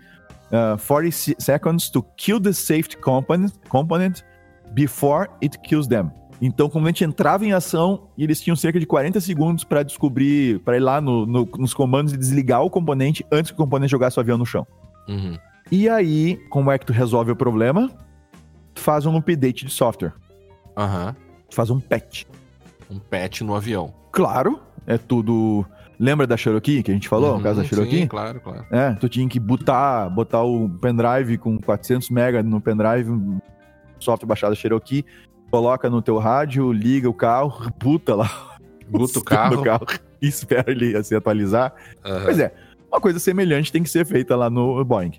uh, 0.50 0.78
40 0.86 1.36
seconds 1.38 1.90
to 1.90 2.02
kill 2.16 2.40
the 2.40 2.52
safety 2.52 2.96
component, 2.96 3.52
component 3.68 4.22
before 4.72 5.28
it 5.42 5.58
kills 5.60 5.88
them. 5.88 6.10
Então, 6.40 6.68
como 6.68 6.86
a 6.86 6.88
gente 6.90 7.02
entrava 7.02 7.46
em 7.46 7.52
ação, 7.52 8.08
eles 8.16 8.40
tinham 8.40 8.56
cerca 8.56 8.78
de 8.78 8.86
40 8.86 9.20
segundos 9.20 9.64
para 9.64 9.82
descobrir, 9.82 10.60
para 10.60 10.76
ir 10.76 10.80
lá 10.80 11.00
no, 11.00 11.24
no, 11.24 11.48
nos 11.58 11.72
comandos 11.72 12.12
e 12.12 12.16
desligar 12.16 12.62
o 12.62 12.68
componente 12.68 13.24
antes 13.32 13.50
que 13.50 13.54
o 13.54 13.64
componente 13.64 13.90
jogasse 13.90 14.18
o 14.18 14.20
avião 14.20 14.36
no 14.36 14.44
chão. 14.44 14.66
Uhum. 15.08 15.38
E 15.70 15.88
aí, 15.88 16.36
como 16.50 16.70
é 16.70 16.78
que 16.78 16.86
tu 16.86 16.92
resolve 16.92 17.32
o 17.32 17.36
problema? 17.36 17.90
Faz 18.74 19.06
um 19.06 19.16
update 19.16 19.64
de 19.64 19.72
software. 19.72 20.12
Aham. 20.76 21.08
Uhum. 21.08 21.26
Faz 21.50 21.70
um 21.70 21.80
patch. 21.80 22.24
Um 22.90 22.98
patch 22.98 23.40
no 23.42 23.54
avião. 23.54 23.92
Claro, 24.12 24.60
é 24.86 24.96
tudo. 24.96 25.66
Lembra 25.98 26.26
da 26.26 26.36
Cherokee 26.36 26.82
que 26.82 26.90
a 26.90 26.94
gente 26.94 27.08
falou? 27.08 27.32
Uhum, 27.32 27.40
o 27.40 27.42
caso 27.42 27.62
da 27.62 27.66
Cherokee? 27.66 28.00
Sim, 28.00 28.06
claro, 28.06 28.40
claro. 28.40 28.66
É, 28.70 28.92
tu 28.94 29.08
tinha 29.08 29.26
que 29.28 29.40
botar, 29.40 30.10
botar 30.10 30.42
o 30.42 30.68
pendrive 30.68 31.38
com 31.38 31.58
400 31.58 32.10
MB 32.10 32.42
no 32.44 32.60
pendrive, 32.60 33.10
software 33.98 34.26
baixado 34.26 34.50
da 34.50 34.56
Cherokee, 34.56 35.04
coloca 35.50 35.88
no 35.88 36.02
teu 36.02 36.18
rádio, 36.18 36.70
liga 36.70 37.08
o 37.08 37.14
carro, 37.14 37.72
puta 37.78 38.14
lá. 38.14 38.58
Buta 38.88 39.18
o 39.20 39.24
carro. 39.24 39.62
carro 39.62 39.86
e 40.20 40.28
espera 40.28 40.70
ele 40.70 41.02
se 41.02 41.14
atualizar. 41.14 41.72
Uhum. 42.04 42.24
Pois 42.24 42.38
é, 42.38 42.52
uma 42.90 43.00
coisa 43.00 43.18
semelhante 43.18 43.72
tem 43.72 43.82
que 43.82 43.90
ser 43.90 44.04
feita 44.04 44.36
lá 44.36 44.50
no 44.50 44.84
Boeing. 44.84 45.12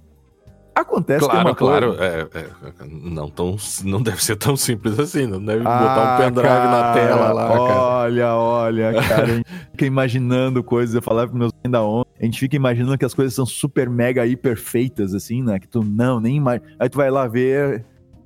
Acontece 0.78 1.26
claro, 1.26 1.40
que 1.40 1.46
uma 1.48 1.56
claro, 1.56 1.88
coisa... 1.96 2.04
é, 2.04 2.40
é, 2.40 2.48
não, 2.88 3.30
tão, 3.30 3.58
não 3.84 4.00
deve 4.00 4.24
ser 4.24 4.36
tão 4.36 4.56
simples 4.56 5.00
assim, 5.00 5.26
não 5.26 5.44
deve 5.44 5.64
ah, 5.66 5.80
botar 5.80 6.14
um 6.14 6.18
pendrive 6.18 6.48
cara, 6.48 6.70
na 6.70 6.94
tela 6.94 7.34
lá, 7.34 7.62
Olha, 7.62 8.22
cara. 8.22 8.36
olha, 8.36 8.94
cara, 8.94 9.24
a 9.24 9.36
gente 9.38 9.50
fica 9.72 9.86
imaginando 9.86 10.64
coisas, 10.64 10.94
eu 10.94 11.02
falava 11.02 11.30
pros 11.30 11.40
meus 11.40 11.52
da 11.68 11.84
onda, 11.84 12.08
a 12.22 12.24
gente 12.24 12.40
fica 12.40 12.56
imaginando 12.56 12.96
que 12.96 13.06
as 13.06 13.14
coisas 13.16 13.34
são 13.34 13.46
super 13.46 13.90
mega 13.90 14.24
hiper 14.24 14.56
feitas, 14.56 15.16
assim, 15.16 15.42
né, 15.42 15.58
que 15.58 15.68
tu 15.68 15.84
não, 15.84 16.20
nem 16.20 16.36
imagina, 16.36 16.68
aí 16.78 16.88
tu 16.88 16.98
vai 16.98 17.10
lá 17.10 17.28
ver... 17.28 17.84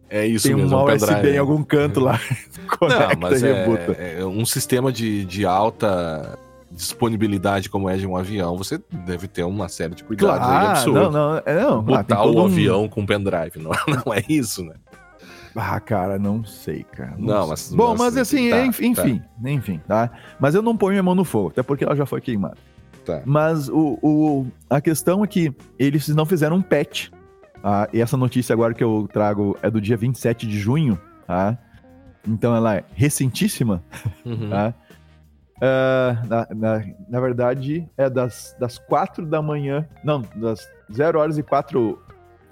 É 0.10 0.26
isso 0.26 0.46
tem 0.46 0.58
mesmo, 0.58 0.76
um 0.76 0.94
USB 0.94 1.30
em 1.30 1.38
algum 1.38 1.64
canto 1.64 2.02
lá. 2.02 2.20
não, 2.82 3.18
mas 3.18 3.42
é, 3.42 4.20
é 4.20 4.26
um 4.26 4.46
sistema 4.46 4.92
de, 4.92 5.24
de 5.24 5.46
alta 5.46 6.38
disponibilidade 6.72 7.70
como 7.70 7.90
é 7.90 7.98
de 7.98 8.08
um 8.08 8.16
avião, 8.16 8.58
você 8.58 8.80
deve 9.06 9.28
ter 9.28 9.44
uma 9.44 9.68
série 9.68 9.94
de 9.94 10.04
cuidados 10.04 10.46
claro, 10.46 10.66
aí 10.66 10.72
absurdo. 10.72 11.00
Não, 11.00 11.12
não, 11.12 11.42
é, 11.46 11.62
não. 11.62 11.84
Botar 11.84 12.18
ah, 12.18 12.26
o 12.26 12.36
um... 12.36 12.46
avião 12.46 12.88
com 12.88 13.06
pendrive, 13.06 13.60
não, 13.60 13.72
não 14.06 14.14
é 14.14 14.24
isso, 14.28 14.64
né? 14.64 14.76
Ah, 15.56 15.80
cara, 15.80 16.18
não 16.18 16.46
sei, 16.46 16.84
cara. 16.84 17.16
Não, 17.18 17.42
não 17.42 17.48
mas. 17.50 17.74
Bom, 17.74 17.96
mas, 17.98 18.16
assim, 18.16 18.50
tá, 18.50 18.66
enfim, 18.66 18.94
tá. 18.94 19.06
enfim, 19.46 19.82
tá? 19.86 20.10
Mas 20.40 20.56
eu 20.56 20.62
não 20.62 20.78
ponho 20.78 20.94
minha 20.94 21.04
mão 21.04 21.14
no 21.14 21.26
fogo, 21.26 21.50
até 21.50 21.62
porque 21.62 21.84
ela 21.84 21.96
já 21.96 22.06
foi 22.06 22.22
queimada. 22.22 22.58
Tá. 23.06 23.22
Mas 23.26 23.68
o, 23.68 24.00
o, 24.02 24.48
a 24.70 24.80
questão 24.80 25.24
é 25.24 25.28
que 25.28 25.54
eles 25.78 26.08
não 26.10 26.26
fizeram 26.26 26.58
um 26.58 26.62
patch. 26.62 27.10
Ah, 27.64 27.88
e 27.92 28.00
essa 28.00 28.16
notícia 28.16 28.54
agora 28.54 28.74
que 28.74 28.84
eu 28.84 29.10
trago 29.12 29.58
é 29.62 29.70
do 29.70 29.82
dia 29.82 29.98
27 29.98 30.48
de 30.48 30.58
junho, 30.58 31.00
tá? 31.28 31.58
Então 32.28 32.56
ela 32.56 32.76
é 32.76 32.84
recentíssima, 32.94 33.84
uhum. 34.26 34.50
tá? 34.50 34.74
Uh, 35.62 36.28
na, 36.28 36.48
na, 36.56 36.84
na, 37.08 37.20
verdade, 37.20 37.88
é 37.96 38.10
das, 38.10 38.56
das 38.60 38.80
4 38.80 39.26
da 39.28 39.44
manhã. 39.44 39.88
Não, 40.04 40.24
das 40.36 40.68
0 40.92 41.20
horas 41.20 41.38
e 41.38 41.44
4 41.44 42.02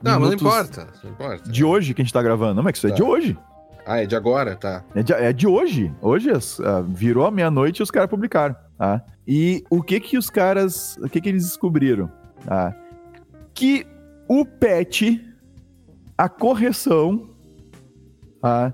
Não, 0.04 0.20
mas 0.20 0.30
não 0.30 0.36
importa, 0.36 0.88
não 1.04 1.10
importa. 1.10 1.50
De 1.50 1.64
hoje 1.64 1.96
que 1.96 2.02
a 2.02 2.06
gente 2.06 2.14
tá 2.14 2.22
gravando. 2.22 2.54
Não, 2.54 2.64
mas 2.64 2.78
isso 2.78 2.86
é 2.86 2.92
tá. 2.92 2.96
é 2.96 2.98
de 2.98 3.04
hoje. 3.04 3.38
Ah, 3.84 4.04
é 4.04 4.06
de 4.06 4.16
agora, 4.16 4.56
tá. 4.56 4.84
É 4.94 5.02
de, 5.02 5.14
é 5.14 5.34
de 5.34 5.48
hoje. 5.48 5.92
Hoje 6.00 6.32
uh, 6.32 6.84
virou 6.88 7.26
a 7.26 7.32
meia-noite 7.32 7.80
e 7.80 7.84
os 7.84 7.90
caras 7.90 8.08
publicaram. 8.08 8.56
Tá? 8.78 9.04
E 9.28 9.64
o 9.72 9.82
que 9.82 10.00
que 10.00 10.16
os 10.16 10.30
caras. 10.30 10.96
O 10.98 11.10
que 11.10 11.20
que 11.20 11.30
eles 11.30 11.46
descobriram? 11.46 12.12
Tá? 12.46 12.76
Que 13.56 13.88
o 14.28 14.46
patch, 14.46 15.20
a 16.16 16.30
correção, 16.30 17.28
tá? 18.40 18.72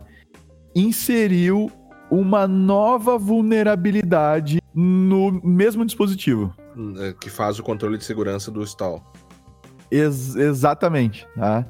inseriu 0.76 1.72
uma 2.10 2.48
nova 2.48 3.18
vulnerabilidade 3.18 4.62
no 4.74 5.32
mesmo 5.44 5.86
dispositivo. 5.86 6.54
É, 7.00 7.14
que 7.14 7.30
faz 7.30 7.58
o 7.58 7.64
controle 7.64 7.98
de 7.98 8.04
segurança 8.04 8.52
do 8.52 8.62
stall. 8.64 9.02
Ex 9.90 10.36
exatamente. 10.36 11.26
Tá? 11.36 11.66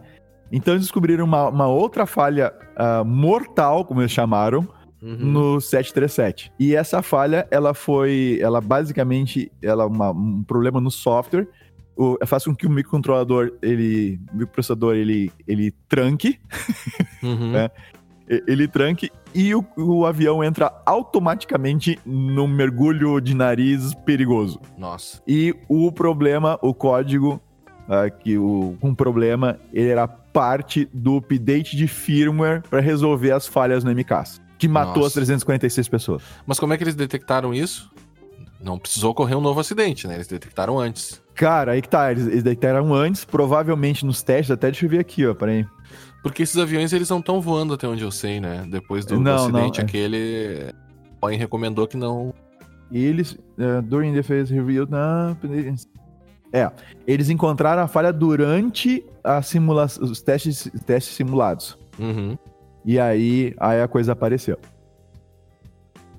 Então 0.51 0.73
eles 0.73 0.85
descobriram 0.85 1.25
uma, 1.25 1.49
uma 1.49 1.67
outra 1.67 2.05
falha 2.05 2.53
uh, 2.77 3.05
mortal, 3.05 3.85
como 3.85 4.01
eles 4.01 4.11
chamaram, 4.11 4.67
uhum. 5.01 5.17
no 5.17 5.61
737. 5.61 6.51
E 6.59 6.75
essa 6.75 7.01
falha, 7.01 7.47
ela 7.51 7.73
foi, 7.73 8.39
ela 8.41 8.59
basicamente, 8.59 9.51
ela 9.61 9.83
é 9.83 9.87
uma, 9.87 10.11
um 10.11 10.43
problema 10.43 10.81
no 10.81 10.89
software. 10.89 11.47
O, 11.95 12.17
faz 12.25 12.43
com 12.43 12.55
que 12.55 12.65
o 12.65 12.69
microcontrolador, 12.69 13.53
ele, 13.61 14.19
o 14.33 14.37
microprocessador, 14.37 14.95
ele, 14.95 15.31
ele 15.47 15.71
tranque, 15.87 16.39
uhum. 17.23 17.51
né? 17.53 17.69
Ele 18.27 18.67
tranque 18.67 19.11
e 19.33 19.53
o, 19.53 19.65
o, 19.77 20.05
avião 20.05 20.43
entra 20.43 20.71
automaticamente 20.85 21.99
num 22.05 22.47
mergulho 22.47 23.19
de 23.19 23.35
nariz 23.35 23.93
perigoso. 24.05 24.59
Nossa. 24.77 25.21
E 25.27 25.53
o 25.67 25.91
problema, 25.91 26.57
o 26.61 26.73
código, 26.73 27.39
uh, 27.87 28.17
que 28.19 28.37
o 28.37 28.77
um 28.81 28.95
problema, 28.95 29.59
ele 29.73 29.89
era 29.89 30.07
parte 30.07 30.89
do 30.93 31.17
update 31.17 31.75
de 31.75 31.87
firmware 31.87 32.63
para 32.69 32.79
resolver 32.79 33.31
as 33.31 33.45
falhas 33.45 33.83
no 33.83 33.91
MCAS, 33.91 34.41
que 34.57 34.67
matou 34.67 35.03
Nossa. 35.03 35.07
as 35.07 35.13
346 35.13 35.89
pessoas. 35.89 36.23
Mas 36.45 36.59
como 36.59 36.73
é 36.73 36.77
que 36.77 36.83
eles 36.83 36.95
detectaram 36.95 37.53
isso? 37.53 37.91
Não 38.59 38.79
precisou 38.79 39.11
ocorrer 39.11 39.37
um 39.37 39.41
novo 39.41 39.59
acidente, 39.59 40.07
né? 40.07 40.15
Eles 40.15 40.27
detectaram 40.27 40.79
antes. 40.79 41.21
Cara, 41.35 41.73
aí 41.73 41.81
que 41.81 41.89
tá, 41.89 42.11
eles, 42.11 42.25
eles 42.25 42.41
detectaram 42.41 42.93
antes, 42.93 43.25
provavelmente 43.25 44.05
nos 44.05 44.23
testes, 44.23 44.51
até 44.51 44.71
deixa 44.71 44.85
eu 44.85 44.89
ver 44.89 44.99
aqui, 44.99 45.27
ó, 45.27 45.35
peraí. 45.35 45.67
Porque 46.25 46.41
esses 46.41 46.57
aviões, 46.57 46.91
eles 46.91 47.07
não 47.07 47.19
estão 47.19 47.39
voando 47.39 47.75
até 47.75 47.87
onde 47.87 48.03
eu 48.03 48.09
sei, 48.09 48.39
né? 48.39 48.65
Depois 48.67 49.05
do, 49.05 49.19
não, 49.19 49.21
do 49.21 49.29
acidente 49.29 49.77
não, 49.77 49.83
é. 49.83 49.87
aquele, 49.87 50.73
Boeing 51.21 51.37
recomendou 51.37 51.85
que 51.85 51.95
não... 51.95 52.33
Eles, 52.91 53.33
uh, 53.33 53.79
during 53.83 54.11
the 54.11 54.23
phase 54.23 54.51
review, 54.51 54.87
na... 54.89 55.37
É, 56.51 56.71
eles 57.05 57.29
encontraram 57.29 57.83
a 57.83 57.87
falha 57.87 58.11
durante 58.11 59.05
a 59.23 59.43
simula 59.43 59.85
os 59.85 60.19
testes, 60.19 60.67
testes 60.83 61.13
simulados. 61.13 61.77
Uhum. 61.99 62.35
E 62.83 62.99
aí, 62.99 63.53
aí 63.59 63.83
a 63.83 63.87
coisa 63.87 64.13
apareceu. 64.13 64.57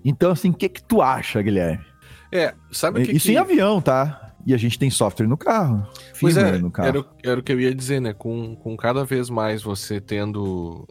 Então, 0.05 0.31
assim, 0.31 0.51
o 0.51 0.55
que 0.55 0.69
que 0.69 0.85
tu 0.85 1.03
acha, 1.03 1.43
Guilherme? 1.43 1.85
É, 2.33 2.55
sabe 2.71 3.03
o 3.03 3.05
que 3.05 3.11
Isso 3.11 3.27
que... 3.27 3.33
em 3.33 3.39
avião, 3.39 3.81
tá? 3.81 4.26
E 4.47 4.55
a 4.55 4.57
gente 4.57 4.79
tem 4.79 4.89
software 4.89 5.27
no 5.27 5.37
carro. 5.37 5.85
Pois 6.21 6.37
é, 6.37 6.57
no 6.59 6.71
carro. 6.71 6.89
Era, 6.89 7.05
era 7.25 7.41
o 7.41 7.43
que 7.43 7.53
eu 7.53 7.61
ia 7.61 7.75
dizer, 7.75 8.01
né? 8.01 8.13
Com, 8.13 8.55
com 8.55 8.77
cada 8.77 9.05
vez 9.05 9.29
mais 9.29 9.63
você 9.63 10.01
tendo 10.01 10.87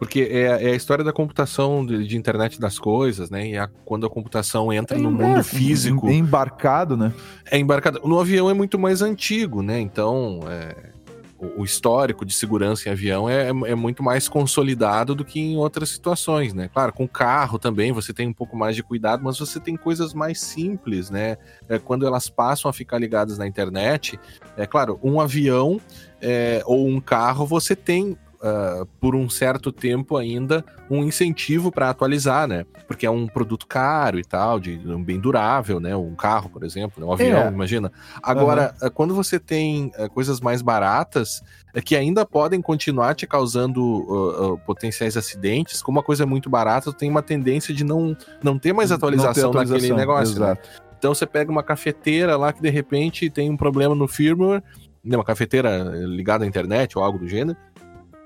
porque 0.00 0.20
é, 0.32 0.44
é, 0.64 0.70
a 0.70 0.74
história 0.74 1.04
da 1.04 1.12
computação, 1.12 1.84
de, 1.84 2.06
de, 2.06 2.16
internet 2.16 2.58
das 2.58 2.78
coisas, 2.78 3.28
né? 3.28 3.48
E 3.48 3.58
a, 3.58 3.68
quando 3.84 4.06
a 4.06 4.08
computação 4.08 4.72
entra 4.72 4.96
é, 4.96 5.00
no 5.00 5.10
mundo 5.10 5.44
físico. 5.44 6.08
É 6.08 6.14
embarcado, 6.14 6.96
né? 6.96 7.12
É 7.50 7.58
embarcado. 7.58 8.00
No 8.02 8.18
avião 8.18 8.48
é 8.48 8.54
muito 8.54 8.78
mais 8.78 9.02
antigo, 9.02 9.60
né? 9.60 9.78
Então, 9.78 10.40
é, 10.48 10.92
o, 11.40 11.64
histórico 11.64 12.24
de 12.24 12.34
segurança 12.34 12.88
em 12.88 12.92
avião 12.92 13.28
é, 13.28 13.48
é, 13.48 13.74
muito 13.74 14.02
mais 14.02 14.28
consolidado 14.28 15.14
do 15.14 15.24
que 15.24 15.40
em 15.40 15.56
outras 15.56 15.88
situações, 15.88 16.52
né? 16.52 16.68
Claro, 16.68 16.92
com 16.92 17.08
carro 17.08 17.58
também 17.58 17.92
você 17.92 18.12
tem 18.12 18.28
um 18.28 18.32
pouco 18.32 18.56
mais 18.56 18.76
de 18.76 18.82
cuidado, 18.82 19.24
mas 19.24 19.38
você 19.38 19.58
tem 19.58 19.76
coisas 19.76 20.12
mais 20.12 20.40
simples, 20.40 21.08
né? 21.10 21.38
É, 21.68 21.78
quando 21.78 22.06
elas 22.06 22.28
passam 22.28 22.68
a 22.68 22.72
ficar 22.72 22.98
ligadas 22.98 23.38
na 23.38 23.46
internet, 23.46 24.20
é 24.56 24.66
claro, 24.66 25.00
um 25.02 25.20
avião 25.20 25.80
é, 26.20 26.62
ou 26.66 26.86
um 26.86 27.00
carro 27.00 27.46
você 27.46 27.74
tem 27.74 28.18
uh, 28.40 28.86
por 29.00 29.14
um 29.14 29.28
certo 29.28 29.70
tempo 29.70 30.16
ainda 30.16 30.64
um 30.90 31.04
incentivo 31.04 31.70
para 31.70 31.90
atualizar, 31.90 32.48
né? 32.48 32.64
Porque 32.86 33.06
é 33.06 33.10
um 33.10 33.26
produto 33.26 33.66
caro 33.66 34.18
e 34.18 34.24
tal, 34.24 34.58
de 34.58 34.76
bem 35.04 35.20
durável, 35.20 35.78
né? 35.78 35.94
Um 35.94 36.14
carro, 36.14 36.48
por 36.50 36.64
exemplo, 36.64 37.00
né? 37.00 37.06
um 37.06 37.12
avião, 37.12 37.42
é. 37.42 37.48
imagina. 37.48 37.92
Agora, 38.22 38.74
uhum. 38.82 38.90
quando 38.90 39.14
você 39.14 39.38
tem 39.38 39.92
uh, 39.98 40.10
coisas 40.10 40.40
mais 40.40 40.62
baratas, 40.62 41.42
uh, 41.74 41.82
que 41.82 41.94
ainda 41.94 42.26
podem 42.26 42.60
continuar 42.60 43.14
te 43.14 43.26
causando 43.26 44.60
potenciais 44.66 45.16
acidentes, 45.16 45.82
como 45.82 45.98
uma 45.98 46.04
coisa 46.04 46.24
é 46.24 46.26
muito 46.26 46.50
barata, 46.50 46.92
tem 46.92 47.10
uma 47.10 47.22
tendência 47.22 47.74
de 47.74 47.84
não, 47.84 48.16
não 48.42 48.58
ter 48.58 48.72
mais 48.72 48.90
atualização, 48.90 49.34
ter 49.34 49.48
atualização 49.48 49.76
naquele 49.76 49.94
negócio. 49.94 50.40
Né? 50.40 50.56
Então 50.98 51.14
você 51.14 51.26
pega 51.26 51.50
uma 51.50 51.62
cafeteira 51.62 52.36
lá 52.36 52.52
que 52.52 52.60
de 52.60 52.68
repente 52.68 53.30
tem 53.30 53.50
um 53.50 53.56
problema 53.56 53.94
no 53.94 54.06
firmware, 54.06 54.62
né, 55.02 55.16
uma 55.16 55.24
cafeteira 55.24 55.82
ligada 56.06 56.44
à 56.44 56.46
internet 56.46 56.96
ou 56.98 57.02
algo 57.02 57.18
do 57.18 57.26
gênero, 57.26 57.56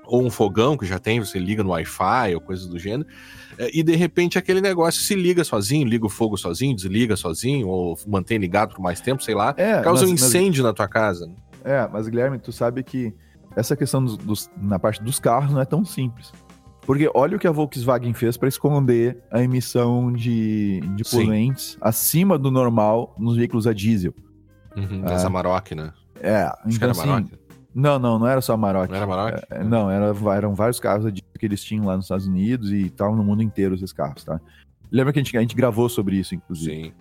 ou 0.07 0.23
um 0.23 0.29
fogão 0.29 0.77
que 0.77 0.85
já 0.85 0.99
tem, 0.99 1.19
você 1.19 1.39
liga 1.39 1.63
no 1.63 1.71
Wi-Fi 1.71 2.35
ou 2.35 2.41
coisas 2.41 2.67
do 2.67 2.77
gênero, 2.77 3.07
é, 3.57 3.69
e 3.73 3.83
de 3.83 3.95
repente 3.95 4.37
aquele 4.37 4.61
negócio 4.61 5.01
se 5.01 5.15
liga 5.15 5.43
sozinho, 5.43 5.87
liga 5.87 6.05
o 6.05 6.09
fogo 6.09 6.37
sozinho, 6.37 6.75
desliga 6.75 7.15
sozinho, 7.15 7.67
ou 7.67 7.97
mantém 8.07 8.37
ligado 8.37 8.75
por 8.75 8.81
mais 8.81 8.99
tempo, 9.01 9.23
sei 9.23 9.35
lá, 9.35 9.53
é, 9.57 9.81
causa 9.81 10.01
mas, 10.01 10.11
um 10.11 10.13
incêndio 10.13 10.63
mas... 10.63 10.71
na 10.71 10.73
tua 10.73 10.87
casa. 10.87 11.29
É, 11.63 11.87
mas 11.91 12.07
Guilherme, 12.07 12.37
tu 12.37 12.51
sabe 12.51 12.83
que 12.83 13.13
essa 13.55 13.75
questão 13.75 14.03
dos, 14.03 14.17
dos, 14.17 14.51
na 14.61 14.77
parte 14.77 15.01
dos 15.01 15.19
carros 15.19 15.51
não 15.51 15.61
é 15.61 15.65
tão 15.65 15.83
simples. 15.85 16.31
Porque 16.85 17.09
olha 17.15 17.35
o 17.35 17.39
que 17.39 17.47
a 17.47 17.51
Volkswagen 17.51 18.13
fez 18.13 18.37
para 18.37 18.47
esconder 18.47 19.17
a 19.31 19.41
emissão 19.41 20.13
de, 20.13 20.81
de 20.95 21.03
poluentes 21.03 21.77
acima 21.81 22.37
do 22.37 22.51
normal 22.51 23.15
nos 23.17 23.35
veículos 23.35 23.65
a 23.65 23.73
diesel. 23.73 24.13
Uhum, 24.77 25.01
das 25.01 25.23
é. 25.23 25.27
Amarok, 25.27 25.73
né? 25.73 25.91
É, 26.21 26.43
Acho 26.43 26.59
então, 26.67 26.91
assim, 26.91 27.01
Amarok. 27.01 27.31
Não, 27.75 27.99
não, 27.99 28.17
não 28.17 28.25
era 28.25 28.39
só 28.39 28.53
Amarok. 28.53 28.89
Não 28.89 28.95
era 28.95 29.03
Amarok? 29.03 29.43
É, 29.49 29.61
não, 29.61 29.91
era, 29.91 30.13
eram 30.33 30.55
vários 30.55 30.79
carros 30.79 31.11
que 31.37 31.45
eles 31.45 31.61
tinham 31.61 31.85
lá 31.85 31.97
nos 31.97 32.05
Estados 32.05 32.25
Unidos 32.25 32.71
e 32.71 32.83
estavam 32.83 33.17
no 33.17 33.23
mundo 33.23 33.43
inteiro 33.43 33.75
esses 33.75 33.91
carros, 33.91 34.23
tá? 34.23 34.39
Lembra 34.89 35.11
que 35.11 35.19
a 35.19 35.21
gente, 35.21 35.37
a 35.37 35.41
gente 35.41 35.55
gravou 35.55 35.89
sobre 35.89 36.15
isso, 36.15 36.33
inclusive? 36.33 36.85
Sim. 36.85 36.93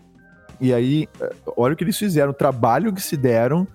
E 0.61 0.75
aí, 0.75 1.09
é, 1.21 1.33
olha 1.57 1.75
o 1.75 1.77
que 1.77 1.85
eles 1.85 1.97
fizeram, 1.97 2.33
o 2.33 2.35
trabalho 2.35 2.93
que 2.93 3.01
se 3.01 3.17
deram 3.17 3.69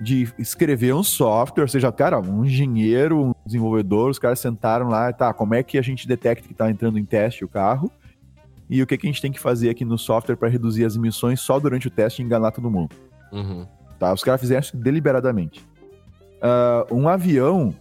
de 0.00 0.32
escrever 0.38 0.94
um 0.94 1.02
software, 1.02 1.64
ou 1.64 1.68
seja, 1.68 1.90
cara, 1.90 2.20
um 2.20 2.44
engenheiro, 2.44 3.18
um 3.18 3.34
desenvolvedor, 3.44 4.10
os 4.10 4.18
caras 4.18 4.38
sentaram 4.38 4.88
lá, 4.88 5.12
tá, 5.12 5.32
como 5.34 5.54
é 5.54 5.64
que 5.64 5.78
a 5.78 5.82
gente 5.82 6.06
detecta 6.06 6.46
que 6.46 6.52
está 6.52 6.70
entrando 6.70 6.96
em 6.96 7.04
teste 7.04 7.44
o 7.44 7.48
carro 7.48 7.90
e 8.70 8.82
o 8.82 8.86
que, 8.86 8.96
que 8.96 9.06
a 9.06 9.10
gente 9.10 9.22
tem 9.22 9.32
que 9.32 9.40
fazer 9.40 9.70
aqui 9.70 9.84
no 9.84 9.98
software 9.98 10.36
para 10.36 10.48
reduzir 10.48 10.84
as 10.84 10.94
emissões 10.94 11.40
só 11.40 11.58
durante 11.58 11.88
o 11.88 11.90
teste 11.90 12.22
e 12.22 12.24
enganar 12.24 12.52
todo 12.52 12.70
mundo. 12.70 12.94
Uhum. 13.32 13.66
Tá, 13.98 14.12
os 14.12 14.22
caras 14.22 14.40
fizeram 14.40 14.60
isso 14.60 14.76
deliberadamente. 14.76 15.66
Uh, 16.36 16.94
um 16.94 17.08
avião, 17.08 17.74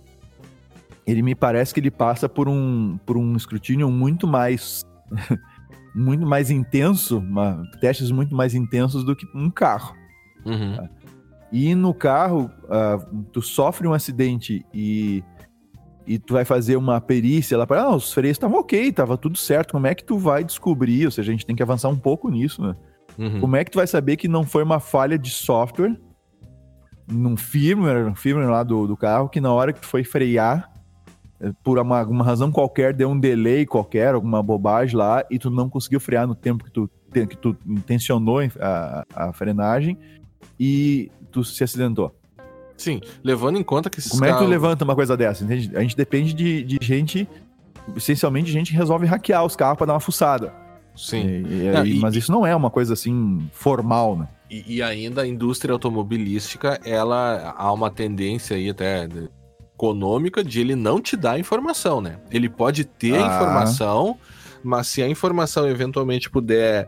ele 1.06 1.22
me 1.22 1.36
parece 1.36 1.74
que 1.74 1.80
ele 1.80 1.92
passa 1.92 2.28
por 2.28 2.48
um, 2.48 2.98
por 3.06 3.18
um 3.18 3.36
escrutínio 3.36 3.90
muito 3.90 4.28
mais 4.28 4.84
muito 5.96 6.26
mais 6.26 6.52
intenso, 6.52 7.20
uma, 7.20 7.64
testes 7.80 8.12
muito 8.12 8.36
mais 8.36 8.54
intensos 8.54 9.04
do 9.04 9.16
que 9.16 9.26
um 9.34 9.50
carro. 9.50 9.96
Uhum. 10.46 10.76
Tá? 10.76 10.90
E 11.52 11.74
no 11.74 11.94
carro, 11.94 12.52
uh, 12.66 13.24
tu 13.32 13.42
sofre 13.42 13.88
um 13.88 13.94
acidente 13.94 14.66
e, 14.74 15.24
e 16.06 16.20
tu 16.20 16.34
vai 16.34 16.44
fazer 16.44 16.76
uma 16.76 17.00
perícia 17.00 17.58
lá 17.58 17.66
para, 17.66 17.84
ah, 17.84 17.96
os 17.96 18.12
freios 18.12 18.36
estavam 18.36 18.60
ok, 18.60 18.92
tava 18.92 19.18
tudo 19.18 19.38
certo. 19.38 19.72
Como 19.72 19.88
é 19.88 19.96
que 19.96 20.04
tu 20.04 20.18
vai 20.18 20.44
descobrir? 20.44 21.06
Ou 21.06 21.12
seja, 21.12 21.32
a 21.32 21.34
gente 21.34 21.46
tem 21.46 21.56
que 21.56 21.64
avançar 21.64 21.88
um 21.88 21.98
pouco 21.98 22.30
nisso, 22.30 22.62
né? 22.62 22.76
Uhum. 23.18 23.40
Como 23.40 23.56
é 23.56 23.64
que 23.64 23.72
tu 23.72 23.78
vai 23.78 23.88
saber 23.88 24.18
que 24.18 24.28
não 24.28 24.44
foi 24.44 24.64
uma 24.64 24.82
falha 24.82 25.18
de 25.18 25.30
software 25.30 25.98
num 27.08 27.38
firmware, 27.38 28.06
no 28.06 28.16
firmware 28.16 28.50
lá 28.50 28.64
do, 28.64 28.88
do 28.88 28.98
carro, 28.98 29.30
que 29.30 29.40
na 29.40 29.52
hora 29.52 29.72
que 29.72 29.82
tu 29.82 29.88
foi 29.88 30.04
frear, 30.04 30.72
eh, 31.40 31.52
por 31.64 31.78
uma, 31.80 32.00
alguma 32.00 32.24
razão 32.24 32.52
qualquer, 32.52 32.94
deu 32.94 33.10
um 33.10 33.20
delay 33.20 33.66
qualquer, 33.66 34.14
alguma 34.14 34.42
bobagem 34.42 34.96
lá, 34.96 35.24
e 35.30 35.38
tu 35.38 35.50
não 35.50 35.70
conseguiu 35.70 36.00
frear 36.00 36.28
no 36.28 36.36
tempo 36.36 36.64
que 36.64 36.72
tu, 36.72 36.90
que 37.12 37.38
tu 37.38 37.56
intencionou 37.66 38.40
a, 38.60 39.06
a 39.16 39.34
frenagem, 39.34 39.98
e 40.60 41.12
tu 41.32 41.44
se 41.44 41.64
acidentou. 41.64 42.14
Sim, 42.78 43.00
levando 43.24 43.58
em 43.58 43.64
conta 43.64 43.90
que 43.90 44.02
Como 44.10 44.22
carros... 44.22 44.36
é 44.36 44.40
que 44.40 44.46
tu 44.46 44.50
levanta 44.50 44.84
uma 44.84 44.96
coisa 44.96 45.16
dessa? 45.16 45.44
Entende? 45.44 45.72
A 45.76 45.82
gente 45.82 45.96
depende 45.96 46.34
de, 46.34 46.64
de 46.64 46.78
gente, 46.82 47.28
essencialmente, 47.96 48.52
gente 48.52 48.72
que 48.72 48.78
resolve 48.78 49.06
hackear 49.06 49.46
os 49.46 49.56
carros 49.56 49.78
para 49.78 49.88
dar 49.88 49.94
uma 49.94 50.00
fuçada. 50.00 50.54
Sim. 50.96 51.26
E, 51.26 51.88
e, 51.88 51.96
e, 51.96 52.00
mas 52.00 52.16
isso 52.16 52.32
não 52.32 52.46
é 52.46 52.56
uma 52.56 52.70
coisa 52.70 52.94
assim 52.94 53.48
formal, 53.52 54.18
né? 54.18 54.28
E, 54.50 54.82
ainda 54.82 55.24
a 55.24 55.28
indústria 55.28 55.74
automobilística, 55.74 56.80
ela 56.86 57.54
há 57.58 57.72
uma 57.74 57.90
tendência 57.90 58.56
aí 58.56 58.70
até 58.70 59.08
econômica 59.74 60.44
de 60.44 60.62
ele 60.62 60.76
não 60.76 61.02
te 61.02 61.18
dar 61.18 61.40
informação, 61.40 62.00
né? 62.00 62.20
Ele 62.30 62.48
pode 62.48 62.86
ter 62.86 63.16
ah. 63.16 63.28
informação, 63.28 64.18
mas 64.64 64.88
se 64.88 65.02
a 65.02 65.10
informação 65.10 65.68
eventualmente 65.68 66.30
puder 66.30 66.88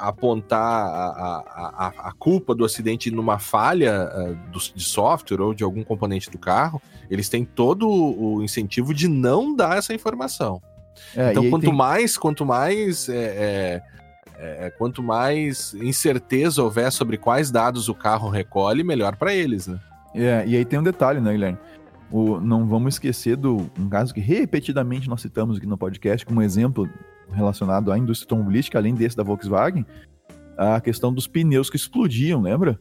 apontar 0.00 0.58
a, 0.58 1.44
a, 1.46 2.08
a, 2.08 2.12
culpa 2.18 2.54
do 2.54 2.64
acidente 2.64 3.10
numa 3.10 3.38
falha 3.38 4.10
uh, 4.10 4.50
do, 4.50 4.58
de 4.74 4.82
software 4.82 5.40
ou 5.40 5.52
de 5.52 5.62
algum 5.62 5.84
componente 5.84 6.30
do 6.30 6.38
carro, 6.38 6.80
eles 7.10 7.28
têm 7.28 7.44
todo 7.44 7.88
o 7.88 8.42
incentivo 8.42 8.94
de 8.94 9.06
não 9.06 9.54
dar 9.54 9.76
essa 9.76 9.92
informação. 9.94 10.62
É, 11.14 11.30
então, 11.30 11.48
quanto, 11.50 11.64
tem... 11.64 11.74
mais, 11.74 12.16
quanto 12.16 12.44
mais, 12.44 13.08
é, 13.08 13.14
é, 13.14 13.82
é, 14.38 14.70
quanto 14.70 15.02
mais 15.02 15.74
incerteza 15.74 16.62
houver 16.62 16.90
sobre 16.92 17.16
quais 17.16 17.50
dados 17.50 17.88
o 17.88 17.94
carro 17.94 18.28
recolhe, 18.28 18.84
melhor 18.84 19.16
para 19.16 19.34
eles, 19.34 19.66
né? 19.66 19.78
É, 20.14 20.44
e 20.46 20.56
aí 20.56 20.64
tem 20.64 20.78
um 20.78 20.82
detalhe, 20.82 21.20
né, 21.20 21.32
Guilherme? 21.32 21.58
O, 22.10 22.40
não 22.40 22.66
vamos 22.66 22.94
esquecer 22.94 23.36
do 23.36 23.68
um 23.78 23.88
caso 23.88 24.14
que 24.14 24.20
repetidamente 24.20 25.08
nós 25.08 25.20
citamos 25.20 25.56
aqui 25.56 25.66
no 25.66 25.76
podcast 25.76 26.24
como 26.24 26.40
exemplo 26.40 26.88
relacionado 27.32 27.90
à 27.90 27.98
indústria 27.98 28.26
automobilística, 28.26 28.78
além 28.78 28.94
desse 28.94 29.16
da 29.16 29.22
Volkswagen, 29.22 29.84
a 30.56 30.80
questão 30.80 31.12
dos 31.12 31.26
pneus 31.26 31.68
que 31.68 31.76
explodiam, 31.76 32.40
lembra? 32.40 32.78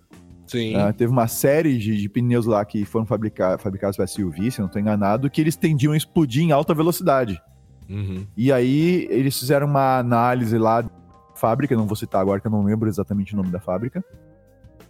Sim. 0.47 0.75
Uh, 0.77 0.93
teve 0.93 1.11
uma 1.11 1.27
série 1.27 1.77
de, 1.77 1.97
de, 1.97 2.07
pneus 2.07 2.45
lá 2.45 2.63
que 2.63 2.85
foram 2.85 3.05
fabricar, 3.05 3.57
fabricados 3.57 3.97
para 3.97 4.05
SUV, 4.05 4.51
se 4.51 4.59
não 4.59 4.67
estou 4.67 4.79
enganado, 4.79 5.29
que 5.29 5.41
eles 5.41 5.55
tendiam 5.55 5.93
a 5.93 5.97
explodir 5.97 6.43
em 6.43 6.51
alta 6.51 6.73
velocidade. 6.73 7.41
Uhum. 7.89 8.25
E 8.37 8.51
aí 8.51 9.07
eles 9.09 9.37
fizeram 9.37 9.67
uma 9.67 9.97
análise 9.97 10.57
lá 10.57 10.87
fábrica, 11.35 11.75
não 11.75 11.85
vou 11.85 11.95
citar 11.95 12.21
agora 12.21 12.39
que 12.39 12.47
eu 12.47 12.51
não 12.51 12.63
lembro 12.63 12.89
exatamente 12.89 13.33
o 13.33 13.37
nome 13.37 13.49
da 13.49 13.59
fábrica, 13.59 14.03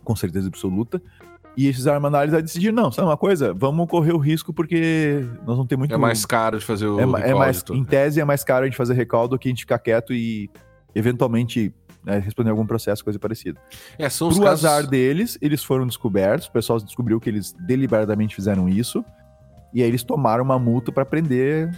com 0.03 0.15
certeza 0.15 0.47
absoluta, 0.47 1.01
e 1.57 1.65
eles 1.65 1.77
fizeram 1.77 1.99
uma 1.99 2.07
análise 2.09 2.35
e 2.35 2.41
decidiram, 2.41 2.75
não, 2.75 2.91
sabe 2.91 3.07
uma 3.07 3.17
coisa? 3.17 3.53
Vamos 3.53 3.87
correr 3.87 4.13
o 4.13 4.17
risco 4.17 4.53
porque 4.53 5.25
nós 5.45 5.57
não 5.57 5.65
temos 5.65 5.83
muito... 5.83 5.95
É 5.95 5.97
mais 5.97 6.25
caro 6.25 6.59
de 6.59 6.65
fazer 6.65 6.87
o 6.87 6.99
é, 6.99 7.29
é 7.29 7.33
mais, 7.33 7.63
Em 7.71 7.83
tese 7.83 8.19
é 8.19 8.25
mais 8.25 8.43
caro 8.43 8.63
a 8.63 8.65
gente 8.65 8.77
fazer 8.77 8.93
recall 8.93 9.27
do 9.27 9.39
que 9.39 9.47
a 9.47 9.51
gente 9.51 9.61
ficar 9.61 9.79
quieto 9.79 10.13
e 10.13 10.49
eventualmente 10.93 11.73
né, 12.03 12.19
responder 12.19 12.49
algum 12.49 12.65
processo, 12.65 13.03
coisa 13.03 13.17
parecida. 13.17 13.59
É, 13.97 14.09
são 14.09 14.29
Pro 14.29 14.43
casos... 14.43 14.65
azar 14.65 14.87
deles, 14.87 15.37
eles 15.41 15.63
foram 15.63 15.87
descobertos, 15.87 16.47
o 16.47 16.51
pessoal 16.51 16.79
descobriu 16.79 17.19
que 17.19 17.29
eles 17.29 17.53
deliberadamente 17.53 18.35
fizeram 18.35 18.69
isso, 18.69 19.03
e 19.75 19.83
aí 19.83 19.89
eles 19.89 20.03
tomaram 20.03 20.41
uma 20.41 20.57
multa 20.57 20.89
para 20.89 21.03
prender 21.03 21.69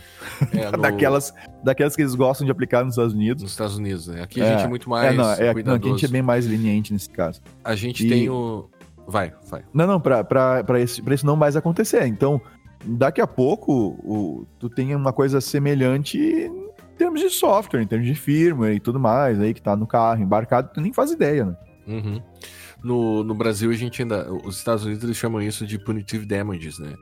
é, 0.54 0.70
no... 0.70 0.78
daquelas, 0.78 1.34
daquelas 1.64 1.95
que 1.95 2.04
eles 2.04 2.14
gostam 2.14 2.45
de 2.45 2.52
aplicar 2.52 2.86
nos 2.86 2.93
Estados 2.93 3.16
Unidos. 3.16 3.41
Nos 3.41 3.54
Estados 3.54 3.76
Unidos, 3.76 4.08
né? 4.08 4.22
Aqui 4.22 4.39
a 4.39 4.45
gente 4.52 4.62
é, 4.62 4.66
é 4.66 4.68
muito 4.68 4.88
mais. 4.88 5.12
É, 5.12 5.18
não, 5.18 5.32
é, 5.32 5.64
não, 5.64 5.74
aqui 5.74 5.88
a 5.88 5.91
gente 5.91 6.06
é 6.06 6.08
bem 6.08 6.22
mais 6.22 6.45
leniente 6.45 6.93
nesse 6.93 7.10
caso. 7.10 7.41
A 7.64 7.76
gente 7.76 8.06
e... 8.06 8.10
tem 8.10 8.30
o. 8.30 8.70
Vai, 9.08 9.34
vai. 9.50 9.64
Não, 9.74 9.88
não, 9.88 10.00
pra, 10.00 10.24
pra, 10.24 10.64
pra, 10.64 10.80
esse, 10.80 11.02
pra 11.02 11.16
isso 11.16 11.26
não 11.26 11.36
mais 11.36 11.56
acontecer. 11.56 12.06
Então, 12.06 12.39
daqui 12.86 13.20
a 13.20 13.26
pouco, 13.26 13.74
o, 13.74 14.45
tu 14.60 14.70
tem 14.70 14.93
uma 14.93 15.12
coisa 15.12 15.41
semelhante 15.41 16.20
em 16.20 16.95
termos 16.95 17.20
de 17.20 17.32
software, 17.32 17.82
em 17.82 17.88
termos 17.88 18.06
de 18.06 18.14
firmware 18.14 18.76
e 18.76 18.80
tudo 18.80 19.00
mais, 19.00 19.39
aí 19.39 19.56
que 19.56 19.62
tá 19.62 19.76
no 19.76 19.88
carro, 19.88 20.22
embarcado, 20.22 20.70
tu 20.72 20.82
nem 20.82 20.93
faz 20.93 21.10
ideia, 21.10 21.45
né? 21.45 21.56
Uhum. 21.88 22.22
No, 22.84 23.24
no 23.24 23.34
Brasil, 23.34 23.72
a 23.72 23.74
gente 23.74 24.04
ainda. 24.04 24.32
Os 24.45 24.58
Estados 24.58 24.86
Unidos 24.86 25.04
eles 25.04 25.18
chamam 25.18 25.41
isso 25.41 25.66
de 25.66 25.80
punitive 25.80 26.28
damages, 26.28 26.78
né? 26.78 26.93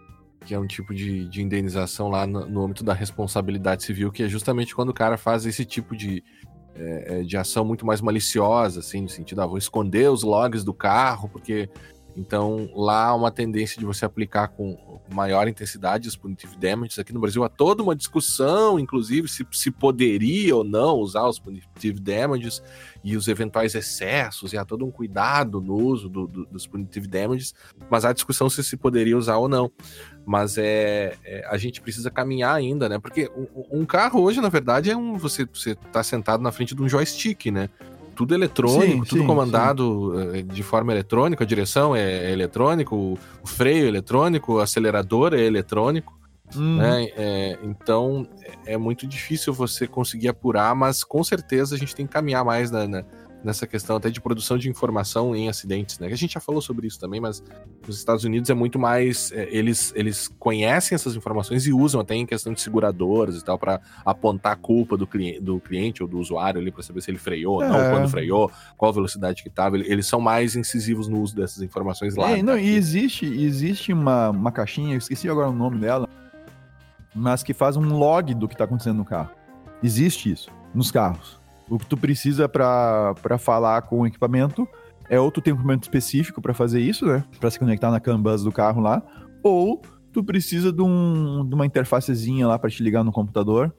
Que 0.46 0.54
é 0.54 0.60
um 0.60 0.68
tipo 0.68 0.94
de, 0.94 1.28
de 1.28 1.42
indenização 1.42 2.10
lá 2.10 2.26
no, 2.26 2.46
no 2.46 2.64
âmbito 2.64 2.84
da 2.84 2.94
responsabilidade 2.94 3.84
civil, 3.84 4.12
que 4.12 4.24
é 4.24 4.28
justamente 4.30 4.76
quando 4.76 4.90
o 4.90 4.94
cara 4.94 5.18
faz 5.18 5.46
esse 5.46 5.66
tipo 5.66 5.96
de, 5.96 6.24
é, 6.76 7.24
de 7.24 7.38
ação 7.38 7.66
muito 7.66 7.86
mais 7.86 8.02
maliciosa, 8.02 8.80
assim, 8.80 9.02
no 9.02 9.10
sentido, 9.10 9.42
ah, 9.42 9.48
vou 9.48 9.58
esconder 9.58 10.10
os 10.10 10.24
logs 10.24 10.64
do 10.64 10.74
carro, 10.74 11.30
porque 11.30 11.70
então, 12.16 12.70
lá 12.74 13.08
há 13.08 13.16
uma 13.16 13.30
tendência 13.30 13.78
de 13.78 13.86
você 13.86 14.06
aplicar 14.06 14.48
com 14.48 15.02
maior 15.14 15.48
intensidade 15.48 16.08
os 16.08 16.16
punitive 16.16 16.56
damages. 16.56 16.98
Aqui 16.98 17.14
no 17.14 17.20
Brasil 17.20 17.44
há 17.44 17.50
toda 17.50 17.84
uma 17.84 17.96
discussão, 17.96 18.80
inclusive, 18.80 19.28
se, 19.28 19.46
se 19.52 19.70
poderia 19.70 20.56
ou 20.56 20.64
não 20.64 20.96
usar 20.96 21.28
os 21.28 21.38
punitive 21.38 22.00
damages 22.00 22.64
e 23.04 23.18
os 23.18 23.28
eventuais 23.28 23.76
excessos, 23.76 24.54
e 24.54 24.58
há 24.58 24.64
todo 24.64 24.86
um 24.86 24.90
cuidado 24.90 25.60
no 25.62 25.76
uso 25.76 26.10
do, 26.10 26.26
do, 26.26 26.46
dos 26.46 26.66
punitive 26.66 27.08
damages, 27.08 27.54
mas 27.90 28.06
há 28.06 28.14
discussão 28.14 28.50
se 28.50 28.64
se 28.64 28.78
poderia 28.78 29.18
usar 29.18 29.38
ou 29.38 29.50
não. 29.50 29.72
Mas 30.26 30.58
é, 30.58 31.18
é 31.24 31.46
a 31.48 31.58
gente 31.58 31.82
precisa 31.82 32.10
caminhar 32.10 32.56
ainda, 32.56 32.90
né? 32.90 32.98
Porque 32.98 33.30
um, 33.36 33.82
um 33.82 33.86
carro 33.86 34.22
hoje, 34.22 34.42
na 34.42 34.50
verdade, 34.50 34.90
é 34.90 34.98
um. 34.98 35.18
Você, 35.18 35.46
você 35.46 35.76
tá 35.76 36.02
sentado 36.02 36.42
na 36.42 36.52
frente 36.52 36.74
de 36.74 36.82
um 36.82 36.90
joystick, 36.90 37.52
né? 37.52 37.70
Tudo 38.16 38.34
eletrônico, 38.34 39.04
sim, 39.04 39.10
tudo 39.10 39.22
sim, 39.22 39.28
comandado 39.28 40.14
sim. 40.16 40.40
Eh, 40.40 40.42
de 40.42 40.64
forma 40.64 40.92
eletrônica, 40.92 41.44
a 41.44 41.48
direção 41.48 41.96
é, 41.96 42.02
é 42.02 42.32
eletrônico, 42.32 42.96
o, 42.96 43.48
freio 43.48 43.86
é 43.86 43.88
eletrônico, 43.88 44.54
o 44.54 44.60
acelerador 44.60 45.34
é 45.34 45.42
eletrônico. 45.42 46.18
Hum. 46.56 46.78
Né? 46.78 47.12
É, 47.18 47.60
então 47.64 48.28
é, 48.66 48.74
é 48.74 48.78
muito 48.78 49.08
difícil 49.08 49.52
você 49.54 49.88
conseguir 49.88 50.28
apurar, 50.28 50.76
mas 50.76 51.04
com 51.04 51.24
certeza 51.24 51.76
a 51.76 51.78
gente 51.78 51.96
tem 51.96 52.06
que 52.06 52.14
caminhar 52.14 52.46
mais 52.46 52.70
na, 52.70 52.88
na 52.88 53.04
nessa 53.46 53.68
questão 53.68 53.96
até 53.96 54.10
de 54.10 54.20
produção 54.20 54.58
de 54.58 54.68
informação 54.70 55.36
em 55.36 55.48
acidentes, 55.48 56.00
né? 56.00 56.08
A 56.08 56.16
gente 56.16 56.34
já 56.34 56.40
falou 56.40 56.62
sobre 56.62 56.88
isso 56.88 57.00
também, 57.00 57.22
mas 57.22 57.44
nos 57.88 57.98
Estados 57.98 58.24
Unidos 58.24 58.50
é 58.50 58.54
muito 58.56 58.80
mais 58.80 59.32
é, 59.32 59.48
eles 59.52 59.94
eles 59.96 60.28
conhecem 60.40 60.96
essas 60.96 61.16
informações 61.16 61.68
e 61.68 61.72
usam 61.72 62.02
até 62.02 62.16
em 62.16 62.26
questão 62.26 62.52
de 62.52 62.60
seguradoras 62.60 63.38
e 63.38 63.46
tal 63.46 63.60
para 63.60 63.80
apontar 64.04 64.54
a 64.54 64.56
culpa 64.56 64.98
do 64.98 65.06
cliente, 65.06 65.40
do 65.40 65.60
cliente 65.60 66.02
ou 66.02 66.10
do 66.10 66.18
usuário 66.18 66.60
ali 66.60 66.72
para 66.72 66.82
saber 66.82 67.02
se 67.02 67.12
ele 67.12 67.20
freou 67.20 67.62
ou 67.62 67.70
não, 67.70 67.80
é. 67.80 67.92
quando 67.92 68.10
freou, 68.10 68.52
qual 68.76 68.92
velocidade 68.92 69.44
que 69.44 69.50
estava. 69.50 69.78
Eles 69.78 70.08
são 70.08 70.20
mais 70.20 70.56
incisivos 70.56 71.08
no 71.08 71.22
uso 71.22 71.36
dessas 71.36 71.62
informações 71.62 72.16
lá. 72.16 72.32
É, 72.32 72.42
não, 72.42 72.58
e 72.58 72.76
existe 72.76 73.26
existe 73.26 73.94
uma, 73.94 74.32
uma 74.32 74.52
caixinha, 74.52 74.96
eu 74.96 74.98
esqueci 74.98 75.30
agora 75.30 75.50
o 75.50 75.56
nome 75.56 75.78
dela, 75.78 76.10
mas 77.14 77.44
que 77.44 77.54
faz 77.54 77.78
um 77.78 77.96
log 77.96 78.34
do 78.34 78.48
que 78.48 78.56
está 78.56 78.64
acontecendo 78.64 78.98
no 78.98 79.06
carro. 79.06 79.30
Existe 79.84 80.32
isso 80.32 80.50
nos 80.74 80.90
carros. 80.90 81.45
O 81.70 81.80
que 81.80 81.86
tu 81.86 81.98
precisa 81.98 82.48
para 82.48 83.38
falar 83.40 83.82
com 83.84 84.02
o 84.02 84.08
equipamento 84.08 84.68
é 85.10 85.20
ou 85.20 85.32
tu 85.32 85.42
tem 85.42 85.54
um 85.54 85.58
equipamento 85.58 85.84
específico 85.84 86.42
para 86.42 86.54
fazer 86.54 86.80
isso, 86.80 87.06
né? 87.06 87.24
Para 87.40 87.50
se 87.50 87.60
conectar 87.60 87.92
na 87.92 88.00
CAN 88.00 88.22
bus 88.22 88.44
do 88.44 88.52
carro 88.52 88.82
lá, 88.82 89.02
ou 89.44 89.82
tu 90.12 90.24
precisa 90.24 90.72
de, 90.72 90.82
um, 90.82 91.46
de 91.48 91.54
uma 91.54 91.66
interfacezinha 91.66 92.48
lá 92.48 92.58
para 92.58 92.70
te 92.70 92.82
ligar 92.82 93.04
no 93.04 93.12
computador 93.12 93.74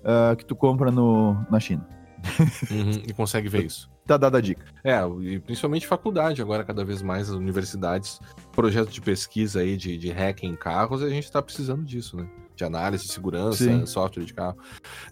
uh, 0.00 0.36
que 0.36 0.44
tu 0.44 0.54
compra 0.54 0.90
no, 0.90 1.34
na 1.50 1.58
China. 1.58 1.86
Uhum, 2.70 3.02
e 3.06 3.12
consegue 3.12 3.48
ver 3.48 3.64
isso. 3.64 3.88
Tá 4.06 4.16
dada 4.16 4.38
a 4.38 4.40
dica. 4.40 4.64
É, 4.82 5.00
e 5.20 5.38
principalmente 5.38 5.86
faculdade, 5.86 6.42
agora 6.42 6.64
cada 6.64 6.84
vez 6.84 7.02
mais 7.02 7.30
as 7.30 7.36
universidades, 7.36 8.20
projetos 8.52 8.92
de 8.92 9.00
pesquisa 9.00 9.60
aí 9.60 9.76
de, 9.76 9.96
de 9.96 10.10
hacking 10.10 10.48
em 10.48 10.56
carros, 10.56 11.02
a 11.02 11.08
gente 11.08 11.30
tá 11.30 11.42
precisando 11.42 11.84
disso, 11.84 12.16
né? 12.16 12.28
De 12.58 12.64
análise, 12.64 13.06
segurança, 13.06 13.62
Sim. 13.62 13.86
software 13.86 14.24
de 14.24 14.34
carro. 14.34 14.58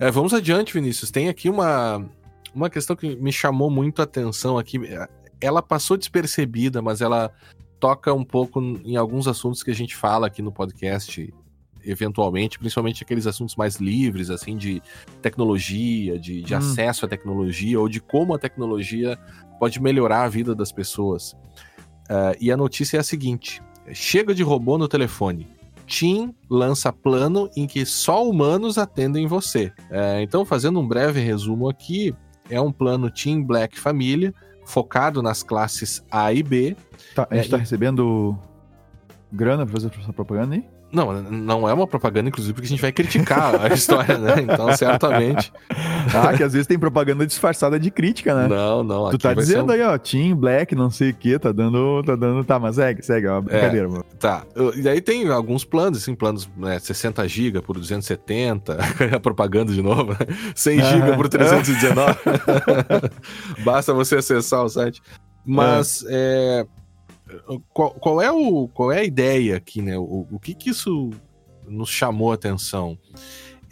É, 0.00 0.10
vamos 0.10 0.34
adiante, 0.34 0.74
Vinícius. 0.74 1.12
Tem 1.12 1.28
aqui 1.28 1.48
uma, 1.48 2.04
uma 2.52 2.68
questão 2.68 2.96
que 2.96 3.14
me 3.14 3.32
chamou 3.32 3.70
muito 3.70 4.00
a 4.00 4.04
atenção 4.04 4.58
aqui. 4.58 4.80
Ela 5.40 5.62
passou 5.62 5.96
despercebida, 5.96 6.82
mas 6.82 7.00
ela 7.00 7.32
toca 7.78 8.12
um 8.12 8.24
pouco 8.24 8.60
em 8.60 8.96
alguns 8.96 9.28
assuntos 9.28 9.62
que 9.62 9.70
a 9.70 9.74
gente 9.74 9.94
fala 9.94 10.26
aqui 10.26 10.42
no 10.42 10.50
podcast 10.50 11.32
eventualmente, 11.84 12.58
principalmente 12.58 13.04
aqueles 13.04 13.28
assuntos 13.28 13.54
mais 13.54 13.76
livres, 13.76 14.28
assim, 14.28 14.56
de 14.56 14.82
tecnologia, 15.22 16.18
de, 16.18 16.42
de 16.42 16.52
hum. 16.52 16.58
acesso 16.58 17.04
à 17.04 17.08
tecnologia, 17.08 17.78
ou 17.78 17.88
de 17.88 18.00
como 18.00 18.34
a 18.34 18.38
tecnologia 18.40 19.16
pode 19.60 19.80
melhorar 19.80 20.24
a 20.24 20.28
vida 20.28 20.52
das 20.52 20.72
pessoas. 20.72 21.32
Uh, 22.10 22.34
e 22.40 22.50
a 22.50 22.56
notícia 22.56 22.96
é 22.96 23.00
a 23.00 23.04
seguinte: 23.04 23.62
chega 23.92 24.34
de 24.34 24.42
robô 24.42 24.76
no 24.76 24.88
telefone. 24.88 25.55
Tim 25.86 26.34
lança 26.50 26.92
plano 26.92 27.48
em 27.56 27.66
que 27.66 27.86
só 27.86 28.26
humanos 28.28 28.78
atendem 28.78 29.26
você. 29.26 29.72
Uh, 29.90 30.20
então, 30.20 30.44
fazendo 30.44 30.80
um 30.80 30.86
breve 30.86 31.20
resumo 31.20 31.68
aqui, 31.68 32.14
é 32.50 32.60
um 32.60 32.72
plano 32.72 33.10
Team 33.10 33.42
Black 33.44 33.78
Família, 33.78 34.34
focado 34.64 35.22
nas 35.22 35.42
classes 35.42 36.04
A 36.10 36.32
e 36.32 36.42
B. 36.42 36.76
Tá, 37.14 37.26
a 37.30 37.34
gente 37.34 37.44
está 37.44 37.56
é, 37.56 37.60
recebendo 37.60 38.36
grana 39.36 39.64
para 39.64 39.72
fazer 39.74 39.90
essa 40.00 40.12
propaganda 40.12 40.54
aí? 40.54 40.64
Não, 40.92 41.20
não 41.20 41.68
é 41.68 41.74
uma 41.74 41.86
propaganda, 41.86 42.28
inclusive, 42.28 42.54
porque 42.54 42.66
a 42.66 42.70
gente 42.70 42.80
vai 42.80 42.92
criticar 42.92 43.60
a 43.60 43.68
história, 43.74 44.16
né? 44.18 44.34
Então, 44.42 44.74
certamente. 44.76 45.52
Ah, 46.14 46.32
que 46.34 46.42
às 46.42 46.52
vezes 46.52 46.68
tem 46.68 46.78
propaganda 46.78 47.26
disfarçada 47.26 47.80
de 47.80 47.90
crítica, 47.90 48.32
né? 48.32 48.46
Não, 48.46 48.84
não. 48.84 49.10
Tu 49.10 49.18
tá 49.18 49.34
dizendo 49.34 49.70
um... 49.70 49.74
aí, 49.74 49.82
ó, 49.82 49.98
Team 49.98 50.36
Black, 50.36 50.72
não 50.72 50.88
sei 50.88 51.10
o 51.10 51.14
que, 51.14 51.36
tá 51.36 51.50
dando, 51.50 52.00
tá 52.04 52.14
dando. 52.14 52.44
Tá, 52.44 52.60
mas 52.60 52.76
segue, 52.76 53.02
segue, 53.02 53.26
é 53.26 53.32
uma 53.32 53.42
brincadeira, 53.42 53.86
é, 53.86 53.90
mano. 53.90 54.04
Tá. 54.18 54.44
E 54.76 54.88
aí 54.88 55.00
tem 55.00 55.28
alguns 55.28 55.64
planos, 55.64 55.98
assim, 55.98 56.14
planos, 56.14 56.48
né, 56.56 56.78
60 56.78 57.26
GB 57.26 57.60
por 57.60 57.76
270, 57.76 58.78
a 59.16 59.20
propaganda 59.20 59.72
de 59.72 59.82
novo, 59.82 60.12
né? 60.12 60.18
100 60.54 60.80
GB 60.80 61.16
por 61.16 61.28
319. 61.28 62.14
Basta 63.64 63.92
você 63.92 64.16
acessar 64.16 64.62
o 64.62 64.68
site. 64.68 65.02
Mas, 65.44 66.04
é. 66.08 66.64
é 66.64 66.75
qual, 67.72 67.90
qual, 67.92 68.22
é 68.22 68.30
o, 68.30 68.68
qual 68.68 68.92
é 68.92 69.00
a 69.00 69.04
ideia 69.04 69.56
aqui, 69.56 69.82
né? 69.82 69.96
O, 69.98 70.26
o 70.30 70.38
que 70.38 70.54
que 70.54 70.70
isso 70.70 71.10
nos 71.66 71.90
chamou 71.90 72.32
a 72.32 72.34
atenção? 72.34 72.98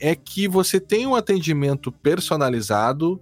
É 0.01 0.15
que 0.15 0.49
você 0.49 0.81
tem 0.81 1.07
um 1.07 1.15
atendimento 1.15 1.91
personalizado 1.93 3.21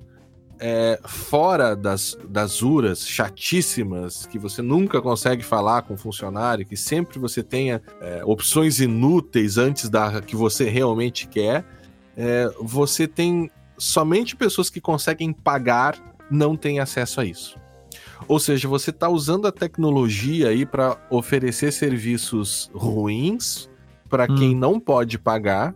é, 0.58 1.00
fora 1.04 1.74
das, 1.74 2.16
das 2.28 2.62
uras 2.62 3.06
chatíssimas, 3.06 4.26
que 4.26 4.38
você 4.38 4.62
nunca 4.62 5.02
consegue 5.02 5.42
falar 5.42 5.82
com 5.82 5.94
o 5.94 5.98
funcionário, 5.98 6.64
que 6.64 6.76
sempre 6.76 7.18
você 7.18 7.42
tenha 7.42 7.82
é, 8.00 8.22
opções 8.24 8.78
inúteis 8.78 9.58
antes 9.58 9.88
da 9.88 10.22
que 10.22 10.36
você 10.36 10.70
realmente 10.70 11.26
quer. 11.26 11.64
É, 12.16 12.48
você 12.60 13.08
tem 13.08 13.50
somente 13.76 14.36
pessoas 14.36 14.70
que 14.70 14.80
conseguem 14.80 15.32
pagar 15.32 15.96
não 16.30 16.56
têm 16.56 16.78
acesso 16.78 17.20
a 17.20 17.24
isso. 17.24 17.61
Ou 18.28 18.38
seja, 18.38 18.68
você 18.68 18.90
está 18.90 19.08
usando 19.08 19.46
a 19.46 19.52
tecnologia 19.52 20.48
aí 20.48 20.64
para 20.64 20.96
oferecer 21.10 21.72
serviços 21.72 22.70
ruins 22.74 23.68
para 24.08 24.30
hum. 24.30 24.36
quem 24.36 24.54
não 24.54 24.78
pode 24.78 25.18
pagar. 25.18 25.74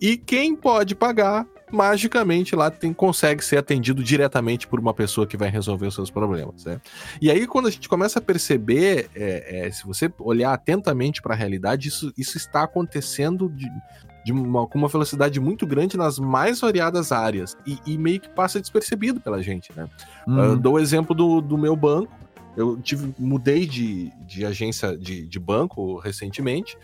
E 0.00 0.16
quem 0.16 0.56
pode 0.56 0.94
pagar, 0.94 1.46
magicamente 1.70 2.56
lá 2.56 2.70
tem, 2.70 2.92
consegue 2.92 3.44
ser 3.44 3.56
atendido 3.56 4.02
diretamente 4.02 4.66
por 4.66 4.80
uma 4.80 4.92
pessoa 4.92 5.26
que 5.26 5.36
vai 5.36 5.48
resolver 5.48 5.86
os 5.86 5.94
seus 5.94 6.10
problemas. 6.10 6.64
Né? 6.64 6.80
E 7.20 7.30
aí, 7.30 7.46
quando 7.46 7.68
a 7.68 7.70
gente 7.70 7.88
começa 7.88 8.18
a 8.18 8.22
perceber, 8.22 9.08
é, 9.14 9.66
é, 9.66 9.70
se 9.70 9.86
você 9.86 10.12
olhar 10.18 10.52
atentamente 10.52 11.22
para 11.22 11.34
a 11.34 11.36
realidade, 11.36 11.88
isso, 11.88 12.12
isso 12.16 12.36
está 12.36 12.64
acontecendo 12.64 13.48
de, 13.48 13.70
de 14.24 14.32
uma, 14.32 14.66
com 14.66 14.78
uma 14.78 14.88
velocidade 14.88 15.38
muito 15.40 15.66
grande 15.66 15.96
nas 15.96 16.18
mais 16.18 16.60
variadas 16.60 17.12
áreas 17.12 17.56
e, 17.66 17.78
e 17.86 17.98
meio 17.98 18.20
que 18.20 18.28
passa 18.28 18.60
despercebido 18.60 19.20
pela 19.20 19.42
gente, 19.42 19.72
né? 19.74 19.88
Uhum. 20.26 20.52
Uh, 20.52 20.56
dou 20.56 20.74
o 20.74 20.78
exemplo 20.78 21.14
do, 21.14 21.40
do 21.40 21.58
meu 21.58 21.74
banco. 21.74 22.12
Eu 22.56 22.76
tive, 22.80 23.14
mudei 23.18 23.66
de, 23.66 24.10
de 24.26 24.44
agência 24.44 24.96
de, 24.96 25.26
de 25.26 25.38
banco 25.38 25.98
recentemente 25.98 26.76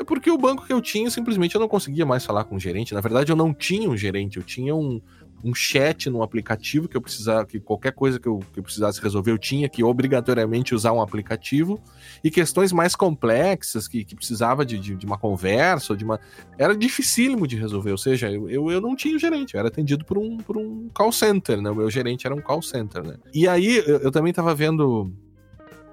é 0.00 0.04
porque 0.04 0.30
o 0.30 0.38
banco 0.38 0.66
que 0.66 0.72
eu 0.72 0.80
tinha, 0.80 1.10
simplesmente 1.10 1.54
eu 1.54 1.60
não 1.60 1.68
conseguia 1.68 2.06
mais 2.06 2.24
falar 2.24 2.44
com 2.44 2.56
o 2.56 2.58
gerente. 2.58 2.94
Na 2.94 3.02
verdade, 3.02 3.30
eu 3.30 3.36
não 3.36 3.52
tinha 3.52 3.88
um 3.88 3.94
gerente, 3.94 4.38
eu 4.38 4.42
tinha 4.42 4.74
um, 4.74 4.98
um 5.42 5.54
chat 5.54 6.10
no 6.10 6.22
aplicativo 6.22 6.88
que 6.88 6.96
eu 6.96 7.00
precisava, 7.00 7.46
que 7.46 7.58
qualquer 7.58 7.92
coisa 7.92 8.18
que 8.18 8.28
eu, 8.28 8.40
que 8.52 8.58
eu 8.58 8.62
precisasse 8.62 9.00
resolver, 9.00 9.30
eu 9.30 9.38
tinha 9.38 9.68
que 9.68 9.82
obrigatoriamente 9.82 10.74
usar 10.74 10.92
um 10.92 11.00
aplicativo. 11.00 11.80
E 12.22 12.30
questões 12.30 12.72
mais 12.72 12.94
complexas, 12.94 13.88
que, 13.88 14.04
que 14.04 14.14
precisava 14.14 14.64
de, 14.64 14.78
de, 14.78 14.94
de 14.96 15.06
uma 15.06 15.18
conversa, 15.18 15.96
de 15.96 16.04
uma. 16.04 16.20
Era 16.58 16.76
dificílimo 16.76 17.46
de 17.46 17.56
resolver, 17.56 17.92
ou 17.92 17.98
seja, 17.98 18.30
eu, 18.30 18.48
eu, 18.48 18.70
eu 18.70 18.80
não 18.80 18.94
tinha 18.94 19.16
um 19.16 19.18
gerente, 19.18 19.54
eu 19.54 19.60
era 19.60 19.68
atendido 19.68 20.04
por 20.04 20.18
um, 20.18 20.36
por 20.36 20.56
um 20.56 20.88
call 20.92 21.12
center, 21.12 21.60
né? 21.60 21.70
O 21.70 21.74
meu 21.74 21.90
gerente 21.90 22.26
era 22.26 22.34
um 22.34 22.40
call 22.40 22.62
center, 22.62 23.02
né? 23.02 23.16
E 23.32 23.48
aí 23.48 23.76
eu, 23.78 23.98
eu 23.98 24.10
também 24.10 24.30
estava 24.30 24.54
vendo 24.54 25.12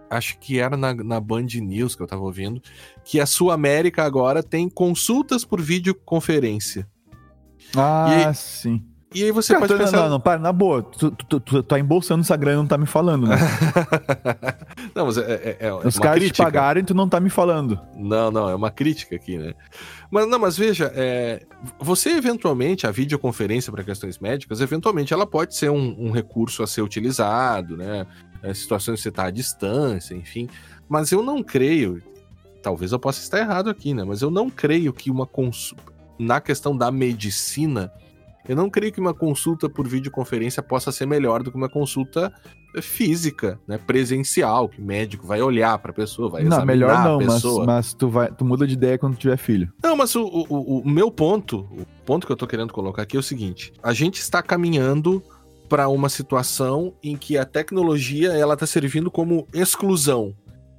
acho 0.10 0.38
que 0.39 0.60
era 0.60 0.78
na, 0.78 0.93
na 0.93 1.20
Band 1.20 1.48
News 1.62 1.95
que 1.95 2.02
eu 2.02 2.08
tava 2.08 2.22
ouvindo, 2.22 2.62
que 3.04 3.20
a 3.20 3.26
Sul 3.26 3.52
América 3.52 4.04
agora 4.04 4.41
tem 4.41 4.70
consultas 4.70 5.43
por 5.43 5.62
videoconferência. 5.62 6.88
Ah, 7.76 8.34
sim. 8.34 8.84
E 9.14 9.24
aí 9.24 9.32
você 9.32 9.53
Cara, 9.53 9.68
pode 9.68 9.80
pensar... 9.80 9.97
Não, 9.97 10.10
não, 10.10 10.20
para, 10.20 10.38
na 10.38 10.51
boa, 10.51 10.84
tu, 10.84 11.12
tu, 11.12 11.26
tu, 11.26 11.39
tu 11.39 11.64
tá 11.64 11.80
embolsando 11.80 12.22
essa 12.22 12.36
grana 12.36 12.58
e 12.58 12.60
não 12.60 12.68
tá 12.68 12.78
me 12.78 12.86
falando, 12.86 13.28
né? 13.28 13.38
não, 14.93 15.05
mas 15.05 15.18
é, 15.18 15.58
é, 15.62 15.68
é 15.68 15.74
Os 15.74 15.97
caras 15.97 16.20
crítica. 16.20 16.43
te 16.43 16.45
pagaram 16.45 16.82
e 16.82 16.84
tu 16.84 16.93
não 16.93 17.08
tá 17.08 17.20
me 17.20 17.30
falando. 17.30 17.80
Não, 17.95 18.30
não, 18.30 18.49
é 18.49 18.55
uma 18.55 18.70
crítica 18.70 19.16
aqui, 19.16 19.38
né? 19.38 19.53
Mas, 20.12 20.28
não, 20.28 20.38
mas 20.38 20.58
veja, 20.58 20.91
é, 20.93 21.41
você 21.80 22.12
eventualmente, 22.12 22.86
a 22.86 22.91
videoconferência 22.91 23.72
para 23.72 23.82
questões 23.82 24.20
médicas, 24.20 24.60
eventualmente 24.60 25.14
ela 25.14 25.26
pode 25.26 25.55
ser 25.55 25.70
um, 25.70 25.95
um 25.97 26.12
recurso 26.12 26.62
a 26.62 26.68
ser 26.68 26.82
utilizado, 26.82 27.78
né? 27.78 28.05
É, 28.43 28.53
situações 28.53 28.97
que 28.97 29.03
você 29.03 29.12
tá 29.12 29.26
à 29.26 29.32
distância, 29.32 30.16
enfim. 30.16 30.49
Mas 30.88 31.14
eu 31.14 31.24
não 31.24 31.41
creio, 31.41 32.03
talvez 32.62 32.91
eu 32.91 32.99
possa 32.99 33.22
estar 33.22 33.39
errado 33.39 33.70
aqui, 33.70 33.93
né? 33.93 34.03
Mas 34.03 34.22
eu 34.22 34.30
não 34.30 34.49
creio 34.49 34.91
que 34.91 35.10
uma 35.10 35.26
consulta, 35.26 35.93
na 36.20 36.41
questão 36.41 36.76
da 36.76 36.91
medicina, 36.91 37.91
eu 38.48 38.56
não 38.56 38.70
creio 38.70 38.91
que 38.91 39.00
uma 39.00 39.14
consulta 39.14 39.70
por 39.70 39.88
videoconferência 39.88 40.64
possa 40.64 40.91
ser 40.91 41.06
melhor 41.06 41.43
do 41.43 41.52
que 41.52 41.58
uma 41.58 41.70
consulta 41.70 42.34
física, 42.82 43.60
né, 43.68 43.78
presencial, 43.78 44.70
que 44.70 44.80
o 44.80 44.84
médico 44.84 45.26
vai 45.26 45.41
olhar 45.41 45.78
para 45.80 45.91
a 45.91 45.93
pessoa, 45.93 46.30
vai 46.30 46.43
não, 46.43 46.66
melhor 46.66 47.04
não, 47.04 47.20
Mas, 47.20 47.43
mas 47.66 47.93
tu, 47.93 48.10
vai, 48.10 48.32
tu 48.32 48.45
muda 48.45 48.68
de 48.68 48.74
ideia 48.74 48.98
quando 48.98 49.16
tiver 49.16 49.38
filho. 49.38 49.72
Não, 49.84 49.95
mas 49.95 50.16
o, 50.16 50.24
o, 50.24 50.80
o 50.80 50.89
meu 50.89 51.10
ponto, 51.12 51.60
o 51.72 51.86
ponto 52.06 52.26
que 52.28 52.32
eu 52.32 52.38
tô 52.38 52.45
querendo 52.45 52.74
colocar 52.74 53.02
aqui 53.04 53.18
é 53.18 53.20
o 53.20 53.24
seguinte: 53.24 53.74
a 53.82 53.93
gente 53.93 54.20
está 54.20 54.41
caminhando 54.41 55.24
para 55.68 55.89
uma 55.89 56.10
situação 56.10 56.93
em 57.04 57.18
que 57.18 57.38
a 57.38 57.45
tecnologia 57.45 58.32
ela 58.34 58.54
está 58.54 58.66
servindo 58.66 59.12
como 59.12 59.48
exclusão. 59.54 60.34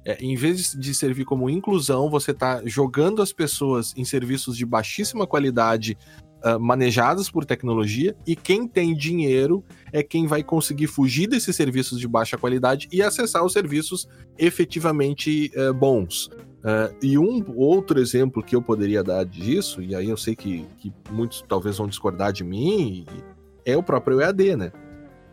É, 0.05 0.17
em 0.23 0.35
vez 0.35 0.71
de 0.73 0.95
servir 0.95 1.25
como 1.25 1.49
inclusão, 1.49 2.09
você 2.09 2.31
está 2.31 2.61
jogando 2.65 3.21
as 3.21 3.33
pessoas 3.33 3.93
em 3.95 4.05
serviços 4.05 4.55
de 4.55 4.65
baixíssima 4.65 5.27
qualidade 5.27 5.97
uh, 6.43 6.59
manejados 6.59 7.29
por 7.29 7.45
tecnologia, 7.45 8.15
e 8.25 8.35
quem 8.35 8.67
tem 8.67 8.95
dinheiro 8.95 9.63
é 9.91 10.03
quem 10.03 10.27
vai 10.27 10.43
conseguir 10.43 10.87
fugir 10.87 11.27
desses 11.27 11.55
serviços 11.55 11.99
de 11.99 12.07
baixa 12.07 12.37
qualidade 12.37 12.87
e 12.91 13.01
acessar 13.01 13.43
os 13.43 13.53
serviços 13.53 14.07
efetivamente 14.37 15.51
uh, 15.55 15.73
bons. 15.73 16.29
Uh, 16.59 16.93
e 17.01 17.17
um 17.17 17.43
outro 17.55 17.99
exemplo 17.99 18.43
que 18.43 18.55
eu 18.55 18.61
poderia 18.61 19.03
dar 19.03 19.23
disso, 19.23 19.81
e 19.81 19.95
aí 19.95 20.09
eu 20.09 20.17
sei 20.17 20.35
que, 20.35 20.65
que 20.77 20.91
muitos 21.09 21.43
talvez 21.47 21.77
vão 21.77 21.87
discordar 21.87 22.33
de 22.33 22.43
mim, 22.43 23.05
é 23.65 23.77
o 23.77 23.83
próprio 23.83 24.19
EAD, 24.19 24.55
né? 24.57 24.71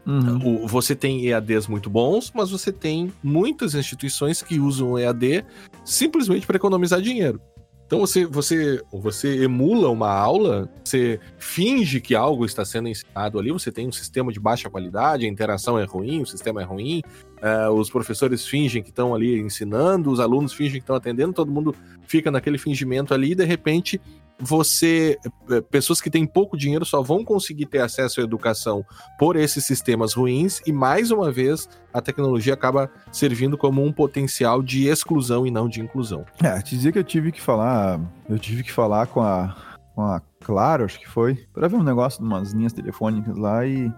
Uhum. 0.07 0.65
O, 0.65 0.69
você 0.69 0.95
tem 0.95 1.27
EADs 1.27 1.67
muito 1.67 1.91
bons, 1.91 2.31
mas 2.33 2.51
você 2.51 2.71
tem 2.71 3.13
muitas 3.23 3.75
instituições 3.75 4.41
que 4.41 4.61
usam 4.61 4.93
o 4.93 4.99
EAD 4.99 5.45
simplesmente 5.85 6.47
para 6.47 6.57
economizar 6.57 7.01
dinheiro. 7.01 7.41
Então 7.87 8.01
você, 8.01 8.27
você, 8.27 8.83
você 8.93 9.45
emula 9.45 9.89
uma 9.89 10.11
aula, 10.11 10.69
você 10.85 11.21
finge 11.39 12.01
que 12.01 12.17
algo 12.17 12.45
está 12.45 12.65
sendo 12.65 12.89
ensinado 12.89 13.39
ali, 13.39 13.53
você 13.53 13.71
tem 13.71 13.87
um 13.87 13.93
sistema 13.93 14.33
de 14.33 14.41
baixa 14.41 14.69
qualidade, 14.69 15.25
a 15.25 15.29
interação 15.29 15.79
é 15.79 15.85
ruim, 15.85 16.21
o 16.21 16.27
sistema 16.27 16.61
é 16.61 16.65
ruim, 16.65 17.01
uh, 17.37 17.71
os 17.71 17.89
professores 17.89 18.45
fingem 18.45 18.83
que 18.83 18.91
estão 18.91 19.15
ali 19.15 19.39
ensinando, 19.39 20.11
os 20.11 20.19
alunos 20.19 20.53
fingem 20.53 20.75
que 20.75 20.83
estão 20.83 20.97
atendendo, 20.97 21.33
todo 21.33 21.53
mundo 21.53 21.77
fica 22.09 22.29
naquele 22.29 22.59
fingimento 22.59 23.15
ali 23.15 23.33
e 23.33 23.35
de 23.37 23.45
repente 23.45 24.01
você. 24.39 25.19
Eh, 25.51 25.61
pessoas 25.61 26.01
que 26.01 26.11
têm 26.11 26.27
pouco 26.27 26.57
dinheiro 26.57 26.85
só 26.85 27.03
vão 27.03 27.25
conseguir 27.25 27.67
ter 27.67 27.81
acesso 27.81 28.21
à 28.21 28.25
educação 28.25 28.85
por 29.19 29.37
esses 29.37 29.65
sistemas 29.65 30.13
ruins, 30.15 30.61
e 30.67 30.73
mais 30.73 31.11
uma 31.11 31.31
vez 31.31 31.69
a 31.93 32.01
tecnologia 32.01 32.55
acaba 32.55 32.91
servindo 33.11 33.57
como 33.57 33.85
um 33.85 33.93
potencial 33.93 34.63
de 34.63 34.87
exclusão 34.87 35.47
e 35.47 35.51
não 35.51 35.69
de 35.69 35.81
inclusão. 35.81 36.25
É, 36.43 36.61
te 36.61 36.77
dizer 36.77 36.93
que 36.93 36.99
eu 36.99 37.05
tive 37.05 37.33
que 37.33 37.41
falar. 37.41 38.01
Eu 38.29 38.39
tive 38.39 38.63
que 38.63 38.73
falar 38.73 39.07
com 39.07 39.21
a. 39.21 39.57
Com 39.95 40.03
a 40.03 40.21
Claro, 40.47 40.85
acho 40.85 41.01
que 41.01 41.09
foi, 41.09 41.35
para 41.53 41.67
ver 41.67 41.75
um 41.75 41.83
negócio 41.83 42.21
de 42.21 42.25
umas 42.25 42.53
linhas 42.53 42.73
telefônicas 42.73 43.37
lá 43.37 43.67
e 43.67 43.93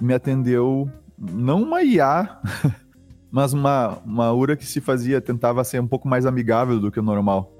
me 0.00 0.14
atendeu 0.14 0.88
não 1.18 1.64
uma 1.64 1.82
IA, 1.82 2.38
mas 3.32 3.52
uma, 3.52 3.98
uma 4.04 4.32
URA 4.32 4.56
que 4.56 4.64
se 4.64 4.80
fazia, 4.80 5.20
tentava 5.20 5.64
ser 5.64 5.80
um 5.80 5.88
pouco 5.88 6.06
mais 6.06 6.24
amigável 6.24 6.78
do 6.78 6.92
que 6.92 7.00
o 7.00 7.02
normal. 7.02 7.52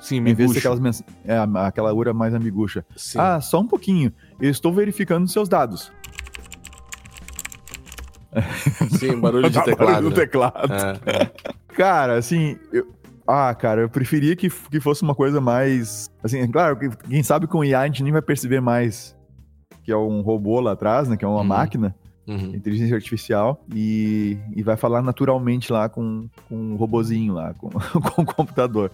Sim. 0.00 0.18
Em 0.18 0.34
vez 0.34 0.52
de 0.52 0.58
aquelas 0.58 0.80
mens... 0.80 1.02
é, 1.24 1.36
aquela 1.64 1.92
URA 1.92 2.12
mais 2.12 2.34
amigucha. 2.34 2.84
Sim. 2.96 3.18
Ah, 3.18 3.40
só 3.40 3.60
um 3.60 3.66
pouquinho. 3.66 4.12
Eu 4.40 4.50
estou 4.50 4.72
verificando 4.72 5.26
seus 5.28 5.48
dados. 5.48 5.92
Sim, 8.98 9.18
barulho 9.20 9.50
de 9.50 9.58
teclado. 9.64 9.92
barulho 9.92 10.10
do 10.10 10.14
teclado. 10.14 10.72
É, 10.72 11.22
é. 11.22 11.32
Cara, 11.74 12.18
assim, 12.18 12.58
eu... 12.72 12.88
ah, 13.24 13.54
cara, 13.54 13.82
eu 13.82 13.88
preferia 13.88 14.34
que, 14.34 14.50
que 14.50 14.80
fosse 14.80 15.02
uma 15.02 15.14
coisa 15.14 15.40
mais. 15.40 16.10
Assim, 16.24 16.44
claro, 16.50 16.76
quem 17.08 17.22
sabe 17.22 17.46
com 17.46 17.64
IA 17.64 17.80
a 17.80 17.86
gente 17.86 18.02
nem 18.02 18.12
vai 18.12 18.22
perceber 18.22 18.60
mais 18.60 19.16
que 19.84 19.92
é 19.92 19.96
um 19.96 20.20
robô 20.22 20.60
lá 20.60 20.72
atrás, 20.72 21.08
né? 21.08 21.16
Que 21.16 21.24
é 21.24 21.28
uma 21.28 21.38
uhum. 21.38 21.44
máquina. 21.44 21.94
Uhum. 22.26 22.54
inteligência 22.54 22.94
artificial, 22.94 23.64
e, 23.74 24.36
e 24.54 24.62
vai 24.62 24.76
falar 24.76 25.00
naturalmente 25.00 25.72
lá 25.72 25.88
com, 25.88 26.28
com 26.46 26.54
um 26.54 26.76
robozinho 26.76 27.32
lá, 27.32 27.54
com, 27.54 27.70
com 27.70 28.20
o 28.20 28.26
computador. 28.26 28.90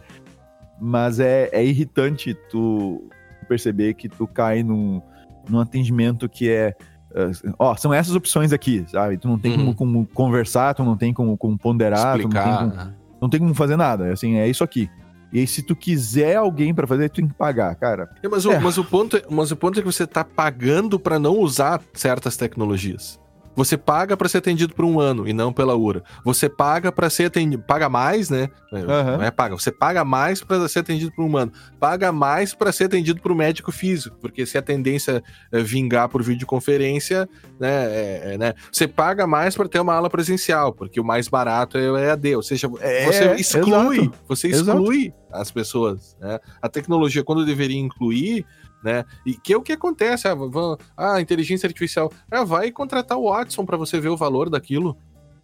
Mas 0.81 1.21
é, 1.21 1.49
é 1.53 1.65
irritante 1.65 2.35
tu 2.51 3.09
perceber 3.45 3.95
que 3.95 4.09
tu 4.09 4.27
cai 4.27 4.63
num, 4.63 5.01
num 5.49 5.61
atendimento 5.61 6.29
que 6.29 6.51
é. 6.51 6.75
Uh, 7.11 7.55
ó, 7.59 7.77
são 7.77 7.95
essas 7.95 8.17
opções 8.17 8.53
aqui, 8.53 8.85
sabe? 8.89 9.17
Tu 9.17 9.29
não 9.29 9.39
tem 9.39 9.53
uhum. 9.53 9.73
como, 9.73 9.75
como, 9.75 10.07
conversar, 10.07 10.75
tu 10.75 10.83
não 10.83 10.97
tem 10.97 11.13
como, 11.15 11.37
como 11.37 11.57
ponderar, 11.57 12.19
Explicar, 12.19 12.43
tu 12.43 12.49
não 12.49 12.59
tem 12.59 12.71
como, 12.71 12.85
né? 12.85 12.95
não 13.21 13.29
tem 13.29 13.41
como 13.41 13.55
fazer 13.55 13.77
nada. 13.77 14.13
Assim, 14.13 14.37
é 14.37 14.49
isso 14.49 14.65
aqui. 14.65 14.91
E 15.33 15.41
aí, 15.41 15.47
se 15.47 15.63
tu 15.63 15.75
quiser 15.75 16.37
alguém 16.37 16.73
para 16.73 16.87
fazer, 16.87 17.09
tu 17.09 17.17
tem 17.17 17.29
que 17.29 17.35
pagar, 17.35 17.75
cara. 17.75 18.09
É, 18.23 18.29
mas, 18.29 18.47
o, 18.47 18.53
é. 18.53 18.59
mas, 18.59 18.79
o 18.79 18.85
ponto 18.85 19.17
é, 19.17 19.23
mas 19.29 19.51
o 19.51 19.57
ponto 19.57 19.79
é 19.79 19.83
que 19.83 19.87
você 19.87 20.07
tá 20.07 20.25
pagando 20.25 20.99
para 20.99 21.19
não 21.19 21.39
usar 21.39 21.81
certas 21.93 22.37
tecnologias. 22.37 23.21
Você 23.57 23.77
paga 23.77 24.17
para 24.17 24.29
ser 24.29 24.39
atendido 24.39 24.75
por 24.75 24.85
um 24.85 24.99
ano 24.99 25.29
e 25.29 25.33
não 25.33 25.53
pela 25.53 25.77
URA. 25.77 26.03
Você 26.25 26.49
paga 26.49 26.91
para 26.91 27.09
ser 27.09 27.27
atendido. 27.27 27.63
Paga 27.63 27.89
mais, 27.89 28.29
né? 28.31 28.49
Uhum. 28.73 28.85
Não 29.19 29.23
é 29.23 29.31
paga. 29.31 29.55
Você 29.55 29.71
paga 29.71 30.05
mais 30.05 30.43
para 30.43 30.67
ser 30.69 30.81
atendido 30.81 31.13
por 31.13 31.23
um 31.23 31.27
humano. 31.27 31.53
Paga 31.79 32.11
mais 32.11 32.55
para 32.55 32.73
ser 32.73 32.85
atendido 32.85 33.21
por 33.21 33.31
um 33.33 33.35
médico 33.35 33.71
físico. 33.71 34.17
Porque 34.21 34.45
se 34.45 34.59
a 34.59 34.63
tendência 34.63 35.23
é 35.53 35.63
vingar 35.63 36.09
por 36.09 36.23
videoconferência, 36.23 37.29
né? 37.59 37.85
É, 37.85 38.35
é, 38.35 38.39
né? 38.39 38.55
Você 38.73 38.89
paga 38.89 39.27
mais 39.27 39.57
para 39.57 39.69
ter 39.69 39.81
uma 39.81 39.95
aula 39.95 40.11
presencial, 40.11 40.73
porque 40.73 41.01
o 41.01 41.05
mais 41.05 41.29
barato 41.29 41.79
é 41.79 42.09
EAD. 42.09 42.37
Ou 42.37 42.43
seja, 42.43 42.69
é, 42.81 43.07
você 43.07 43.35
exclui. 43.35 43.99
Exato. 43.99 44.19
Você 44.29 44.49
exclui 44.49 45.05
exato. 45.07 45.19
as 45.33 45.51
pessoas. 45.51 46.17
Né? 46.21 46.39
A 46.61 46.69
tecnologia, 46.69 47.23
quando 47.23 47.47
deveria 47.47 47.79
incluir 47.79 48.45
né? 48.85 49.05
E 49.25 49.35
que 49.35 49.55
é 49.55 49.57
o 49.57 49.63
que 49.63 49.73
acontece, 49.73 50.29
ah, 50.29 50.35
vão, 50.35 50.77
ah 50.97 51.21
inteligência 51.21 51.67
artificial, 51.67 52.13
ah, 52.31 52.45
vai 52.45 52.71
contratar 52.71 53.19
o 53.19 53.31
Watson 53.31 53.65
para 53.65 53.79
você 53.79 53.99
ver 53.99 54.11
o 54.11 54.17
valor 54.17 54.51
daquilo. 54.51 54.97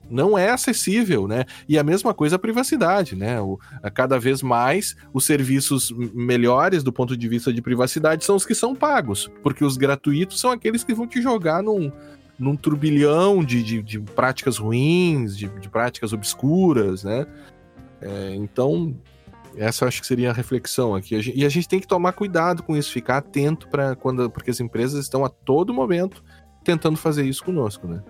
Não 0.09 0.37
é 0.37 0.51
acessível, 0.51 1.29
né? 1.29 1.45
E 1.69 1.79
a 1.79 1.85
mesma 1.85 2.13
coisa 2.13 2.37
a 2.37 2.39
privacidade, 2.39 3.15
né? 3.15 3.41
O, 3.41 3.59
a 3.83 3.91
cada 3.91 4.19
vez 4.19 4.43
mais 4.43 4.97
os 5.15 5.25
serviços 5.25 5.93
melhores 6.13 6.83
do 6.83 6.93
ponto 6.93 7.17
de 7.17 7.29
vista 7.29 7.53
de 7.53 7.63
privacidade 7.63 8.25
são 8.25 8.37
os 8.37 8.45
que 8.45 8.55
são 8.55 8.75
pagos, 8.75 9.31
porque 9.43 9.65
os 9.65 9.77
gratuitos 9.77 10.41
são 10.41 10.51
aqueles 10.51 10.83
que 10.83 10.93
vão 10.93 11.07
te 11.07 11.23
jogar 11.23 11.63
num, 11.63 11.93
num 12.39 12.57
turbilhão 12.57 13.45
de, 13.45 13.63
de, 13.63 13.83
de 13.83 14.01
práticas 14.01 14.59
ruins, 14.59 15.37
de, 15.37 15.49
de, 15.61 15.69
práticas 15.69 16.13
obscuras, 16.13 17.05
né? 17.05 17.25
É, 18.01 18.35
então, 18.35 18.97
essa 19.57 19.85
eu 19.85 19.89
acho 19.89 20.01
que 20.01 20.07
seria 20.07 20.31
a 20.31 20.33
reflexão 20.33 20.95
aqui. 20.95 21.15
E 21.35 21.45
a 21.45 21.49
gente 21.49 21.69
tem 21.69 21.81
que 21.81 21.87
tomar 21.87 22.13
cuidado 22.13 22.63
com 22.63 22.77
isso, 22.77 22.93
ficar 22.93 23.19
atento 23.19 23.69
para 23.69 23.97
quando. 23.97 24.31
Porque 24.31 24.51
as 24.51 24.61
empresas 24.61 25.05
estão 25.05 25.25
a 25.25 25.29
todo 25.29 25.75
momento 25.75 26.23
tentando 26.65 26.97
fazer 26.97 27.25
isso 27.25 27.45
conosco, 27.45 27.87
né? 27.87 28.03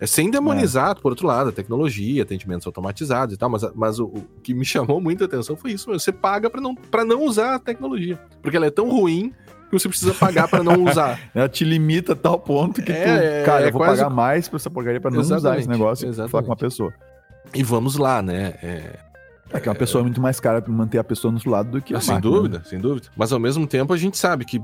É 0.00 0.06
sem 0.06 0.30
demonizar, 0.30 0.92
é. 0.92 0.94
por 0.94 1.10
outro 1.10 1.26
lado, 1.26 1.50
a 1.50 1.52
tecnologia, 1.52 2.22
atendimentos 2.22 2.66
automatizados 2.66 3.34
e 3.34 3.38
tal, 3.38 3.50
mas, 3.50 3.62
mas 3.74 3.98
o, 3.98 4.04
o 4.06 4.22
que 4.42 4.54
me 4.54 4.64
chamou 4.64 5.00
muita 5.00 5.24
atenção 5.24 5.56
foi 5.56 5.72
isso, 5.72 5.86
você 5.86 6.12
paga 6.12 6.48
para 6.48 6.60
não, 6.60 6.74
pra 6.74 7.04
não 7.04 7.24
usar 7.24 7.56
a 7.56 7.58
tecnologia. 7.58 8.16
Porque 8.40 8.56
ela 8.56 8.66
é 8.66 8.70
tão 8.70 8.88
ruim 8.88 9.32
que 9.68 9.72
você 9.72 9.88
precisa 9.88 10.14
pagar 10.14 10.48
para 10.48 10.62
não 10.62 10.84
usar. 10.84 11.20
ela 11.34 11.48
te 11.48 11.64
limita 11.64 12.12
a 12.12 12.16
tal 12.16 12.38
ponto 12.38 12.80
que 12.80 12.92
é, 12.92 13.04
tu, 13.04 13.10
é, 13.10 13.42
cara, 13.42 13.64
é 13.64 13.68
eu 13.68 13.72
vou 13.72 13.82
pagar 13.82 14.08
mais 14.08 14.48
pra 14.48 14.56
essa 14.56 14.70
porcaria 14.70 15.00
pra 15.00 15.10
não 15.10 15.20
Exatamente. 15.20 15.46
usar 15.46 15.58
esse 15.58 15.68
negócio 15.68 16.10
e 16.10 16.28
falar 16.28 16.42
com 16.44 16.50
uma 16.50 16.56
pessoa. 16.56 16.94
E 17.52 17.62
vamos 17.62 17.96
lá, 17.96 18.22
né? 18.22 18.54
É, 18.62 18.98
é 19.50 19.60
que 19.60 19.68
uma 19.68 19.74
pessoa 19.74 20.02
é 20.02 20.04
muito 20.04 20.20
mais 20.20 20.38
cara 20.38 20.60
para 20.60 20.72
manter 20.72 20.98
a 20.98 21.04
pessoa 21.04 21.32
no 21.32 21.50
lado 21.50 21.70
do 21.70 21.82
que 21.82 21.94
a 21.94 21.98
ah, 21.98 22.00
Sem 22.00 22.14
máquina, 22.14 22.32
dúvida, 22.32 22.58
né? 22.58 22.64
sem 22.66 22.78
dúvida. 22.78 23.08
Mas 23.16 23.32
ao 23.32 23.38
mesmo 23.38 23.66
tempo 23.66 23.92
a 23.92 23.96
gente 23.96 24.18
sabe 24.18 24.44
que 24.44 24.60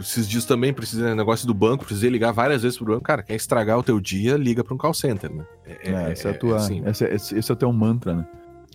esses 0.00 0.28
dias 0.28 0.44
também 0.44 0.72
precisa 0.72 1.04
né, 1.04 1.14
negócio 1.14 1.46
do 1.46 1.54
banco, 1.54 1.84
precisei 1.84 2.10
ligar 2.10 2.32
várias 2.32 2.62
vezes 2.62 2.76
pro 2.76 2.86
banco. 2.86 3.02
Cara, 3.02 3.22
quer 3.22 3.34
estragar 3.34 3.78
o 3.78 3.82
teu 3.82 4.00
dia, 4.00 4.36
liga 4.36 4.62
para 4.62 4.74
um 4.74 4.78
call 4.78 4.94
center, 4.94 5.32
né? 5.32 5.44
É, 5.64 5.90
é, 5.90 5.92
é 5.92 6.12
essa 6.12 6.28
é 6.28 6.30
a 6.32 6.38
tua, 6.38 6.56
assim. 6.56 6.82
esse, 6.86 7.04
esse, 7.04 7.38
esse, 7.38 7.50
é 7.50 7.54
o 7.54 7.56
teu 7.56 7.72
mantra, 7.72 8.14
né? 8.14 8.26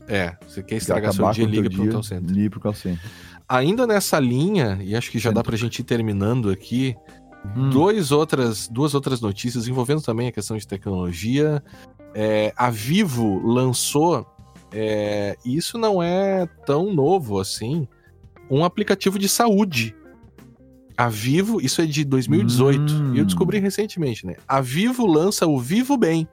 É, 0.08 0.36
você 0.47 0.64
quer 0.64 0.76
estragar 0.78 1.14
seu 1.14 1.30
dia, 1.32 1.45
liga 1.45 1.70
para 1.70 1.82
um 1.82 1.89
call 1.89 2.03
center. 2.03 2.36
Liga 2.36 2.49
pro 2.49 2.60
call 2.60 2.74
center. 2.74 2.99
Ainda 3.47 3.88
nessa 3.88 4.20
linha, 4.20 4.78
e 4.82 4.95
acho 4.95 5.12
que 5.12 5.20
já 5.20 5.32
dá 5.32 5.43
pra 5.43 5.55
gente 5.55 5.80
ir 5.80 5.84
terminando 5.84 6.49
aqui, 6.49 6.95
hum. 7.55 7.70
dois 7.70 8.12
outras, 8.12 8.68
duas 8.68 8.93
outras 8.93 9.22
notícias 9.22 9.68
envolvendo 9.68 10.01
também 10.01 10.28
a 10.28 10.32
questão 10.32 10.58
de 10.58 10.68
tecnologia. 10.68 11.64
É, 12.14 12.53
a 12.58 12.70
Vivo 12.70 13.45
lançou 13.45 14.26
é, 14.72 15.38
isso 15.45 15.78
não 15.78 16.01
é 16.01 16.47
tão 16.65 16.93
novo 16.93 17.39
assim. 17.39 17.88
Um 18.49 18.63
aplicativo 18.63 19.20
de 19.20 19.28
saúde. 19.28 19.95
A 20.95 21.09
Vivo, 21.09 21.61
isso 21.61 21.80
é 21.82 21.86
de 21.86 22.03
2018, 22.03 22.82
hum. 22.82 23.13
e 23.13 23.20
eu 23.20 23.26
descobri 23.26 23.59
recentemente, 23.59 24.26
né? 24.26 24.36
A 24.47 24.61
Vivo 24.61 25.05
lança 25.05 25.45
o 25.45 25.59
Vivo 25.59 25.95
Bem, 25.95 26.28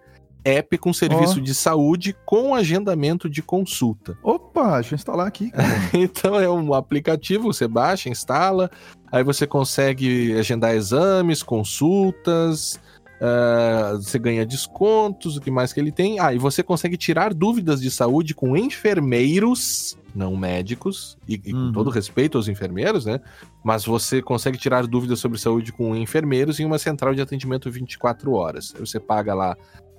app 0.45 0.79
com 0.79 0.93
serviço 0.93 1.39
oh. 1.39 1.43
de 1.43 1.55
saúde 1.55 2.17
com 2.25 2.55
agendamento 2.55 3.29
de 3.29 3.43
consulta. 3.43 4.17
Opa, 4.23 4.75
deixa 4.75 4.95
eu 4.95 4.97
instalar 4.97 5.27
aqui. 5.27 5.51
então 5.93 6.39
é 6.39 6.49
um 6.49 6.73
aplicativo, 6.75 7.53
você 7.53 7.69
baixa, 7.69 8.09
instala, 8.09 8.71
aí 9.11 9.25
você 9.25 9.47
consegue 9.47 10.35
agendar 10.39 10.75
exames, 10.75 11.43
consultas, 11.43 12.79
Uh, 13.25 13.97
você 14.03 14.19
ganha 14.19 14.45
descontos, 14.45 15.39
o 15.39 15.41
que 15.41 15.51
mais 15.51 15.73
que 15.73 15.81
ele 15.81 15.91
tem? 15.91 16.21
Ah, 16.21 16.35
e 16.35 16.39
você 16.39 16.63
consegue 16.63 16.95
tirar 16.95 17.33
dúvidas 17.33 17.81
de 17.81 17.91
saúde 17.91 18.35
com 18.35 18.55
enfermeiros, 18.55 19.97
não 20.15 20.37
médicos, 20.37 21.17
e, 21.27 21.41
e 21.43 21.55
uhum. 21.55 21.69
com 21.69 21.73
todo 21.73 21.89
respeito 21.89 22.37
aos 22.37 22.49
enfermeiros, 22.49 23.07
né? 23.07 23.19
Mas 23.65 23.87
você 23.87 24.21
consegue 24.21 24.59
tirar 24.59 24.87
dúvidas 24.87 25.21
sobre 25.21 25.39
saúde 25.39 25.73
com 25.73 25.97
enfermeiros 25.97 26.61
em 26.61 26.67
uma 26.67 26.79
central 26.79 27.15
de 27.15 27.23
atendimento 27.23 27.71
24 27.71 28.31
horas. 28.33 28.75
Você 28.79 29.01
paga 29.01 29.33
lá 29.33 29.57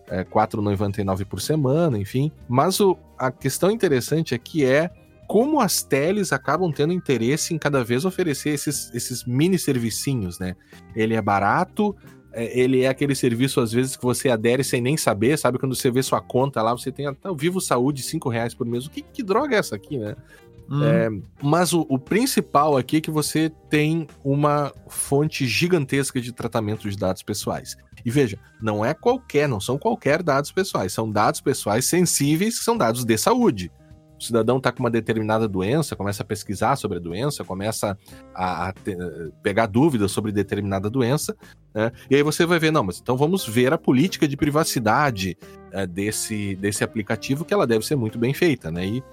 é, 0.07 0.19
R$ 0.19 0.25
4,99 0.25 1.25
por 1.25 1.41
semana, 1.41 1.97
enfim. 1.97 2.31
Mas 2.47 2.79
o, 2.79 2.95
a 3.17 3.31
questão 3.31 3.71
interessante 3.71 4.35
aqui 4.35 4.63
é 4.63 4.91
como 5.27 5.59
as 5.59 5.81
teles 5.81 6.31
acabam 6.31 6.71
tendo 6.71 6.93
interesse 6.93 7.55
em 7.55 7.57
cada 7.57 7.83
vez 7.83 8.05
oferecer 8.05 8.49
esses, 8.49 8.93
esses 8.93 9.25
mini 9.25 9.57
servicinhos, 9.57 10.37
né? 10.37 10.55
Ele 10.95 11.15
é 11.15 11.21
barato, 11.23 11.95
é, 12.24 12.24
ele 12.35 12.81
é 12.83 12.87
aquele 12.87 13.15
serviço, 13.15 13.61
às 13.61 13.71
vezes, 13.71 13.95
que 13.95 14.03
você 14.03 14.29
adere 14.29 14.63
sem 14.63 14.81
nem 14.81 14.97
saber, 14.97 15.37
sabe? 15.37 15.57
Quando 15.57 15.75
você 15.75 15.89
vê 15.89 16.03
sua 16.03 16.21
conta 16.21 16.61
lá, 16.61 16.73
você 16.73 16.91
tem 16.91 17.07
até 17.07 17.29
o 17.29 17.35
Vivo 17.35 17.61
Saúde, 17.61 18.03
5 18.03 18.29
reais 18.29 18.53
por 18.53 18.65
mês. 18.65 18.85
O 18.85 18.89
que, 18.89 19.01
que 19.01 19.23
droga 19.23 19.55
é 19.55 19.59
essa 19.59 19.75
aqui, 19.75 19.97
né? 19.97 20.15
Hum. 20.69 20.83
É, 20.83 21.09
mas 21.43 21.73
o, 21.73 21.85
o, 21.87 21.99
principal 21.99 22.75
aqui 22.75 22.97
é 22.97 23.01
que 23.01 23.11
você 23.11 23.51
tem 23.69 24.07
uma 24.23 24.73
fonte 24.87 25.45
gigantesca 25.45 26.19
de 26.19 26.31
tratamento 26.31 26.89
de 26.89 26.97
dados 26.97 27.21
pessoais. 27.21 27.77
E 28.03 28.09
veja, 28.09 28.39
não 28.61 28.83
é 28.83 28.93
qualquer, 28.93 29.47
não 29.47 29.59
são 29.59 29.77
qualquer 29.77 30.23
dados 30.23 30.51
pessoais, 30.51 30.91
são 30.91 31.09
dados 31.09 31.39
pessoais 31.39 31.85
sensíveis, 31.85 32.57
que 32.57 32.65
são 32.65 32.77
dados 32.77 33.05
de 33.05 33.17
saúde 33.17 33.71
o 34.19 34.23
cidadão 34.23 34.57
está 34.57 34.71
com 34.71 34.79
uma 34.81 34.89
determinada 34.89 35.47
doença, 35.47 35.95
começa 35.95 36.23
a 36.23 36.25
pesquisar 36.25 36.75
sobre 36.75 36.97
a 36.97 37.01
doença, 37.01 37.43
começa 37.43 37.97
a, 38.33 38.69
a 38.69 38.73
te, 38.73 38.95
pegar 39.43 39.65
dúvidas 39.65 40.11
sobre 40.11 40.31
determinada 40.31 40.89
doença, 40.89 41.35
né? 41.73 41.91
e 42.09 42.15
aí 42.15 42.23
você 42.23 42.45
vai 42.45 42.59
ver, 42.59 42.71
não, 42.71 42.83
mas 42.83 42.99
então 42.99 43.17
vamos 43.17 43.47
ver 43.47 43.73
a 43.73 43.77
política 43.77 44.27
de 44.27 44.37
privacidade 44.37 45.37
é, 45.71 45.85
desse, 45.85 46.55
desse 46.55 46.83
aplicativo, 46.83 47.43
que 47.43 47.53
ela 47.53 47.67
deve 47.67 47.85
ser 47.85 47.95
muito 47.95 48.17
bem 48.17 48.33
feita, 48.33 48.71
né? 48.71 48.85
E 48.85 49.03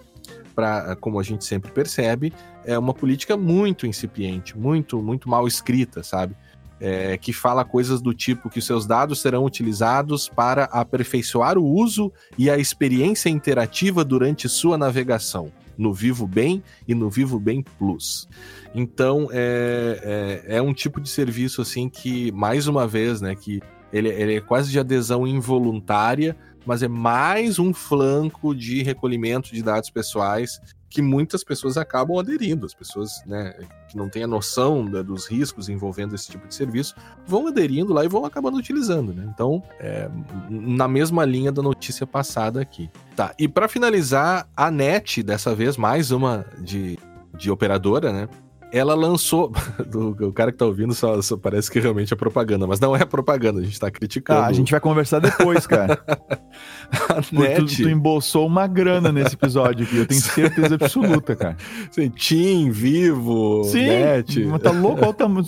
para, 0.54 0.94
como 0.96 1.18
a 1.18 1.22
gente 1.22 1.44
sempre 1.44 1.70
percebe, 1.70 2.32
é 2.64 2.78
uma 2.78 2.94
política 2.94 3.36
muito 3.36 3.86
incipiente, 3.86 4.56
muito, 4.56 5.02
muito 5.02 5.28
mal 5.28 5.46
escrita, 5.46 6.02
sabe? 6.02 6.36
É, 6.82 7.16
que 7.16 7.32
fala 7.32 7.64
coisas 7.64 8.02
do 8.02 8.12
tipo 8.12 8.50
que 8.50 8.60
seus 8.60 8.84
dados 8.84 9.20
serão 9.20 9.44
utilizados 9.44 10.28
para 10.28 10.64
aperfeiçoar 10.64 11.56
o 11.56 11.64
uso 11.64 12.12
e 12.36 12.50
a 12.50 12.58
experiência 12.58 13.30
interativa 13.30 14.04
durante 14.04 14.48
sua 14.48 14.76
navegação. 14.76 15.52
no 15.78 15.94
Vivo 15.94 16.26
Bem 16.26 16.62
e 16.86 16.94
no 16.94 17.08
Vivo 17.08 17.40
Bem 17.40 17.64
Plus. 17.78 18.28
Então 18.74 19.28
é, 19.32 20.42
é, 20.48 20.56
é 20.56 20.62
um 20.62 20.74
tipo 20.74 21.00
de 21.00 21.08
serviço 21.08 21.62
assim 21.62 21.88
que, 21.88 22.30
mais 22.32 22.66
uma 22.66 22.86
vez, 22.86 23.22
né, 23.22 23.34
que 23.34 23.62
ele, 23.90 24.08
ele 24.08 24.34
é 24.34 24.40
quase 24.40 24.70
de 24.70 24.78
adesão 24.78 25.26
involuntária, 25.26 26.36
mas 26.66 26.82
é 26.82 26.88
mais 26.88 27.58
um 27.58 27.72
flanco 27.72 28.54
de 28.54 28.82
recolhimento 28.82 29.54
de 29.54 29.62
dados 29.62 29.88
pessoais 29.88 30.60
que 30.92 31.00
muitas 31.02 31.42
pessoas 31.42 31.76
acabam 31.76 32.18
aderindo. 32.18 32.66
As 32.66 32.74
pessoas 32.74 33.22
né, 33.26 33.54
que 33.88 33.96
não 33.96 34.08
têm 34.08 34.24
a 34.24 34.26
noção 34.26 34.84
da, 34.84 35.02
dos 35.02 35.26
riscos 35.26 35.68
envolvendo 35.68 36.14
esse 36.14 36.28
tipo 36.28 36.46
de 36.46 36.54
serviço 36.54 36.94
vão 37.26 37.46
aderindo 37.46 37.92
lá 37.92 38.04
e 38.04 38.08
vão 38.08 38.24
acabando 38.24 38.58
utilizando. 38.58 39.12
Né? 39.12 39.26
Então, 39.32 39.62
é, 39.80 40.10
na 40.50 40.86
mesma 40.86 41.24
linha 41.24 41.50
da 41.50 41.62
notícia 41.62 42.06
passada 42.06 42.60
aqui. 42.60 42.90
Tá, 43.16 43.34
e 43.38 43.48
para 43.48 43.68
finalizar, 43.68 44.48
a 44.56 44.70
NET, 44.70 45.22
dessa 45.22 45.54
vez, 45.54 45.76
mais 45.76 46.10
uma 46.10 46.44
de, 46.58 46.98
de 47.34 47.50
operadora, 47.50 48.12
né? 48.12 48.28
Ela 48.72 48.94
lançou. 48.94 49.52
o 49.94 50.32
cara 50.32 50.50
que 50.50 50.58
tá 50.58 50.64
ouvindo 50.64 50.94
só, 50.94 51.20
só, 51.20 51.36
parece 51.36 51.70
que 51.70 51.78
realmente 51.78 52.12
é 52.12 52.16
propaganda, 52.16 52.66
mas 52.66 52.80
não 52.80 52.96
é 52.96 53.04
propaganda, 53.04 53.60
a 53.60 53.62
gente 53.62 53.78
tá 53.78 53.90
criticando. 53.90 54.40
Ah, 54.40 54.46
a 54.46 54.52
gente 54.52 54.70
vai 54.70 54.80
conversar 54.80 55.18
depois, 55.18 55.66
cara. 55.66 56.02
a 56.08 57.38
net... 57.38 57.76
tu, 57.76 57.82
tu, 57.82 57.88
embolsou 57.88 58.46
uma 58.46 58.66
grana 58.66 59.12
nesse 59.12 59.34
episódio 59.34 59.84
aqui, 59.84 59.98
eu 59.98 60.06
tenho 60.06 60.20
certeza 60.20 60.74
absoluta, 60.74 61.36
cara. 61.36 61.56
Sim, 61.92 62.08
Tim, 62.08 62.70
Vivo, 62.70 63.62
Sim, 63.64 63.86
Net. 63.86 64.42
Tá 64.62 64.70
louco? 64.70 65.00
Olha 65.00 65.10
o 65.10 65.14
tamanho. 65.14 65.44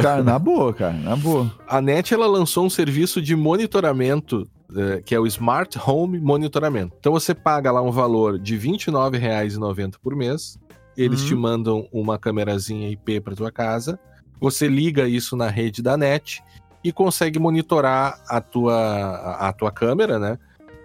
Cara, 0.00 0.22
na 0.22 0.38
boa, 0.38 0.72
cara, 0.74 0.94
na 0.94 1.16
boa. 1.16 1.50
A 1.66 1.80
NET 1.80 2.12
ela 2.12 2.26
lançou 2.26 2.64
um 2.64 2.70
serviço 2.70 3.20
de 3.20 3.36
monitoramento 3.36 4.48
é, 4.76 5.02
que 5.02 5.14
é 5.14 5.20
o 5.20 5.26
Smart 5.26 5.78
Home 5.84 6.18
Monitoramento. 6.18 6.94
Então 6.98 7.12
você 7.12 7.34
paga 7.34 7.72
lá 7.72 7.82
um 7.82 7.90
valor 7.90 8.38
de 8.38 8.56
R$ 8.56 8.68
29,90 8.68 9.94
por 10.00 10.14
mês 10.14 10.58
eles 10.96 11.22
uhum. 11.22 11.26
te 11.28 11.34
mandam 11.34 11.88
uma 11.92 12.18
câmerazinha 12.18 12.88
IP 12.90 13.20
para 13.20 13.36
tua 13.36 13.50
casa, 13.50 13.98
você 14.40 14.68
liga 14.68 15.06
isso 15.06 15.36
na 15.36 15.48
rede 15.48 15.82
da 15.82 15.96
net 15.96 16.42
e 16.82 16.90
consegue 16.92 17.38
monitorar 17.38 18.20
a 18.26 18.40
tua, 18.40 19.36
a, 19.36 19.52
tua 19.52 19.70
câmera, 19.70 20.18
né? 20.18 20.38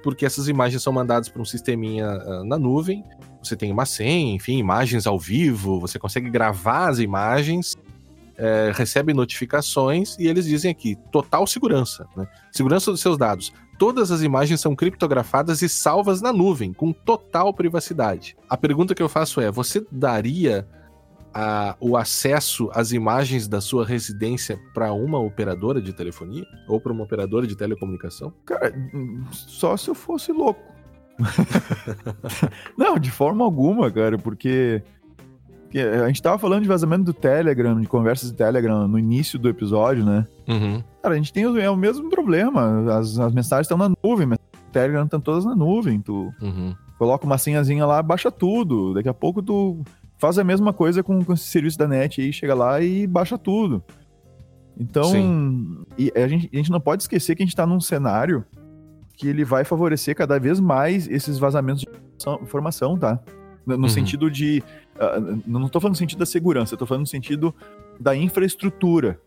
Porque 0.03 0.25
essas 0.25 0.47
imagens 0.47 0.83
são 0.83 0.91
mandadas 0.91 1.29
para 1.29 1.41
um 1.41 1.45
sisteminha 1.45 2.07
uh, 2.07 2.43
na 2.43 2.59
nuvem. 2.59 3.03
Você 3.41 3.55
tem 3.55 3.71
uma 3.71 3.85
senha, 3.85 4.35
enfim, 4.35 4.57
imagens 4.57 5.07
ao 5.07 5.17
vivo, 5.17 5.79
você 5.79 5.97
consegue 5.97 6.29
gravar 6.29 6.89
as 6.89 6.99
imagens, 6.99 7.75
é, 8.37 8.71
recebe 8.73 9.13
notificações 9.13 10.17
e 10.19 10.27
eles 10.27 10.45
dizem 10.45 10.69
aqui: 10.69 10.97
total 11.11 11.47
segurança, 11.47 12.05
né? 12.15 12.27
Segurança 12.51 12.91
dos 12.91 12.99
seus 12.99 13.17
dados. 13.17 13.53
Todas 13.77 14.11
as 14.11 14.21
imagens 14.21 14.61
são 14.61 14.75
criptografadas 14.75 15.61
e 15.61 15.69
salvas 15.69 16.21
na 16.21 16.31
nuvem, 16.31 16.71
com 16.73 16.93
total 16.93 17.53
privacidade. 17.53 18.37
A 18.49 18.55
pergunta 18.55 18.95
que 18.95 19.03
eu 19.03 19.09
faço 19.09 19.41
é: 19.41 19.51
você 19.51 19.85
daria 19.91 20.67
a, 21.33 21.75
o 21.81 21.97
acesso 21.97 22.69
às 22.73 22.93
imagens 22.93 23.45
da 23.47 23.59
sua 23.59 23.85
residência 23.85 24.57
para 24.73 24.93
uma 24.93 25.19
operadora 25.19 25.81
de 25.81 25.91
telefonia? 25.91 26.45
Ou 26.67 26.79
para 26.79 26.93
uma 26.93 27.03
operadora 27.03 27.45
de 27.45 27.57
telecomunicação? 27.57 28.33
Cara, 28.45 28.73
só 29.31 29.75
se 29.75 29.89
eu 29.89 29.95
fosse 29.95 30.31
louco. 30.31 30.73
Não, 32.77 32.97
de 32.97 33.11
forma 33.11 33.43
alguma, 33.43 33.91
cara, 33.91 34.17
porque 34.17 34.81
a 35.81 36.07
gente 36.07 36.21
tava 36.21 36.37
falando 36.37 36.61
de 36.61 36.67
vazamento 36.67 37.03
do 37.03 37.13
Telegram, 37.13 37.79
de 37.79 37.87
conversas 37.87 38.31
de 38.31 38.37
Telegram 38.37 38.87
no 38.87 38.97
início 38.97 39.37
do 39.37 39.49
episódio, 39.49 40.05
né? 40.05 40.25
Uhum. 40.47 40.81
Cara, 41.01 41.15
a 41.15 41.17
gente 41.17 41.33
tem 41.33 41.43
é 41.43 41.69
o 41.69 41.75
mesmo 41.75 42.09
problema. 42.09 42.93
As, 42.97 43.19
as 43.19 43.33
mensagens 43.33 43.65
estão 43.65 43.77
na 43.77 43.91
nuvem, 44.03 44.25
mas 44.25 44.37
o 44.37 44.71
Telegram 44.71 45.03
estão 45.03 45.19
todas 45.19 45.43
na 45.43 45.55
nuvem. 45.55 45.99
Tu 45.99 46.33
uhum. 46.41 46.73
coloca 46.97 47.25
uma 47.25 47.37
senhazinha 47.37 47.85
lá, 47.85 48.01
baixa 48.01 48.31
tudo. 48.31 48.93
Daqui 48.93 49.09
a 49.09 49.13
pouco 49.13 49.41
tu 49.41 49.83
faz 50.17 50.39
a 50.39 50.43
mesma 50.43 50.71
coisa 50.71 51.03
com, 51.03 51.23
com 51.23 51.33
esse 51.33 51.43
serviço 51.43 51.77
da 51.77 51.87
net 51.87 52.21
aí, 52.21 52.31
chega 52.31 52.53
lá 52.53 52.81
e 52.81 53.05
baixa 53.05 53.37
tudo. 53.37 53.83
Então, 54.77 55.11
a 56.15 56.27
gente, 56.27 56.49
a 56.53 56.57
gente 56.57 56.71
não 56.71 56.79
pode 56.79 57.03
esquecer 57.03 57.35
que 57.35 57.43
a 57.43 57.45
gente 57.45 57.53
está 57.53 57.65
num 57.65 57.79
cenário 57.79 58.45
que 59.15 59.27
ele 59.27 59.45
vai 59.45 59.63
favorecer 59.63 60.15
cada 60.15 60.37
vez 60.39 60.59
mais 60.59 61.07
esses 61.07 61.37
vazamentos 61.37 61.81
de 61.81 61.89
informação, 62.41 62.97
tá? 62.97 63.19
No, 63.65 63.77
no 63.77 63.83
uhum. 63.83 63.89
sentido 63.89 64.29
de 64.29 64.61
Uh, 64.95 65.41
não 65.45 65.65
estou 65.65 65.81
falando 65.81 65.93
no 65.93 65.97
sentido 65.97 66.19
da 66.19 66.25
segurança, 66.25 66.75
estou 66.75 66.87
falando 66.87 67.01
no 67.01 67.07
sentido 67.07 67.53
da 67.99 68.15
infraestrutura. 68.15 69.19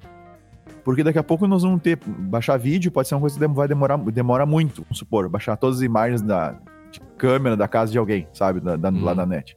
Porque 0.85 1.03
daqui 1.03 1.19
a 1.19 1.23
pouco 1.23 1.47
nós 1.47 1.63
vamos 1.63 1.83
ter. 1.83 1.99
Baixar 2.07 2.59
vídeo 2.59 2.91
pode 2.91 3.09
ser 3.09 3.15
uma 3.15 3.21
coisa 3.21 3.39
que 3.39 3.47
vai 3.49 3.69
demorar 3.69 3.99
demora 3.99 4.47
muito. 4.47 4.83
Vamos 4.83 4.99
supor, 4.99 5.29
baixar 5.29 5.57
todas 5.57 5.79
as 5.79 5.83
imagens 5.83 6.23
da, 6.23 6.59
de 6.91 7.01
câmera 7.17 7.57
da 7.57 7.69
casa 7.69 7.93
de 7.93 7.99
alguém, 7.99 8.27
sabe? 8.33 8.61
Da, 8.61 8.77
da, 8.77 8.89
uhum. 8.89 9.05
Lá 9.05 9.15
da 9.15 9.27
net. 9.27 9.57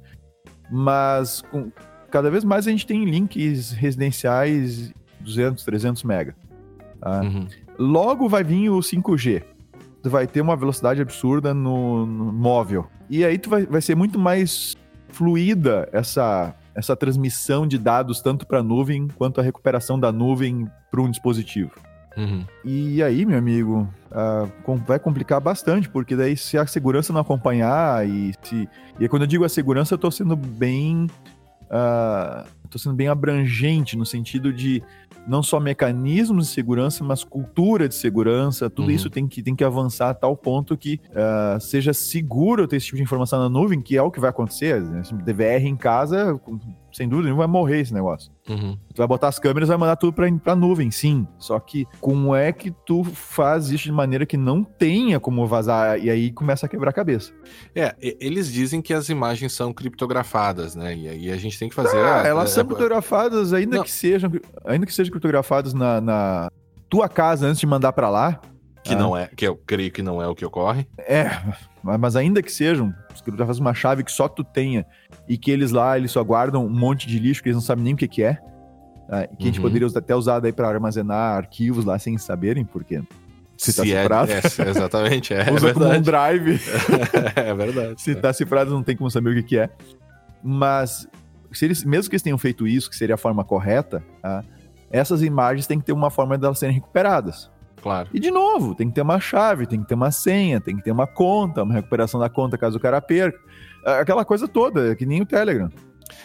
Mas 0.70 1.42
com, 1.50 1.72
cada 2.10 2.30
vez 2.30 2.44
mais 2.44 2.68
a 2.68 2.72
gente 2.72 2.86
tem 2.86 3.06
links 3.06 3.72
residenciais 3.72 4.94
200, 5.22 5.64
300 5.64 6.04
mega. 6.04 6.36
Tá? 7.00 7.22
Uhum. 7.22 7.48
Logo 7.78 8.28
vai 8.28 8.44
vir 8.44 8.70
o 8.70 8.80
5G. 8.80 9.44
Tu 10.04 10.10
vai 10.10 10.28
ter 10.28 10.42
uma 10.42 10.56
velocidade 10.56 11.02
absurda 11.02 11.54
no, 11.54 12.06
no 12.06 12.32
móvel. 12.32 12.88
E 13.10 13.24
aí 13.24 13.38
tu 13.38 13.50
vai, 13.50 13.66
vai 13.66 13.82
ser 13.82 13.96
muito 13.96 14.18
mais 14.18 14.76
fluida 15.12 15.88
essa, 15.92 16.56
essa 16.74 16.96
transmissão 16.96 17.68
de 17.68 17.78
dados 17.78 18.22
tanto 18.22 18.46
para 18.46 18.60
a 18.60 18.64
nuvem 18.64 19.08
quanto 19.08 19.40
a 19.40 19.44
recuperação 19.44 20.00
da 20.00 20.12
nuvem 20.12 20.68
para 20.90 21.02
um 21.02 21.10
dispositivo. 21.10 21.72
Uhum. 22.18 22.46
E 22.66 23.02
aí, 23.02 23.26
meu 23.26 23.38
amigo, 23.38 23.88
uh, 24.12 24.76
vai 24.86 25.00
complicar 25.00 25.40
bastante, 25.40 25.90
porque 25.90 26.16
daí 26.16 26.36
se 26.36 26.58
a 26.58 26.66
segurança 26.68 27.14
não 27.14 27.22
acompanhar 27.22 28.08
e 28.08 28.34
se. 28.44 28.68
E 29.00 29.08
quando 29.08 29.22
eu 29.24 29.28
digo 29.28 29.46
a 29.46 29.50
segurança, 29.50 29.94
eu 29.94 29.96
estou 29.96 30.12
sendo 30.12 30.36
bem. 30.36 31.08
Uh, 31.68 32.46
sendo 32.78 32.96
bem 32.96 33.08
abrangente 33.08 33.98
no 33.98 34.06
sentido 34.06 34.52
de 34.52 34.84
não 35.28 35.44
só 35.44 35.60
mecanismos 35.60 36.48
de 36.48 36.54
segurança, 36.54 37.04
mas 37.04 37.24
cultura 37.24 37.88
de 37.88 37.96
segurança, 37.96 38.70
tudo 38.70 38.88
uhum. 38.88 38.96
isso 38.96 39.10
tem 39.10 39.28
que, 39.28 39.42
tem 39.42 39.56
que 39.56 39.64
avançar 39.64 40.10
a 40.10 40.14
tal 40.14 40.36
ponto 40.36 40.78
que 40.78 41.00
uh, 41.10 41.60
seja 41.60 41.94
seguro 41.94 42.68
ter 42.68 42.78
esse 42.78 42.88
tipo 42.88 42.98
de 42.98 43.04
informação 43.04 43.40
na 43.40 43.50
nuvem, 43.50 43.82
que 43.82 43.98
é 43.98 44.02
o 44.02 44.12
que 44.12 44.20
vai 44.20 44.30
acontecer. 44.30 44.82
Né? 44.82 45.02
DVR 45.24 45.66
em 45.66 45.76
casa, 45.76 46.40
sem 46.92 47.08
dúvida 47.08 47.26
nenhuma, 47.26 47.46
vai 47.46 47.52
morrer 47.52 47.82
esse 47.82 47.94
negócio. 47.94 48.32
Uhum. 48.50 48.78
Tu 48.94 48.98
vai 48.98 49.08
botar 49.08 49.28
as 49.28 49.40
câmeras, 49.40 49.70
vai 49.70 49.78
mandar 49.78 49.96
tudo 49.96 50.14
pra, 50.14 50.32
pra 50.40 50.56
nuvem, 50.56 50.92
sim. 50.92 51.28
Só 51.38 51.60
que 51.60 51.88
como 52.00 52.36
é 52.36 52.52
que 52.52 52.72
tu 52.86 53.04
faz 53.04 53.70
isso 53.70 53.86
de 53.86 53.92
maneira 53.92 54.26
que 54.26 54.38
não 54.38 54.64
tenha 54.64 55.20
como 55.20 55.46
vazar? 55.48 56.00
E 56.00 56.10
aí 56.10 56.32
começa 56.32 56.66
a 56.66 56.70
quebrar 56.70 56.90
a 56.90 56.94
cabeça. 56.94 57.32
É, 57.76 57.96
eles 58.02 58.52
dizem 58.52 58.82
que 58.82 58.94
as 58.94 59.10
imagens 59.10 59.54
são 59.54 59.74
criptografadas, 59.74 60.76
né? 60.76 60.96
E 60.96 61.08
aí 61.08 61.32
a 61.32 61.38
gente 61.38 61.58
tem 61.58 61.70
que 61.70 61.76
fazer. 61.76 61.98
Ah, 61.98 62.24
elas 62.26 62.50
são 62.50 62.66
criptografadas, 62.66 63.54
ainda 63.54 63.78
não. 63.78 63.84
que 63.84 63.92
sejam, 63.92 64.32
ainda 64.66 64.86
que 64.86 64.94
sejam 64.94 65.12
criptografadas 65.12 65.74
na, 65.74 66.02
na 66.02 66.52
tua 66.90 67.08
casa 67.08 67.48
antes 67.48 67.60
de 67.60 67.66
mandar 67.66 67.94
para 67.94 68.10
lá. 68.10 68.42
Que 68.84 68.94
ah. 68.94 68.98
não 68.98 69.16
é, 69.16 69.28
que 69.28 69.48
eu 69.48 69.56
creio 69.56 69.92
que 69.92 70.02
não 70.02 70.22
é 70.22 70.28
o 70.28 70.34
que 70.34 70.44
ocorre. 70.44 70.88
É, 70.98 71.30
mas 71.84 72.16
ainda 72.16 72.42
que 72.42 72.52
sejam, 72.52 72.94
criptografas 73.22 73.60
uma 73.60 73.74
chave 73.74 74.04
que 74.04 74.12
só 74.12 74.28
tu 74.28 74.44
tenha 74.44 74.86
e 75.28 75.38
que 75.38 75.52
eles 75.52 75.72
lá, 75.72 75.98
eles 75.98 76.12
só 76.12 76.24
guardam 76.24 76.66
um 76.66 76.70
monte 76.70 77.08
de 77.08 77.20
lixo 77.20 77.44
que 77.44 77.50
eles 77.50 77.58
não 77.58 77.62
sabem 77.62 77.84
nem 77.84 77.94
o 77.94 77.98
que, 77.98 78.08
que 78.08 78.24
é. 78.24 78.40
Ah, 79.10 79.28
que 79.28 79.34
uhum. 79.34 79.38
a 79.40 79.44
gente 79.44 79.60
uhum. 79.60 79.64
poderia 79.64 79.88
até 79.88 80.16
usar 80.16 80.40
daí 80.40 80.54
para 80.54 80.70
armazenar 80.70 81.38
arquivos 81.38 81.86
lá 81.86 82.00
sem 82.00 82.18
saberem, 82.18 82.64
porque 82.64 83.02
se 83.58 83.74
tá 83.74 83.84
cifrado. 83.84 84.32
É, 84.32 84.36
é, 84.36 84.70
exatamente, 84.70 85.34
é. 85.34 85.52
Usa 85.54 85.70
é 85.70 85.74
como 85.74 85.86
um 85.86 86.02
drive. 86.02 86.60
é 87.36 87.54
verdade. 87.54 88.02
se 88.02 88.16
tá 88.16 88.34
cifrado, 88.34 88.72
não 88.72 88.82
tem 88.82 88.96
como 88.96 89.12
saber 89.12 89.32
o 89.32 89.36
que, 89.36 89.44
que 89.44 89.58
é. 89.58 89.70
Mas, 90.42 91.08
se 91.52 91.66
eles, 91.66 91.84
mesmo 91.84 92.10
que 92.10 92.16
eles 92.16 92.24
tenham 92.24 92.38
feito 92.38 92.68
isso, 92.68 92.90
que 92.90 92.96
seria 92.96 93.16
a 93.16 93.18
forma 93.18 93.44
correta, 93.44 94.04
tá? 94.22 94.44
essas 94.90 95.22
imagens 95.22 95.68
têm 95.68 95.80
que 95.80 95.86
ter 95.86 95.94
uma 95.94 96.10
forma 96.10 96.38
de 96.38 96.46
elas 96.46 96.58
serem 96.58 96.74
recuperadas. 96.74 97.52
Claro. 97.82 98.10
E 98.14 98.20
de 98.20 98.30
novo, 98.30 98.76
tem 98.76 98.90
que 98.90 98.96
ter 98.96 99.02
uma 99.02 99.20
chave, 99.20 99.66
tem 99.66 99.82
que 99.82 99.88
ter 99.88 99.96
uma 99.96 100.12
senha, 100.12 100.62
tem 100.62 100.76
que 100.76 100.84
ter 100.84 100.92
uma 100.92 101.08
conta, 101.08 101.64
uma 101.64 101.74
recuperação 101.74 102.20
da 102.20 102.30
conta 102.30 102.58
caso 102.58 102.78
o 102.78 102.82
cara 102.82 103.02
perca. 103.02 103.40
Aquela 103.86 104.24
coisa 104.24 104.48
toda, 104.48 104.96
que 104.96 105.06
nem 105.06 105.22
o 105.22 105.26
Telegram. 105.26 105.70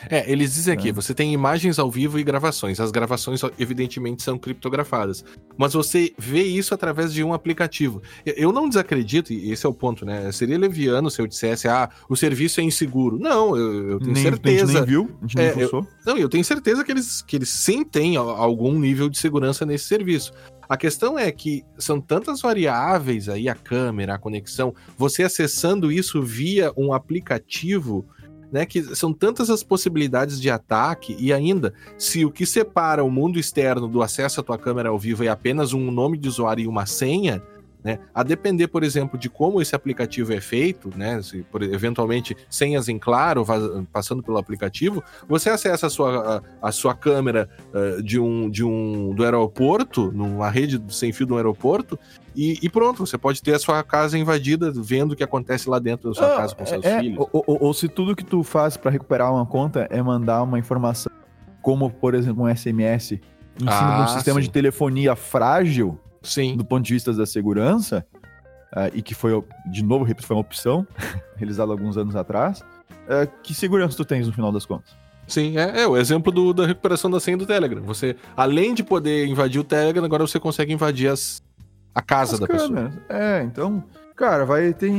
É, 0.08 0.30
eles 0.30 0.54
dizem 0.54 0.74
aqui, 0.74 0.90
é. 0.90 0.92
você 0.92 1.14
tem 1.14 1.32
imagens 1.32 1.78
ao 1.78 1.90
vivo 1.90 2.18
e 2.18 2.24
gravações. 2.24 2.80
As 2.80 2.90
gravações, 2.90 3.40
evidentemente, 3.58 4.22
são 4.22 4.38
criptografadas. 4.38 5.24
Mas 5.56 5.72
você 5.72 6.12
vê 6.18 6.42
isso 6.42 6.74
através 6.74 7.12
de 7.12 7.22
um 7.24 7.32
aplicativo. 7.32 8.02
Eu 8.24 8.52
não 8.52 8.68
desacredito, 8.68 9.32
e 9.32 9.50
esse 9.50 9.66
é 9.66 9.68
o 9.68 9.74
ponto, 9.74 10.04
né? 10.04 10.30
Seria 10.32 10.58
leviano 10.58 11.10
se 11.10 11.20
eu 11.20 11.26
dissesse, 11.26 11.68
ah, 11.68 11.88
o 12.08 12.16
serviço 12.16 12.60
é 12.60 12.64
inseguro. 12.64 13.18
Não, 13.18 13.56
eu, 13.56 13.90
eu 13.90 13.98
tenho 13.98 14.12
nem, 14.12 14.22
certeza. 14.22 14.64
A 14.64 14.66
gente 14.66 14.74
nem 14.74 14.84
viu, 14.84 15.16
a 15.20 15.26
gente 15.26 15.36
nem 15.36 15.46
é, 15.46 15.64
eu, 15.64 15.86
Não, 16.04 16.18
eu 16.18 16.28
tenho 16.28 16.44
certeza 16.44 16.84
que 16.84 16.92
eles, 16.92 17.22
que 17.22 17.36
eles 17.36 17.48
sim 17.48 17.84
têm 17.84 18.16
algum 18.16 18.78
nível 18.78 19.08
de 19.08 19.18
segurança 19.18 19.64
nesse 19.64 19.84
serviço. 19.84 20.32
A 20.68 20.76
questão 20.76 21.18
é 21.18 21.30
que 21.30 21.64
são 21.78 22.00
tantas 22.00 22.40
variáveis 22.40 23.28
aí, 23.28 23.48
a 23.48 23.54
câmera, 23.54 24.14
a 24.14 24.18
conexão, 24.18 24.74
você 24.96 25.22
acessando 25.22 25.92
isso 25.92 26.22
via 26.22 26.72
um 26.76 26.92
aplicativo, 26.92 28.04
né, 28.50 28.64
que 28.64 28.82
são 28.94 29.12
tantas 29.12 29.50
as 29.50 29.62
possibilidades 29.62 30.40
de 30.40 30.50
ataque 30.50 31.16
e 31.18 31.32
ainda, 31.32 31.74
se 31.98 32.24
o 32.24 32.30
que 32.30 32.46
separa 32.46 33.02
o 33.02 33.10
mundo 33.10 33.38
externo 33.38 33.88
do 33.88 34.02
acesso 34.02 34.40
à 34.40 34.42
tua 34.42 34.58
câmera 34.58 34.88
ao 34.88 34.98
vivo 34.98 35.24
é 35.24 35.28
apenas 35.28 35.72
um 35.72 35.90
nome 35.90 36.16
de 36.16 36.28
usuário 36.28 36.62
e 36.62 36.68
uma 36.68 36.86
senha, 36.86 37.42
Né? 37.86 38.00
A 38.12 38.24
depender, 38.24 38.66
por 38.66 38.82
exemplo, 38.82 39.16
de 39.16 39.30
como 39.30 39.62
esse 39.62 39.72
aplicativo 39.72 40.32
é 40.32 40.40
feito, 40.40 40.90
né? 40.96 41.22
Se, 41.22 41.44
por, 41.44 41.62
eventualmente 41.62 42.36
senhas 42.50 42.88
em 42.88 42.98
claro, 42.98 43.44
vaz, 43.44 43.62
passando 43.92 44.24
pelo 44.24 44.38
aplicativo, 44.38 45.04
você 45.28 45.50
acessa 45.50 45.86
a 45.86 45.90
sua, 45.90 46.42
a, 46.60 46.68
a 46.68 46.72
sua 46.72 46.96
câmera 46.96 47.48
uh, 47.72 48.02
de 48.02 48.18
um, 48.18 48.50
de 48.50 48.64
um, 48.64 49.14
do 49.14 49.22
aeroporto, 49.22 50.10
numa 50.10 50.50
rede 50.50 50.82
sem 50.92 51.12
fio 51.12 51.26
do 51.26 51.36
aeroporto, 51.36 51.96
e, 52.34 52.58
e, 52.60 52.68
pronto, 52.68 53.06
você 53.06 53.16
pode 53.16 53.40
ter 53.40 53.54
a 53.54 53.58
sua 53.60 53.84
casa 53.84 54.18
invadida 54.18 54.72
vendo 54.74 55.12
o 55.12 55.16
que 55.16 55.22
acontece 55.22 55.70
lá 55.70 55.78
dentro 55.78 56.08
da 56.08 56.14
sua 56.16 56.34
ah, 56.34 56.36
casa 56.38 56.56
com 56.56 56.66
seus 56.66 56.84
é, 56.84 56.98
filhos. 56.98 57.24
Ou, 57.32 57.44
ou, 57.46 57.58
ou, 57.66 57.72
se 57.72 57.88
tudo 57.88 58.16
que 58.16 58.24
tu 58.24 58.42
faz 58.42 58.76
para 58.76 58.90
recuperar 58.90 59.32
uma 59.32 59.46
conta 59.46 59.86
é 59.90 60.02
mandar 60.02 60.42
uma 60.42 60.58
informação, 60.58 61.12
como 61.62 61.88
por 61.88 62.16
exemplo 62.16 62.42
um 62.42 62.52
SMS, 62.52 63.12
em 63.12 63.20
cima 63.60 63.70
ah, 63.70 63.96
de 63.96 64.10
um 64.10 64.14
sistema 64.14 64.40
sim. 64.40 64.46
de 64.48 64.52
telefonia 64.52 65.14
frágil, 65.14 66.00
sim. 66.26 66.56
do 66.56 66.64
ponto 66.64 66.84
de 66.84 66.92
vista 66.92 67.12
da 67.12 67.26
segurança, 67.26 68.06
uh, 68.72 68.90
e 68.94 69.02
que 69.02 69.14
foi, 69.14 69.42
de 69.70 69.82
novo, 69.82 70.06
foi 70.20 70.36
uma 70.36 70.40
opção 70.40 70.86
realizada 71.36 71.72
alguns 71.72 71.96
anos 71.96 72.16
atrás, 72.16 72.60
uh, 72.60 73.30
que 73.42 73.54
segurança 73.54 73.96
tu 73.96 74.04
tens 74.04 74.26
no 74.26 74.32
final 74.32 74.52
das 74.52 74.66
contas? 74.66 74.96
Sim, 75.26 75.58
é, 75.58 75.82
é 75.82 75.86
o 75.88 75.96
exemplo 75.96 76.30
do, 76.30 76.52
da 76.52 76.66
recuperação 76.66 77.10
da 77.10 77.18
senha 77.18 77.36
do 77.36 77.46
Telegram. 77.46 77.82
Você, 77.82 78.14
além 78.36 78.74
de 78.74 78.84
poder 78.84 79.26
invadir 79.26 79.60
o 79.60 79.64
Telegram, 79.64 80.04
agora 80.04 80.24
você 80.24 80.38
consegue 80.38 80.72
invadir 80.72 81.08
as, 81.08 81.42
a 81.92 82.00
casa 82.00 82.34
As 82.34 82.40
da 82.40 82.46
câmeras. 82.46 82.94
pessoa. 82.94 83.06
É, 83.08 83.42
então, 83.42 83.82
cara, 84.14 84.44
vai 84.44 84.72
ter, 84.72 84.90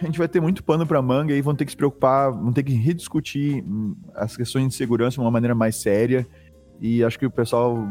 a 0.00 0.06
gente 0.06 0.18
vai 0.18 0.26
ter 0.26 0.40
muito 0.40 0.64
pano 0.64 0.86
para 0.86 1.02
manga 1.02 1.34
e 1.34 1.42
vão 1.42 1.54
ter 1.54 1.66
que 1.66 1.72
se 1.72 1.76
preocupar, 1.76 2.32
vão 2.32 2.52
ter 2.52 2.62
que 2.62 2.72
rediscutir 2.72 3.62
hum, 3.62 3.94
as 4.14 4.36
questões 4.36 4.68
de 4.68 4.74
segurança 4.74 5.16
de 5.16 5.20
uma 5.20 5.30
maneira 5.30 5.54
mais 5.54 5.76
séria. 5.76 6.26
E 6.80 7.04
acho 7.04 7.18
que 7.18 7.26
o 7.26 7.30
pessoal, 7.30 7.86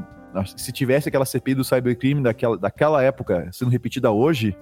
se 0.55 0.71
tivesse 0.71 1.09
aquela 1.09 1.25
CPI 1.25 1.55
do 1.55 1.63
cybercrime 1.63 2.21
daquela, 2.21 2.57
daquela 2.57 3.03
época 3.03 3.49
sendo 3.51 3.69
repetida 3.69 4.11
hoje, 4.11 4.55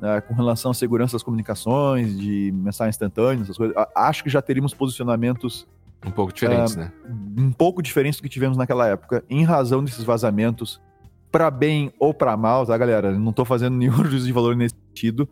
né, 0.00 0.20
com 0.22 0.34
relação 0.34 0.70
à 0.70 0.74
segurança 0.74 1.12
das 1.12 1.22
comunicações, 1.22 2.18
de 2.18 2.50
mensagem 2.54 2.90
instantânea, 2.90 3.42
essas 3.42 3.56
coisas, 3.56 3.76
acho 3.94 4.24
que 4.24 4.30
já 4.30 4.40
teríamos 4.40 4.72
posicionamentos 4.72 5.66
um 6.06 6.10
pouco 6.10 6.32
diferentes, 6.32 6.74
uh, 6.74 6.78
né? 6.78 6.92
Um 7.36 7.52
pouco 7.52 7.82
diferentes 7.82 8.18
do 8.18 8.22
que 8.22 8.28
tivemos 8.28 8.56
naquela 8.56 8.86
época, 8.86 9.22
em 9.28 9.44
razão 9.44 9.84
desses 9.84 10.02
vazamentos 10.02 10.80
para 11.30 11.50
bem 11.50 11.92
ou 11.98 12.14
para 12.14 12.36
mal, 12.36 12.64
tá, 12.66 12.76
galera? 12.76 13.12
Não 13.12 13.32
tô 13.32 13.44
fazendo 13.44 13.76
nenhum 13.78 14.04
juízo 14.04 14.26
de 14.26 14.32
valor 14.32 14.56
nesse 14.56 14.74
sentido, 14.88 15.28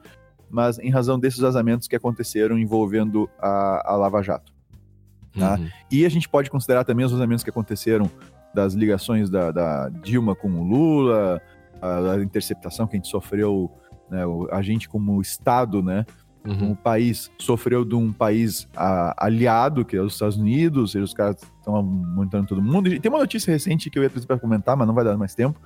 mas 0.51 0.79
em 0.79 0.91
razão 0.91 1.19
desses 1.19 1.41
vazamentos 1.41 1.89
que 1.89 1.97
aconteceram 1.97 2.59
envolvendo 2.59 3.29
a, 3.39 3.93
a 3.93 3.97
Lava 3.97 4.23
Jato. 4.23 4.53
Tá? 5.39 5.55
Uhum. 5.55 5.69
E 5.91 6.05
a 6.05 6.09
gente 6.09 6.29
pode 6.29 6.51
considerar 6.51 6.85
também 6.85 7.05
os 7.05 7.13
vazamentos 7.13 7.45
que 7.45 7.51
aconteceram 7.51 8.11
das 8.55 8.75
ligações 8.75 9.31
da, 9.31 9.51
da 9.51 9.89
Dilma 9.89 10.35
com 10.35 10.49
o 10.51 10.65
Lula, 10.65 11.41
a, 11.81 12.13
a, 12.13 12.23
interceptação 12.23 12.87
que 12.87 12.97
a 12.97 12.99
gente 12.99 13.09
sofreu, 13.09 13.71
né, 14.11 14.23
a 14.51 14.63
gente 14.63 14.89
como 14.89 15.21
Estado, 15.21 15.83
né, 15.83 16.05
uhum. 16.47 16.59
como 16.59 16.77
país, 16.77 17.31
sofreu 17.39 17.85
de 17.85 17.95
um 17.95 18.13
país 18.13 18.69
a, 18.77 19.27
aliado, 19.27 19.85
que 19.85 19.97
é 19.97 20.01
os 20.01 20.15
Estados 20.15 20.37
Unidos, 20.37 20.95
e 20.95 20.99
os 20.99 21.13
caras 21.13 21.37
estão 21.59 21.83
monitorando 21.83 22.49
todo 22.49 22.63
mundo. 22.63 22.89
E 22.89 22.99
tem 22.99 23.11
uma 23.11 23.21
notícia 23.21 23.53
recente 23.53 23.91
que 23.91 23.99
eu 23.99 24.03
ia 24.03 24.11
trazer 24.11 24.27
para 24.27 24.39
comentar, 24.39 24.77
mas 24.77 24.87
não 24.87 24.95
vai 24.95 25.05
dar 25.05 25.17
mais 25.17 25.35
tempo, 25.35 25.61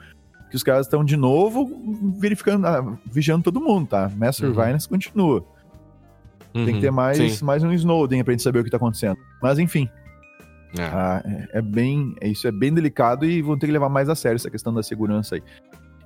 que 0.50 0.56
os 0.56 0.62
caras 0.62 0.86
estão 0.86 1.04
de 1.04 1.16
novo 1.16 1.70
verificando, 2.18 2.66
ah, 2.66 2.98
vigiando 3.06 3.42
todo 3.42 3.60
mundo, 3.60 3.88
tá? 3.88 4.10
Uhum. 4.20 4.32
Surveillance 4.32 4.88
continua. 4.88 5.44
Uhum, 6.54 6.66
Tem 6.66 6.74
que 6.74 6.80
ter 6.80 6.90
uhum. 6.90 6.94
mais, 6.94 7.42
mais 7.42 7.62
um 7.62 7.72
Snowden 7.72 8.22
pra 8.22 8.32
gente 8.32 8.42
saber 8.42 8.58
o 8.58 8.64
que 8.64 8.70
tá 8.70 8.76
acontecendo. 8.76 9.16
Mas 9.40 9.58
enfim. 9.58 9.88
É. 10.78 10.82
Ah, 10.82 11.22
é, 11.52 11.62
bem. 11.62 12.14
É, 12.20 12.28
isso 12.28 12.46
é 12.46 12.52
bem 12.52 12.72
delicado 12.72 13.24
e 13.24 13.42
vão 13.42 13.58
ter 13.58 13.66
que 13.66 13.72
levar 13.72 13.88
mais 13.88 14.08
a 14.08 14.14
sério 14.14 14.36
essa 14.36 14.50
questão 14.50 14.72
da 14.72 14.82
segurança 14.82 15.34
aí. 15.34 15.42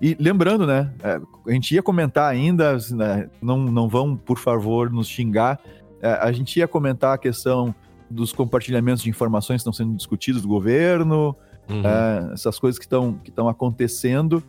E 0.00 0.16
lembrando, 0.20 0.66
né? 0.66 0.92
É, 1.02 1.20
a 1.48 1.52
gente 1.52 1.74
ia 1.74 1.82
comentar 1.82 2.30
ainda, 2.30 2.76
né, 2.90 3.30
não, 3.40 3.58
não 3.64 3.88
vão, 3.88 4.16
por 4.16 4.38
favor, 4.38 4.90
nos 4.90 5.08
xingar. 5.08 5.58
A 6.02 6.30
gente 6.30 6.58
ia 6.58 6.68
comentar 6.68 7.14
a 7.14 7.18
questão 7.18 7.74
dos 8.08 8.30
compartilhamentos 8.32 9.02
de 9.02 9.08
informações 9.08 9.56
que 9.56 9.68
estão 9.68 9.72
sendo 9.72 9.96
discutidos 9.96 10.42
do 10.42 10.48
governo, 10.48 11.34
Uhum. 11.68 11.82
É, 11.84 12.32
essas 12.32 12.58
coisas 12.58 12.78
que 12.78 12.84
estão 12.84 13.14
que 13.14 13.32
acontecendo. 13.40 14.42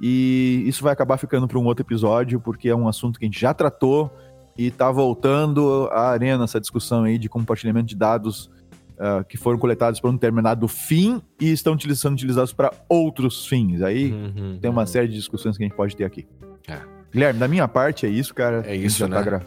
E 0.00 0.62
isso 0.66 0.82
vai 0.82 0.92
acabar 0.92 1.16
ficando 1.16 1.48
para 1.48 1.58
um 1.58 1.64
outro 1.64 1.84
episódio, 1.84 2.40
porque 2.40 2.68
é 2.68 2.76
um 2.76 2.86
assunto 2.86 3.18
que 3.18 3.24
a 3.24 3.28
gente 3.28 3.40
já 3.40 3.52
tratou 3.52 4.10
e 4.56 4.66
está 4.66 4.90
voltando 4.90 5.88
à 5.90 6.10
arena 6.10 6.44
essa 6.44 6.60
discussão 6.60 7.04
aí 7.04 7.18
de 7.18 7.28
compartilhamento 7.28 7.86
de 7.86 7.96
dados 7.96 8.50
uh, 8.98 9.24
que 9.24 9.36
foram 9.36 9.58
coletados 9.58 10.00
para 10.00 10.10
um 10.10 10.14
determinado 10.14 10.66
fim 10.68 11.22
e 11.40 11.50
estão 11.50 11.78
sendo 11.78 12.12
utilizados 12.12 12.52
para 12.52 12.72
outros 12.88 13.46
fins. 13.46 13.82
Aí 13.82 14.12
uhum, 14.12 14.58
tem 14.60 14.70
uma 14.70 14.82
uhum. 14.82 14.86
série 14.86 15.08
de 15.08 15.14
discussões 15.14 15.56
que 15.56 15.62
a 15.62 15.66
gente 15.66 15.76
pode 15.76 15.96
ter 15.96 16.04
aqui. 16.04 16.26
É. 16.66 16.78
Guilherme, 17.12 17.40
da 17.40 17.48
minha 17.48 17.66
parte 17.66 18.04
é 18.06 18.08
isso, 18.08 18.34
cara. 18.34 18.62
É 18.66 18.76
isso, 18.76 18.98
já 18.98 19.08
tá 19.08 19.22
né? 19.22 19.38
Tá 19.38 19.42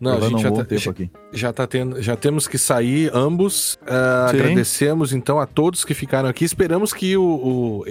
não, 0.00 0.18
a 0.18 0.20
gente 0.20 0.34
um 0.34 0.38
já, 0.38 0.50
tá, 0.50 0.76
já, 0.76 0.92
já, 1.32 1.52
tá 1.52 1.66
tendo, 1.66 2.02
já 2.02 2.16
temos 2.16 2.48
que 2.48 2.58
sair 2.58 3.10
ambos. 3.14 3.74
Uh, 3.82 4.28
agradecemos 4.28 5.12
então 5.12 5.38
a 5.38 5.46
todos 5.46 5.84
que 5.84 5.94
ficaram 5.94 6.28
aqui. 6.28 6.44
Esperamos 6.44 6.92
que 6.92 7.16
o, 7.16 7.22
o 7.22 7.84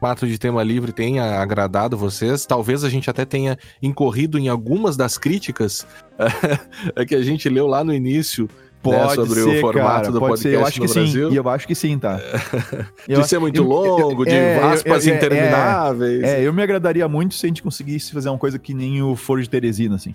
formato 0.00 0.26
de 0.26 0.38
tema 0.38 0.62
livre 0.62 0.92
tenha 0.92 1.40
agradado 1.40 1.96
vocês. 1.96 2.46
Talvez 2.46 2.82
a 2.82 2.88
gente 2.88 3.10
até 3.10 3.26
tenha 3.26 3.58
incorrido 3.82 4.38
em 4.38 4.48
algumas 4.48 4.96
das 4.96 5.18
críticas 5.18 5.86
que 7.06 7.14
a 7.14 7.22
gente 7.22 7.48
leu 7.48 7.66
lá 7.66 7.84
no 7.84 7.92
início. 7.92 8.48
Pode 8.82 8.96
né, 8.96 9.14
sobre 9.14 9.40
ser, 9.40 9.58
o 9.58 9.60
formato 9.60 10.00
cara, 10.00 10.10
do 10.10 10.20
podcast 10.20 10.48
ser. 10.48 10.54
Eu 10.54 10.66
acho 10.66 10.80
que 10.80 10.86
Brasil. 10.86 11.28
sim. 11.28 11.34
E 11.34 11.36
eu 11.36 11.48
acho 11.48 11.66
que 11.66 11.74
sim, 11.74 11.98
tá? 11.98 12.16
de 13.06 13.12
eu 13.12 13.24
ser 13.24 13.38
muito 13.38 13.58
eu, 13.58 13.66
longo, 13.66 14.24
de 14.24 14.30
é, 14.30 14.58
aspas 14.62 15.06
eu, 15.06 15.14
intermináveis. 15.14 16.22
É, 16.22 16.40
é, 16.40 16.46
eu 16.46 16.52
me 16.52 16.62
agradaria 16.62 17.06
muito 17.06 17.34
se 17.34 17.44
a 17.44 17.48
gente 17.48 17.62
conseguisse 17.62 18.10
fazer 18.10 18.30
uma 18.30 18.38
coisa 18.38 18.58
que 18.58 18.72
nem 18.72 19.02
o 19.02 19.14
Foro 19.14 19.42
de 19.42 19.50
Teresina, 19.50 19.96
assim. 19.96 20.14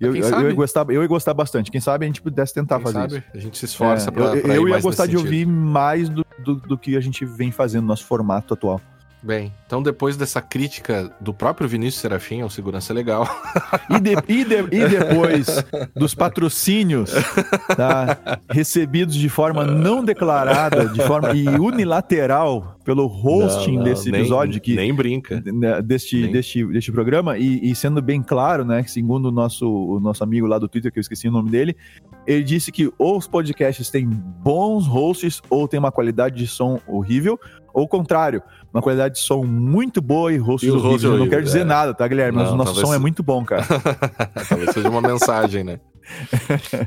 Eu, 0.00 0.14
eu, 0.14 0.28
eu, 0.28 0.48
ia 0.50 0.54
gostar, 0.54 0.86
eu 0.90 1.02
ia 1.02 1.08
gostar 1.08 1.34
bastante. 1.34 1.70
Quem 1.70 1.80
sabe 1.80 2.04
a 2.04 2.08
gente 2.08 2.22
pudesse 2.22 2.54
tentar 2.54 2.76
Quem 2.76 2.84
fazer 2.84 2.98
sabe? 2.98 3.16
isso. 3.16 3.24
A 3.34 3.38
gente 3.38 3.58
se 3.58 3.64
esforça 3.64 4.08
é, 4.08 4.12
pra, 4.12 4.24
eu, 4.24 4.42
pra 4.42 4.54
Eu 4.54 4.68
ia 4.68 4.80
gostar 4.80 5.06
de 5.06 5.12
sentido. 5.12 5.24
ouvir 5.24 5.46
mais 5.46 6.08
do, 6.08 6.24
do, 6.38 6.54
do, 6.56 6.78
que 6.78 6.96
a 6.96 7.00
gente 7.00 7.24
vem 7.24 7.50
fazendo 7.50 7.82
no 7.82 7.88
nosso 7.88 8.04
formato 8.04 8.54
atual. 8.54 8.80
Bem, 9.20 9.52
então 9.66 9.82
depois 9.82 10.16
dessa 10.16 10.40
crítica 10.40 11.12
do 11.20 11.34
próprio 11.34 11.68
Vinícius 11.68 12.00
Serafim 12.00 12.40
ao 12.40 12.48
Segurança 12.48 12.94
Legal. 12.94 13.28
E, 13.90 14.00
de, 14.00 14.12
e, 14.28 14.44
de, 14.44 14.76
e 14.76 14.88
depois 14.88 15.46
dos 15.94 16.14
patrocínios 16.14 17.10
tá, 17.76 18.38
recebidos 18.50 19.14
de 19.14 19.28
forma 19.28 19.64
não 19.64 20.04
declarada, 20.04 20.86
de 20.86 21.02
forma 21.02 21.34
e 21.34 21.48
unilateral 21.48 22.76
pelo 22.84 23.06
hosting 23.06 23.72
não, 23.72 23.78
não, 23.78 23.84
desse 23.84 24.08
episódio. 24.08 24.52
Nem, 24.52 24.60
que, 24.60 24.74
nem 24.76 24.94
brinca. 24.94 25.42
Né, 25.44 25.82
deste, 25.82 26.22
nem. 26.22 26.32
Deste, 26.32 26.64
deste 26.66 26.92
programa, 26.92 27.36
e, 27.36 27.70
e, 27.70 27.74
sendo 27.74 28.00
bem 28.00 28.22
claro, 28.22 28.64
né, 28.64 28.82
que 28.82 28.90
segundo 28.90 29.26
o 29.26 29.32
nosso, 29.32 29.68
o 29.68 30.00
nosso 30.00 30.22
amigo 30.22 30.46
lá 30.46 30.58
do 30.58 30.68
Twitter, 30.68 30.92
que 30.92 30.98
eu 30.98 31.02
esqueci 31.02 31.28
o 31.28 31.32
nome 31.32 31.50
dele, 31.50 31.76
ele 32.26 32.44
disse 32.44 32.70
que 32.70 32.92
ou 32.98 33.18
os 33.18 33.26
podcasts 33.26 33.90
têm 33.90 34.06
bons 34.06 34.86
hosts 34.86 35.42
ou 35.50 35.66
tem 35.66 35.78
uma 35.78 35.92
qualidade 35.92 36.36
de 36.36 36.46
som 36.46 36.80
horrível, 36.86 37.38
ou 37.78 37.84
o 37.84 37.88
contrário, 37.88 38.42
uma 38.74 38.82
qualidade 38.82 39.14
de 39.14 39.20
som 39.20 39.44
muito 39.44 40.02
boa 40.02 40.32
e 40.32 40.36
rosto 40.36 40.66
horrível. 40.76 41.12
Eu 41.12 41.18
não 41.18 41.28
quero 41.28 41.44
dizer 41.44 41.60
é. 41.60 41.64
nada, 41.64 41.94
tá, 41.94 42.08
Guilherme? 42.08 42.36
Não, 42.36 42.44
mas 42.44 42.52
o 42.52 42.56
nosso 42.56 42.74
som 42.74 42.92
é 42.92 42.98
muito 42.98 43.22
bom, 43.22 43.44
cara. 43.44 43.64
talvez 44.48 44.70
seja 44.72 44.90
uma 44.90 45.00
mensagem, 45.00 45.62
né? 45.62 45.78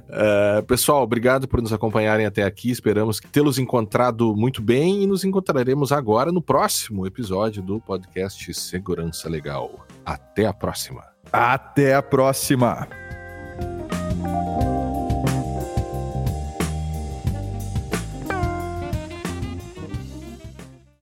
uh, 0.09 0.63
pessoal, 0.67 1.03
obrigado 1.03 1.47
por 1.47 1.61
nos 1.61 1.71
acompanharem 1.71 2.25
até 2.25 2.43
aqui. 2.43 2.69
Esperamos 2.69 3.21
tê-los 3.31 3.57
encontrado 3.57 4.35
muito 4.35 4.61
bem 4.61 5.03
e 5.03 5.07
nos 5.07 5.23
encontraremos 5.23 5.93
agora 5.93 6.29
no 6.29 6.41
próximo 6.41 7.07
episódio 7.07 7.61
do 7.61 7.79
podcast 7.79 8.53
Segurança 8.53 9.29
Legal. 9.29 9.87
Até 10.05 10.45
a 10.45 10.53
próxima. 10.53 11.05
Até 11.31 11.95
a 11.95 12.01
próxima. 12.01 12.85